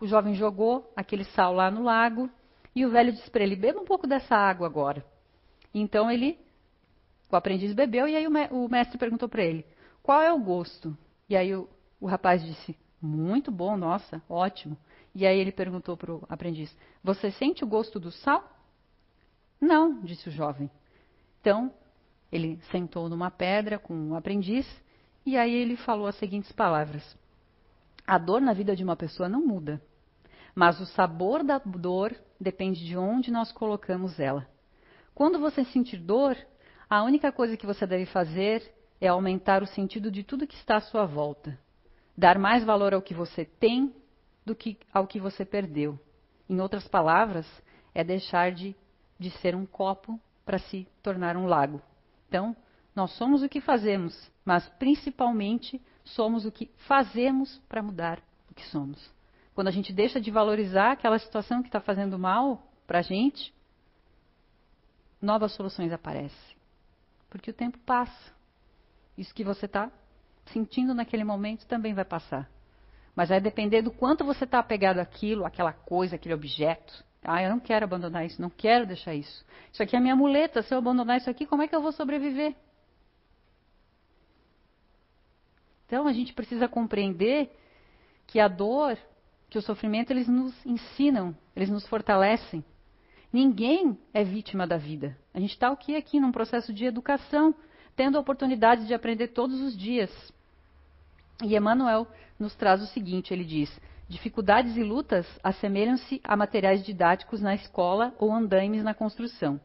O 0.00 0.06
jovem 0.06 0.34
jogou 0.34 0.88
aquele 0.94 1.24
sal 1.24 1.52
lá 1.52 1.68
no 1.68 1.82
lago 1.82 2.30
e 2.76 2.86
o 2.86 2.90
velho 2.90 3.12
disse 3.12 3.28
para 3.28 3.42
ele: 3.42 3.56
beba 3.56 3.80
um 3.80 3.84
pouco 3.84 4.06
dessa 4.06 4.36
água 4.36 4.68
agora. 4.68 5.04
Então 5.74 6.08
ele, 6.08 6.38
o 7.28 7.34
aprendiz 7.34 7.74
bebeu, 7.74 8.06
e 8.06 8.14
aí 8.14 8.26
o 8.28 8.68
mestre 8.68 8.98
perguntou 8.98 9.28
para 9.28 9.42
ele: 9.42 9.66
qual 10.00 10.22
é 10.22 10.32
o 10.32 10.38
gosto? 10.38 10.96
E 11.28 11.36
aí 11.36 11.54
o, 11.54 11.68
o 12.04 12.06
rapaz 12.06 12.44
disse: 12.44 12.76
muito 13.00 13.50
bom, 13.50 13.78
nossa, 13.78 14.22
ótimo. 14.28 14.76
E 15.14 15.26
aí 15.26 15.38
ele 15.38 15.50
perguntou 15.50 15.96
para 15.96 16.12
o 16.12 16.22
aprendiz: 16.28 16.76
Você 17.02 17.30
sente 17.30 17.64
o 17.64 17.66
gosto 17.66 17.98
do 17.98 18.10
sal? 18.10 18.46
Não, 19.58 20.02
disse 20.02 20.28
o 20.28 20.30
jovem. 20.30 20.70
Então, 21.40 21.72
ele 22.30 22.60
sentou 22.70 23.08
numa 23.08 23.30
pedra 23.30 23.78
com 23.78 24.10
o 24.10 24.14
aprendiz 24.14 24.66
e 25.24 25.34
aí 25.34 25.50
ele 25.50 25.76
falou 25.76 26.06
as 26.06 26.16
seguintes 26.16 26.52
palavras: 26.52 27.16
A 28.06 28.18
dor 28.18 28.42
na 28.42 28.52
vida 28.52 28.76
de 28.76 28.84
uma 28.84 28.96
pessoa 28.96 29.26
não 29.26 29.40
muda, 29.40 29.80
mas 30.54 30.78
o 30.80 30.86
sabor 30.86 31.42
da 31.42 31.56
dor 31.56 32.14
depende 32.38 32.84
de 32.84 32.98
onde 32.98 33.30
nós 33.30 33.50
colocamos 33.50 34.20
ela. 34.20 34.46
Quando 35.14 35.38
você 35.38 35.64
sentir 35.64 35.96
dor, 35.96 36.36
a 36.90 37.02
única 37.02 37.32
coisa 37.32 37.56
que 37.56 37.64
você 37.64 37.86
deve 37.86 38.04
fazer 38.04 38.62
é 39.00 39.08
aumentar 39.08 39.62
o 39.62 39.66
sentido 39.66 40.10
de 40.10 40.22
tudo 40.22 40.46
que 40.46 40.54
está 40.54 40.76
à 40.76 40.82
sua 40.82 41.06
volta. 41.06 41.58
Dar 42.16 42.38
mais 42.38 42.64
valor 42.64 42.94
ao 42.94 43.02
que 43.02 43.14
você 43.14 43.44
tem 43.44 43.94
do 44.44 44.54
que 44.54 44.78
ao 44.92 45.06
que 45.06 45.18
você 45.18 45.44
perdeu. 45.44 45.98
Em 46.48 46.60
outras 46.60 46.86
palavras, 46.86 47.46
é 47.94 48.04
deixar 48.04 48.52
de, 48.52 48.76
de 49.18 49.30
ser 49.38 49.54
um 49.54 49.64
copo 49.64 50.20
para 50.44 50.58
se 50.58 50.86
tornar 51.02 51.36
um 51.36 51.46
lago. 51.46 51.80
Então, 52.28 52.54
nós 52.94 53.10
somos 53.12 53.42
o 53.42 53.48
que 53.48 53.60
fazemos, 53.60 54.30
mas 54.44 54.68
principalmente 54.78 55.80
somos 56.04 56.44
o 56.44 56.52
que 56.52 56.70
fazemos 56.86 57.58
para 57.68 57.82
mudar 57.82 58.20
o 58.50 58.54
que 58.54 58.66
somos. 58.66 59.12
Quando 59.54 59.68
a 59.68 59.70
gente 59.70 59.92
deixa 59.92 60.20
de 60.20 60.30
valorizar 60.30 60.92
aquela 60.92 61.18
situação 61.18 61.62
que 61.62 61.68
está 61.68 61.80
fazendo 61.80 62.18
mal 62.18 62.62
para 62.86 62.98
a 62.98 63.02
gente, 63.02 63.54
novas 65.20 65.52
soluções 65.52 65.92
aparecem. 65.92 66.56
Porque 67.30 67.50
o 67.50 67.54
tempo 67.54 67.78
passa. 67.78 68.32
Isso 69.16 69.34
que 69.34 69.44
você 69.44 69.66
está 69.66 69.90
sentindo 70.46 70.94
naquele 70.94 71.24
momento 71.24 71.66
também 71.66 71.94
vai 71.94 72.04
passar. 72.04 72.50
Mas 73.14 73.28
vai 73.28 73.40
depender 73.40 73.82
do 73.82 73.90
quanto 73.90 74.24
você 74.24 74.44
está 74.44 74.58
apegado 74.58 74.98
àquilo, 74.98 75.44
àquela 75.44 75.72
coisa, 75.72 76.16
aquele 76.16 76.34
objeto. 76.34 77.04
Ah, 77.22 77.42
eu 77.42 77.50
não 77.50 77.60
quero 77.60 77.84
abandonar 77.84 78.26
isso, 78.26 78.42
não 78.42 78.50
quero 78.50 78.86
deixar 78.86 79.14
isso. 79.14 79.44
Isso 79.72 79.82
aqui 79.82 79.96
é 79.96 80.00
minha 80.00 80.16
muleta. 80.16 80.62
Se 80.62 80.74
eu 80.74 80.78
abandonar 80.78 81.16
isso 81.16 81.30
aqui, 81.30 81.46
como 81.46 81.62
é 81.62 81.68
que 81.68 81.74
eu 81.74 81.80
vou 81.80 81.92
sobreviver? 81.92 82.54
Então 85.86 86.06
a 86.06 86.12
gente 86.12 86.32
precisa 86.32 86.68
compreender 86.68 87.50
que 88.26 88.40
a 88.40 88.48
dor 88.48 88.98
que 89.48 89.58
o 89.58 89.62
sofrimento 89.62 90.10
eles 90.10 90.26
nos 90.26 90.52
ensinam, 90.66 91.36
eles 91.54 91.70
nos 91.70 91.86
fortalecem. 91.86 92.64
Ninguém 93.32 93.96
é 94.12 94.24
vítima 94.24 94.66
da 94.66 94.76
vida. 94.76 95.16
A 95.32 95.38
gente 95.38 95.52
está 95.52 95.68
aqui, 95.68 95.94
aqui 95.94 96.18
num 96.18 96.32
processo 96.32 96.72
de 96.72 96.84
educação, 96.84 97.54
tendo 97.94 98.18
a 98.18 98.20
oportunidade 98.20 98.86
de 98.86 98.94
aprender 98.94 99.28
todos 99.28 99.60
os 99.60 99.76
dias. 99.76 100.10
E 101.42 101.56
Emmanuel 101.56 102.06
nos 102.38 102.54
traz 102.54 102.82
o 102.82 102.86
seguinte: 102.86 103.32
ele 103.32 103.44
diz, 103.44 103.80
dificuldades 104.08 104.76
e 104.76 104.82
lutas 104.82 105.26
assemelham-se 105.42 106.20
a 106.22 106.36
materiais 106.36 106.84
didáticos 106.84 107.40
na 107.40 107.54
escola 107.54 108.14
ou 108.18 108.32
andaimes 108.32 108.82
na 108.82 108.94
construção. 108.94 109.60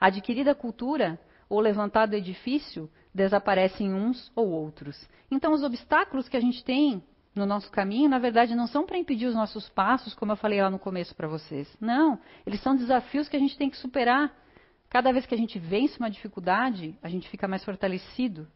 A 0.00 0.06
adquirida 0.06 0.54
cultura 0.54 1.18
ou 1.48 1.60
levantado 1.60 2.14
edifício 2.14 2.90
desaparecem 3.14 3.94
uns 3.94 4.30
ou 4.34 4.50
outros. 4.50 5.08
Então, 5.30 5.52
os 5.52 5.62
obstáculos 5.62 6.28
que 6.28 6.36
a 6.36 6.40
gente 6.40 6.62
tem 6.64 7.02
no 7.34 7.46
nosso 7.46 7.70
caminho, 7.70 8.08
na 8.08 8.18
verdade, 8.18 8.54
não 8.54 8.66
são 8.66 8.86
para 8.86 8.98
impedir 8.98 9.26
os 9.26 9.34
nossos 9.34 9.68
passos, 9.68 10.14
como 10.14 10.32
eu 10.32 10.36
falei 10.36 10.60
lá 10.60 10.70
no 10.70 10.78
começo 10.78 11.14
para 11.14 11.28
vocês. 11.28 11.74
Não, 11.80 12.18
eles 12.46 12.60
são 12.62 12.74
desafios 12.74 13.28
que 13.28 13.36
a 13.36 13.38
gente 13.38 13.56
tem 13.56 13.70
que 13.70 13.76
superar. 13.76 14.34
Cada 14.88 15.12
vez 15.12 15.26
que 15.26 15.34
a 15.34 15.38
gente 15.38 15.58
vence 15.58 15.98
uma 15.98 16.10
dificuldade, 16.10 16.96
a 17.02 17.08
gente 17.08 17.28
fica 17.28 17.46
mais 17.46 17.64
fortalecido. 17.64 18.48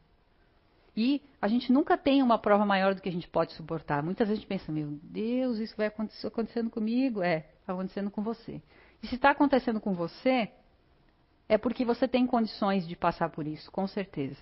E 1.03 1.23
a 1.41 1.49
gente 1.49 1.73
nunca 1.73 1.97
tem 1.97 2.23
uma 2.23 2.39
prova 2.39 2.67
maior 2.67 2.95
do 2.95 3.01
que 3.01 3.09
a 3.09 3.13
gente 3.13 3.27
pode 3.27 3.55
suportar. 3.55 4.03
Muitas 4.03 4.29
vezes 4.29 4.39
a 4.39 4.43
gente 4.43 4.49
pensa, 4.49 4.71
meu 4.71 4.99
Deus, 5.03 5.57
isso 5.57 5.75
vai 5.75 5.87
acontecendo 5.87 6.69
comigo? 6.69 7.23
É, 7.23 7.47
está 7.59 7.73
acontecendo 7.73 8.11
com 8.11 8.23
você. 8.23 8.61
E 9.03 9.07
se 9.07 9.15
está 9.15 9.31
acontecendo 9.31 9.81
com 9.81 9.95
você, 9.95 10.51
é 11.49 11.57
porque 11.57 11.87
você 11.87 12.07
tem 12.07 12.27
condições 12.27 12.87
de 12.87 12.95
passar 12.97 13.31
por 13.31 13.47
isso, 13.47 13.73
com 13.73 13.87
certeza. 13.87 14.37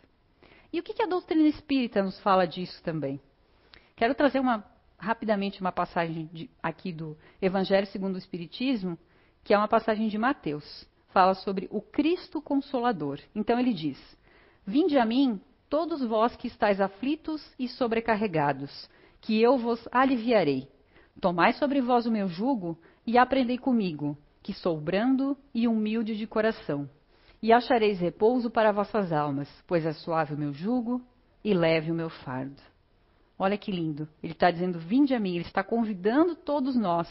E 0.73 0.81
o 0.81 0.83
que, 0.83 0.95
que 0.95 1.03
a 1.03 1.07
doutrina 1.07 1.47
espírita 1.47 2.03
nos 2.03 2.19
fala 2.19 2.45
disso 2.45 2.83
também? 2.83 3.21
Quero 3.95 4.17
trazer 4.17 4.41
uma, 4.41 4.65
rapidamente 4.99 5.61
uma 5.61 5.71
passagem 5.71 6.29
de, 6.33 6.51
aqui 6.61 6.93
do 6.93 7.17
Evangelho 7.41 7.87
segundo 7.87 8.17
o 8.17 8.19
Espiritismo, 8.19 8.99
que 9.45 9.55
é 9.55 9.57
uma 9.57 9.69
passagem 9.69 10.09
de 10.09 10.19
Mateus. 10.19 10.89
Fala 11.11 11.35
sobre 11.35 11.69
o 11.71 11.81
Cristo 11.81 12.43
Consolador. 12.43 13.21
Então 13.33 13.61
ele 13.61 13.73
diz: 13.73 13.97
Vinde 14.67 14.99
a 14.99 15.05
mim, 15.05 15.41
todos 15.69 16.03
vós 16.05 16.35
que 16.37 16.47
estáis 16.47 16.81
aflitos 16.81 17.43
e 17.59 17.69
sobrecarregados, 17.69 18.89
que 19.21 19.41
eu 19.41 19.59
vos 19.59 19.87
aliviarei. 19.91 20.69
Tomai 21.21 21.53
sobre 21.55 21.81
vós 21.81 22.07
o 22.07 22.11
meu 22.11 22.29
jugo 22.29 22.79
e 23.07 23.19
aprendei 23.19 23.59
comigo, 23.59 24.17
que 24.43 24.53
sou 24.53 24.81
brando 24.81 25.37
e 25.55 25.67
humilde 25.67 26.17
de 26.17 26.27
coração 26.27 26.89
e 27.43 27.53
achareis 27.53 28.01
repouso 28.01 28.51
para 28.51 28.73
vossas 28.73 29.13
almas, 29.13 29.49
pois 29.67 29.87
é 29.87 29.93
suave 29.93 30.35
o 30.35 30.39
meu 30.39 30.53
jugo 30.53 31.01
e 31.45 31.55
leve 31.55 31.91
o 31.91 31.95
meu 31.95 32.11
fardo. 32.11 32.61
Olha 33.39 33.57
que 33.57 33.71
lindo. 33.71 34.09
Ele 34.23 34.33
está 34.33 34.51
dizendo: 34.51 34.79
Vinde 34.79 35.15
a 35.15 35.21
mim. 35.21 35.37
Ele 35.37 35.45
está 35.45 35.63
convidando 35.63 36.35
todos 36.35 36.75
nós. 36.75 37.09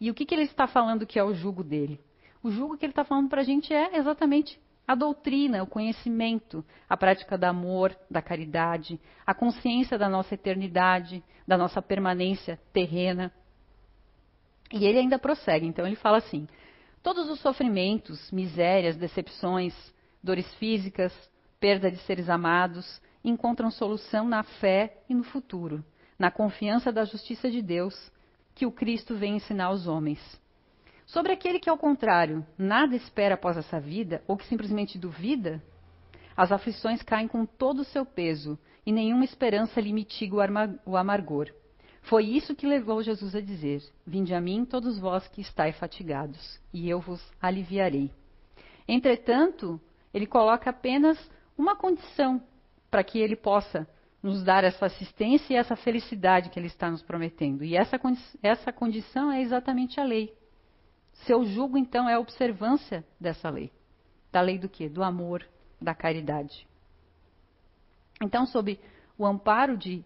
E 0.00 0.10
o 0.10 0.14
que, 0.14 0.24
que 0.24 0.34
ele 0.34 0.44
está 0.44 0.66
falando 0.66 1.06
que 1.06 1.18
é 1.18 1.24
o 1.24 1.34
jugo 1.34 1.64
dele? 1.64 2.00
O 2.42 2.50
jugo 2.50 2.76
que 2.76 2.84
ele 2.84 2.92
está 2.92 3.04
falando 3.04 3.28
para 3.28 3.40
a 3.40 3.44
gente 3.44 3.74
é 3.74 3.96
exatamente 3.96 4.60
a 4.86 4.94
doutrina, 4.94 5.62
o 5.62 5.66
conhecimento, 5.66 6.64
a 6.88 6.96
prática 6.96 7.36
do 7.36 7.44
amor, 7.44 7.96
da 8.10 8.22
caridade, 8.22 9.00
a 9.26 9.34
consciência 9.34 9.98
da 9.98 10.08
nossa 10.08 10.34
eternidade, 10.34 11.22
da 11.46 11.58
nossa 11.58 11.82
permanência 11.82 12.60
terrena. 12.72 13.32
E 14.72 14.84
ele 14.84 14.98
ainda 14.98 15.18
prossegue. 15.18 15.66
Então 15.66 15.86
ele 15.86 15.96
fala 15.96 16.18
assim: 16.18 16.46
Todos 17.02 17.28
os 17.28 17.40
sofrimentos, 17.40 18.30
misérias, 18.30 18.96
decepções, 18.96 19.74
dores 20.22 20.52
físicas, 20.54 21.12
perda 21.58 21.90
de 21.90 21.98
seres 21.98 22.28
amados, 22.28 23.00
encontram 23.24 23.70
solução 23.70 24.28
na 24.28 24.42
fé 24.42 24.98
e 25.08 25.14
no 25.14 25.24
futuro, 25.24 25.84
na 26.18 26.30
confiança 26.30 26.92
da 26.92 27.04
justiça 27.04 27.50
de 27.50 27.60
Deus 27.60 28.12
que 28.54 28.66
o 28.66 28.72
Cristo 28.72 29.14
vem 29.14 29.36
ensinar 29.36 29.66
aos 29.66 29.86
homens. 29.86 30.18
Sobre 31.06 31.32
aquele 31.32 31.60
que, 31.60 31.70
ao 31.70 31.78
contrário, 31.78 32.44
nada 32.58 32.96
espera 32.96 33.34
após 33.34 33.56
essa 33.56 33.78
vida, 33.78 34.22
ou 34.26 34.36
que 34.36 34.46
simplesmente 34.46 34.98
duvida, 34.98 35.62
as 36.36 36.50
aflições 36.50 37.00
caem 37.02 37.28
com 37.28 37.46
todo 37.46 37.80
o 37.80 37.84
seu 37.84 38.04
peso 38.04 38.58
e 38.84 38.92
nenhuma 38.92 39.24
esperança 39.24 39.80
lhe 39.80 39.92
mitiga 39.92 40.36
o 40.84 40.96
amargor. 40.96 41.50
Foi 42.02 42.24
isso 42.24 42.54
que 42.54 42.66
levou 42.66 43.02
Jesus 43.02 43.34
a 43.34 43.40
dizer: 43.40 43.82
Vinde 44.06 44.34
a 44.34 44.40
mim, 44.40 44.64
todos 44.64 44.98
vós 44.98 45.26
que 45.28 45.40
estáis 45.40 45.76
fatigados, 45.78 46.60
e 46.72 46.88
eu 46.88 47.00
vos 47.00 47.22
aliviarei. 47.40 48.10
Entretanto, 48.86 49.80
ele 50.12 50.26
coloca 50.26 50.70
apenas 50.70 51.18
uma 51.56 51.74
condição 51.74 52.42
para 52.90 53.02
que 53.02 53.18
ele 53.18 53.34
possa 53.34 53.88
nos 54.22 54.42
dar 54.42 54.64
essa 54.64 54.86
assistência 54.86 55.54
e 55.54 55.56
essa 55.56 55.76
felicidade 55.76 56.50
que 56.50 56.58
ele 56.58 56.66
está 56.66 56.90
nos 56.90 57.02
prometendo. 57.02 57.64
E 57.64 57.76
essa, 57.76 58.00
essa 58.42 58.72
condição 58.72 59.30
é 59.30 59.40
exatamente 59.40 60.00
a 60.00 60.04
lei. 60.04 60.32
Seu 61.24 61.44
jugo, 61.44 61.76
então, 61.76 62.08
é 62.08 62.14
a 62.14 62.20
observância 62.20 63.04
dessa 63.20 63.48
lei. 63.50 63.72
Da 64.30 64.40
lei 64.40 64.58
do 64.58 64.68
quê? 64.68 64.88
Do 64.88 65.02
amor, 65.02 65.46
da 65.80 65.94
caridade. 65.94 66.66
Então, 68.22 68.46
sob 68.46 68.78
o 69.18 69.26
amparo 69.26 69.76
de 69.76 70.04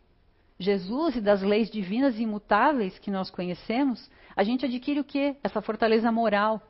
Jesus 0.59 1.17
e 1.17 1.21
das 1.21 1.43
leis 1.43 1.71
divinas 1.71 2.19
e 2.19 2.23
imutáveis 2.23 2.99
que 2.99 3.11
nós 3.11 3.31
conhecemos, 3.31 4.11
a 4.37 4.43
gente 4.43 4.67
adquire 4.67 5.01
o 5.01 5.05
quê? 5.05 5.37
Essa 5.43 5.61
fortaleza 5.61 6.11
moral. 6.13 6.61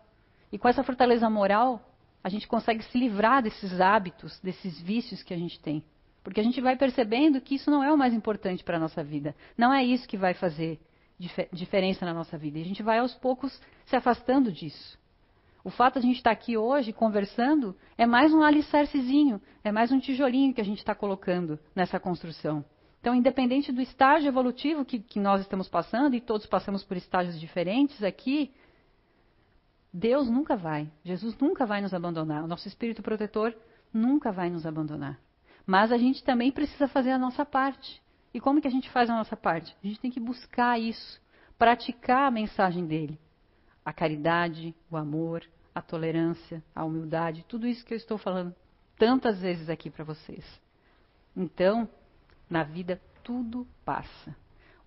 E 0.53 0.59
com 0.59 0.69
essa 0.69 0.83
fortaleza 0.83 1.29
moral, 1.29 1.81
a 2.23 2.29
gente 2.29 2.47
consegue 2.47 2.83
se 2.85 2.99
livrar 2.99 3.43
desses 3.43 3.81
hábitos, 3.81 4.39
desses 4.41 4.81
vícios 4.81 5.23
que 5.23 5.35
a 5.35 5.37
gente 5.37 5.61
tem. 5.61 5.85
Porque 6.23 6.41
a 6.41 6.43
gente 6.43 6.61
vai 6.61 6.77
percebendo 6.77 7.41
que 7.41 7.55
isso 7.55 7.71
não 7.71 7.83
é 7.83 7.93
o 7.93 7.99
mais 7.99 8.13
importante 8.13 8.63
para 8.63 8.77
a 8.77 8.81
nossa 8.81 9.03
vida. 9.03 9.35
Não 9.57 9.73
é 9.73 9.83
isso 9.83 10.07
que 10.07 10.17
vai 10.17 10.35
fazer 10.35 10.79
dif 11.21 11.49
diferença 11.53 12.07
na 12.07 12.15
nossa 12.15 12.39
vida. 12.39 12.59
E 12.59 12.63
a 12.63 12.65
gente 12.65 12.83
vai 12.83 12.99
aos 12.99 13.15
poucos 13.15 13.61
se 13.85 13.95
afastando 13.95 14.51
disso. 14.51 14.99
O 15.63 15.69
fato 15.69 16.01
de 16.01 16.07
a 16.07 16.09
gente 16.09 16.17
estar 16.17 16.31
aqui 16.31 16.57
hoje 16.57 16.91
conversando 16.91 17.77
é 17.99 18.07
mais 18.07 18.33
um 18.33 18.43
alicercezinho, 18.43 19.41
é 19.63 19.71
mais 19.71 19.93
um 19.93 20.01
tijolinho 20.01 20.55
que 20.55 20.61
a 20.61 20.65
gente 20.65 20.79
está 20.79 20.95
colocando 20.95 21.59
nessa 21.77 22.01
construção. 22.01 22.65
Então, 23.01 23.15
independente 23.15 23.71
do 23.71 23.83
estágio 23.83 24.29
evolutivo 24.29 24.85
que, 24.85 24.99
que 24.99 25.21
nós 25.21 25.43
estamos 25.43 25.69
passando, 25.69 26.15
e 26.15 26.21
todos 26.21 26.47
passamos 26.47 26.83
por 26.83 26.97
estágios 26.97 27.39
diferentes 27.39 28.03
aqui, 28.03 28.53
Deus 29.93 30.29
nunca 30.29 30.57
vai, 30.57 30.91
Jesus 31.05 31.37
nunca 31.39 31.67
vai 31.67 31.83
nos 31.83 31.93
abandonar, 31.93 32.45
o 32.45 32.47
nosso 32.47 32.69
espírito 32.69 33.03
protetor 33.03 33.55
nunca 33.93 34.33
vai 34.33 34.49
nos 34.49 34.65
abandonar. 34.65 35.19
Mas 35.67 35.93
a 35.93 35.99
gente 35.99 36.25
também 36.25 36.51
precisa 36.51 36.89
fazer 36.89 37.11
a 37.11 37.19
nossa 37.19 37.45
parte. 37.45 38.01
E 38.33 38.41
como 38.41 38.61
que 38.61 38.69
a 38.69 38.71
gente 38.71 38.89
faz 38.91 39.11
a 39.11 39.15
nossa 39.15 39.37
parte? 39.37 39.77
A 39.83 39.87
gente 39.87 40.01
tem 40.01 40.11
que 40.11 40.21
buscar 40.21 40.79
isso, 40.79 41.21
praticar 41.59 42.29
a 42.29 42.31
mensagem 42.31 42.87
dele. 42.87 43.19
A 43.85 43.93
caridade, 43.93 44.75
o 44.91 44.97
amor, 44.97 45.45
a 45.75 45.83
tolerância, 45.83 46.63
a 46.75 46.85
humildade, 46.85 47.45
tudo 47.49 47.67
isso 47.67 47.85
que 47.85 47.95
eu 47.95 47.99
estou 47.99 48.19
falando 48.19 48.55
tantas 48.97 49.41
vezes 49.41 49.69
aqui 49.69 49.91
para 49.91 50.05
vocês. 50.05 50.45
Então, 51.37 51.89
na 52.49 52.63
vida 52.63 53.01
tudo 53.23 53.67
passa. 53.85 54.37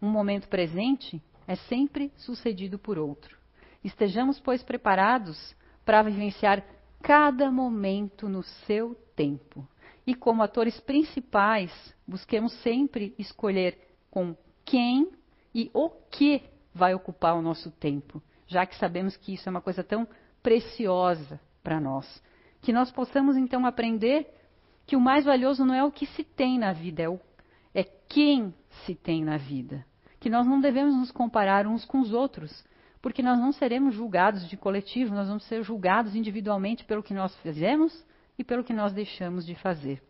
Um 0.01 0.09
momento 0.09 0.47
presente 0.47 1.21
é 1.47 1.55
sempre 1.55 2.11
sucedido 2.17 2.77
por 2.77 2.97
outro. 2.97 3.37
Estejamos, 3.83 4.39
pois, 4.39 4.63
preparados 4.63 5.55
para 5.83 6.01
vivenciar 6.03 6.63
cada 7.01 7.51
momento 7.51 8.29
no 8.29 8.43
seu 8.43 8.95
tempo. 9.15 9.67
E 10.05 10.13
como 10.13 10.43
atores 10.43 10.79
principais, 10.81 11.71
busquemos 12.07 12.53
sempre 12.61 13.15
escolher 13.17 13.77
com 14.11 14.35
quem 14.65 15.11
e 15.55 15.69
o 15.73 15.89
que 15.89 16.43
vai 16.73 16.93
ocupar 16.93 17.35
o 17.35 17.41
nosso 17.41 17.71
tempo, 17.71 18.21
já 18.47 18.65
que 18.65 18.75
sabemos 18.77 19.15
que 19.15 19.33
isso 19.33 19.47
é 19.47 19.51
uma 19.51 19.61
coisa 19.61 19.83
tão 19.83 20.07
preciosa 20.41 21.39
para 21.63 21.79
nós. 21.79 22.21
Que 22.61 22.73
nós 22.73 22.91
possamos 22.91 23.37
então 23.37 23.65
aprender 23.65 24.27
que 24.85 24.95
o 24.95 25.01
mais 25.01 25.23
valioso 25.23 25.63
não 25.63 25.73
é 25.73 25.83
o 25.83 25.91
que 25.91 26.05
se 26.07 26.23
tem 26.23 26.59
na 26.59 26.73
vida, 26.73 27.03
é 27.03 27.09
o 27.09 27.19
é 27.73 27.83
quem 27.83 28.53
se 28.85 28.93
tem 28.93 29.23
na 29.23 29.37
vida. 29.37 29.85
Que 30.19 30.29
nós 30.29 30.45
não 30.45 30.59
devemos 30.59 30.95
nos 30.95 31.11
comparar 31.11 31.65
uns 31.65 31.83
com 31.85 31.99
os 31.99 32.13
outros, 32.13 32.63
porque 33.01 33.23
nós 33.23 33.39
não 33.39 33.51
seremos 33.51 33.95
julgados 33.95 34.47
de 34.47 34.55
coletivo, 34.55 35.15
nós 35.15 35.27
vamos 35.27 35.43
ser 35.45 35.63
julgados 35.63 36.15
individualmente 36.15 36.85
pelo 36.85 37.03
que 37.03 37.13
nós 37.13 37.35
fizemos 37.37 38.05
e 38.37 38.43
pelo 38.43 38.63
que 38.63 38.73
nós 38.73 38.93
deixamos 38.93 39.45
de 39.45 39.55
fazer. 39.55 40.01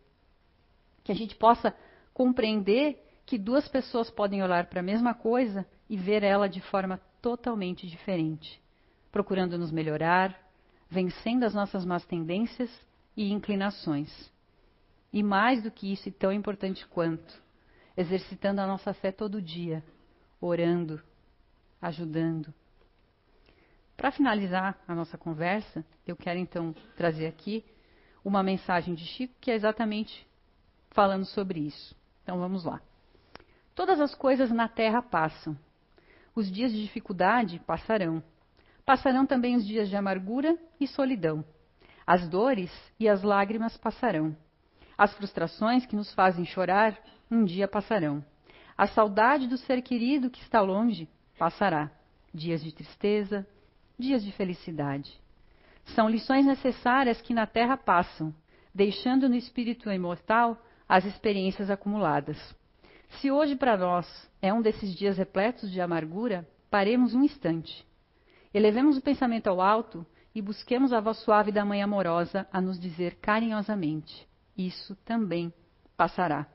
Que 1.02 1.12
a 1.12 1.14
gente 1.14 1.34
possa 1.36 1.74
compreender 2.12 3.04
que 3.26 3.38
duas 3.38 3.66
pessoas 3.68 4.10
podem 4.10 4.42
olhar 4.42 4.66
para 4.66 4.80
a 4.80 4.82
mesma 4.82 5.14
coisa 5.14 5.66
e 5.88 5.96
ver 5.96 6.22
ela 6.22 6.48
de 6.48 6.60
forma 6.60 7.00
totalmente 7.20 7.86
diferente, 7.86 8.60
procurando 9.10 9.58
nos 9.58 9.70
melhorar, 9.70 10.38
vencendo 10.88 11.44
as 11.44 11.54
nossas 11.54 11.84
más 11.84 12.04
tendências 12.04 12.70
e 13.16 13.32
inclinações. 13.32 14.32
E 15.12 15.22
mais 15.22 15.62
do 15.62 15.70
que 15.70 15.92
isso, 15.92 16.08
e 16.08 16.12
tão 16.12 16.32
importante 16.32 16.86
quanto, 16.88 17.42
exercitando 17.96 18.60
a 18.60 18.66
nossa 18.66 18.92
fé 18.92 19.12
todo 19.12 19.40
dia, 19.40 19.82
orando, 20.40 21.02
ajudando. 21.80 22.52
Para 23.96 24.10
finalizar 24.10 24.78
a 24.86 24.94
nossa 24.94 25.16
conversa, 25.16 25.84
eu 26.06 26.16
quero 26.16 26.38
então 26.38 26.74
trazer 26.96 27.26
aqui 27.26 27.64
uma 28.24 28.42
mensagem 28.42 28.94
de 28.94 29.04
Chico 29.04 29.34
que 29.40 29.50
é 29.50 29.54
exatamente 29.54 30.26
falando 30.90 31.26
sobre 31.26 31.60
isso. 31.60 31.94
Então 32.22 32.38
vamos 32.38 32.64
lá. 32.64 32.80
Todas 33.74 34.00
as 34.00 34.14
coisas 34.14 34.50
na 34.50 34.68
terra 34.68 35.02
passam. 35.02 35.56
Os 36.34 36.50
dias 36.50 36.72
de 36.72 36.82
dificuldade 36.82 37.60
passarão. 37.60 38.22
Passarão 38.84 39.26
também 39.26 39.56
os 39.56 39.66
dias 39.66 39.88
de 39.88 39.96
amargura 39.96 40.56
e 40.80 40.86
solidão. 40.86 41.44
As 42.06 42.28
dores 42.28 42.70
e 42.98 43.08
as 43.08 43.22
lágrimas 43.22 43.76
passarão. 43.76 44.36
As 44.96 45.12
frustrações 45.14 45.84
que 45.86 45.96
nos 45.96 46.12
fazem 46.14 46.44
chorar 46.44 46.96
um 47.30 47.44
dia 47.44 47.66
passarão. 47.66 48.24
A 48.76 48.86
saudade 48.86 49.46
do 49.46 49.56
ser 49.56 49.82
querido 49.82 50.30
que 50.30 50.40
está 50.40 50.60
longe 50.60 51.08
passará. 51.38 51.90
Dias 52.32 52.62
de 52.62 52.72
tristeza, 52.72 53.46
dias 53.98 54.22
de 54.24 54.32
felicidade. 54.32 55.20
São 55.86 56.08
lições 56.08 56.46
necessárias 56.46 57.20
que 57.20 57.34
na 57.34 57.46
terra 57.46 57.76
passam, 57.76 58.34
deixando 58.74 59.28
no 59.28 59.34
espírito 59.34 59.90
imortal 59.90 60.60
as 60.88 61.04
experiências 61.04 61.70
acumuladas. 61.70 62.38
Se 63.20 63.30
hoje 63.30 63.54
para 63.54 63.76
nós 63.76 64.06
é 64.42 64.52
um 64.52 64.60
desses 64.60 64.94
dias 64.94 65.16
repletos 65.16 65.70
de 65.70 65.80
amargura, 65.80 66.48
paremos 66.70 67.14
um 67.14 67.22
instante. 67.22 67.86
Elevemos 68.52 68.96
o 68.96 69.02
pensamento 69.02 69.48
ao 69.48 69.60
alto 69.60 70.06
e 70.34 70.42
busquemos 70.42 70.92
a 70.92 71.00
voz 71.00 71.18
suave 71.18 71.52
da 71.52 71.64
Mãe 71.64 71.82
amorosa 71.82 72.46
a 72.52 72.60
nos 72.60 72.78
dizer 72.78 73.16
carinhosamente: 73.16 74.26
Isso 74.56 74.96
também 75.04 75.52
passará. 75.96 76.46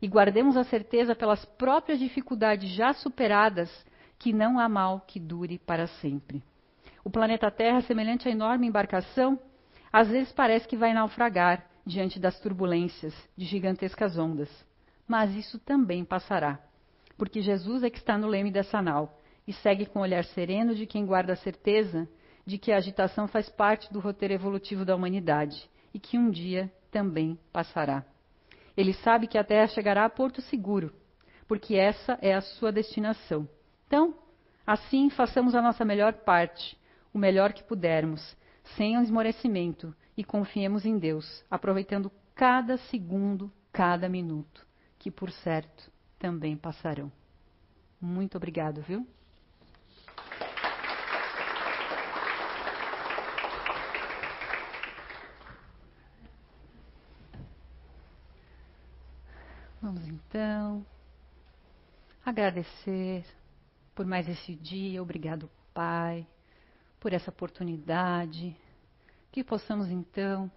E 0.00 0.08
guardemos 0.08 0.56
a 0.56 0.64
certeza 0.64 1.14
pelas 1.14 1.44
próprias 1.44 1.98
dificuldades 1.98 2.70
já 2.70 2.94
superadas 2.94 3.70
que 4.18 4.32
não 4.32 4.58
há 4.58 4.68
mal 4.68 5.00
que 5.06 5.20
dure 5.20 5.58
para 5.58 5.86
sempre. 5.86 6.42
O 7.04 7.10
planeta 7.10 7.50
Terra, 7.50 7.80
semelhante 7.82 8.28
à 8.28 8.30
enorme 8.30 8.66
embarcação, 8.66 9.38
às 9.92 10.08
vezes 10.08 10.32
parece 10.32 10.68
que 10.68 10.76
vai 10.76 10.92
naufragar 10.92 11.66
diante 11.84 12.20
das 12.20 12.38
turbulências 12.40 13.14
de 13.36 13.44
gigantescas 13.44 14.18
ondas. 14.18 14.50
Mas 15.06 15.34
isso 15.34 15.58
também 15.58 16.04
passará, 16.04 16.60
porque 17.16 17.40
Jesus 17.40 17.82
é 17.82 17.90
que 17.90 17.98
está 17.98 18.16
no 18.16 18.28
leme 18.28 18.50
dessa 18.50 18.80
nau 18.80 19.18
e 19.46 19.52
segue 19.52 19.86
com 19.86 19.98
o 19.98 20.02
olhar 20.02 20.24
sereno 20.24 20.74
de 20.74 20.86
quem 20.86 21.04
guarda 21.04 21.32
a 21.32 21.36
certeza 21.36 22.08
de 22.46 22.58
que 22.58 22.72
a 22.72 22.76
agitação 22.76 23.26
faz 23.26 23.48
parte 23.48 23.92
do 23.92 24.00
roteiro 24.00 24.34
evolutivo 24.34 24.84
da 24.84 24.94
humanidade 24.94 25.68
e 25.92 25.98
que 25.98 26.18
um 26.18 26.30
dia 26.30 26.72
também 26.90 27.38
passará. 27.52 28.04
Ele 28.76 28.92
sabe 28.92 29.26
que 29.26 29.38
a 29.38 29.44
Terra 29.44 29.66
chegará 29.66 30.04
a 30.04 30.10
porto 30.10 30.40
seguro, 30.42 30.92
porque 31.46 31.76
essa 31.76 32.18
é 32.22 32.34
a 32.34 32.40
sua 32.40 32.72
destinação. 32.72 33.48
Então, 33.86 34.14
assim, 34.66 35.10
façamos 35.10 35.54
a 35.54 35.62
nossa 35.62 35.84
melhor 35.84 36.12
parte, 36.12 36.78
o 37.12 37.18
melhor 37.18 37.52
que 37.52 37.62
pudermos, 37.62 38.36
sem 38.76 38.94
esmorecimento, 39.00 39.94
e 40.16 40.24
confiemos 40.24 40.84
em 40.84 40.98
Deus, 40.98 41.44
aproveitando 41.50 42.10
cada 42.34 42.76
segundo, 42.76 43.50
cada 43.72 44.08
minuto, 44.08 44.66
que 44.98 45.10
por 45.10 45.30
certo 45.30 45.90
também 46.18 46.56
passarão. 46.56 47.10
Muito 48.00 48.36
obrigado, 48.36 48.82
viu? 48.82 49.06
Vamos 59.82 60.06
então 60.06 60.84
agradecer 62.24 63.24
por 63.94 64.04
mais 64.04 64.28
esse 64.28 64.54
dia. 64.54 65.02
Obrigado, 65.02 65.50
Pai, 65.72 66.26
por 67.00 67.12
essa 67.12 67.30
oportunidade. 67.30 68.56
Que 69.32 69.42
possamos 69.42 69.88
então 69.88 70.50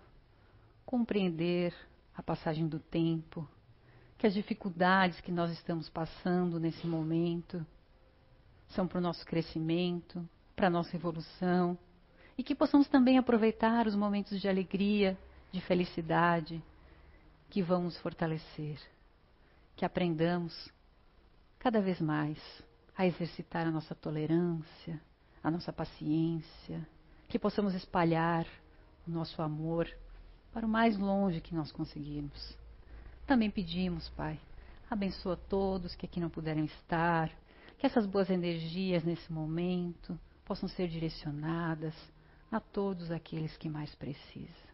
compreender 0.86 1.74
a 2.16 2.22
passagem 2.22 2.68
do 2.68 2.80
tempo, 2.80 3.48
que 4.18 4.28
as 4.28 4.34
dificuldades 4.34 5.20
que 5.22 5.32
nós 5.32 5.52
estamos 5.52 5.90
passando 5.90 6.60
nesse 6.60 6.86
momento 6.86 7.66
são 8.70 8.88
para 8.88 9.00
o 9.00 9.02
nosso 9.02 9.26
crescimento, 9.26 10.28
para 10.56 10.68
a 10.68 10.70
nossa 10.70 10.96
evolução, 10.96 11.78
e 12.38 12.44
que 12.44 12.54
possamos 12.54 12.88
também 12.88 13.18
aproveitar 13.18 13.88
os 13.88 13.96
momentos 13.96 14.40
de 14.40 14.48
alegria, 14.48 15.18
de 15.52 15.62
felicidade 15.62 16.62
que 17.50 17.62
vão 17.62 17.84
nos 17.84 17.98
fortalecer 18.00 18.80
que 19.76 19.86
aprendamos 19.86 20.72
cada 21.60 21.82
vez 21.82 22.00
mais 22.00 22.38
a 22.96 23.06
exercitar 23.06 23.68
a 23.68 23.72
nossa 23.72 23.96
tolerância, 23.96 25.02
a 25.44 25.52
nossa 25.52 25.74
paciência, 25.74 26.88
que 27.28 27.38
possamos 27.38 27.74
espalhar 27.74 28.48
o 29.08 29.12
nosso 29.12 29.42
amor 29.42 29.90
para 30.54 30.66
o 30.66 30.70
mais 30.70 30.98
longe 30.98 31.42
que 31.42 31.54
nós 31.54 31.72
conseguirmos. 31.72 32.58
Também 33.28 33.52
pedimos, 33.52 34.08
Pai, 34.10 34.40
abençoa 34.90 35.36
todos 35.36 35.96
que 35.96 36.06
aqui 36.06 36.20
não 36.20 36.30
puderam 36.30 36.64
estar, 36.64 37.30
que 37.78 37.86
essas 37.86 38.06
boas 38.06 38.30
energias 38.30 39.04
nesse 39.04 39.32
momento 39.32 40.18
possam 40.46 40.70
ser 40.70 40.88
direcionadas 40.88 41.96
a 42.52 42.60
todos 42.60 43.12
aqueles 43.12 43.58
que 43.58 43.68
mais 43.68 43.94
precisam. 43.96 44.74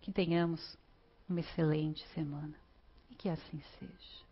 Que 0.00 0.12
tenhamos 0.12 0.78
uma 1.28 1.40
excelente 1.40 2.06
semana 2.14 2.54
que 3.18 3.28
assim 3.28 3.60
seja. 3.78 4.27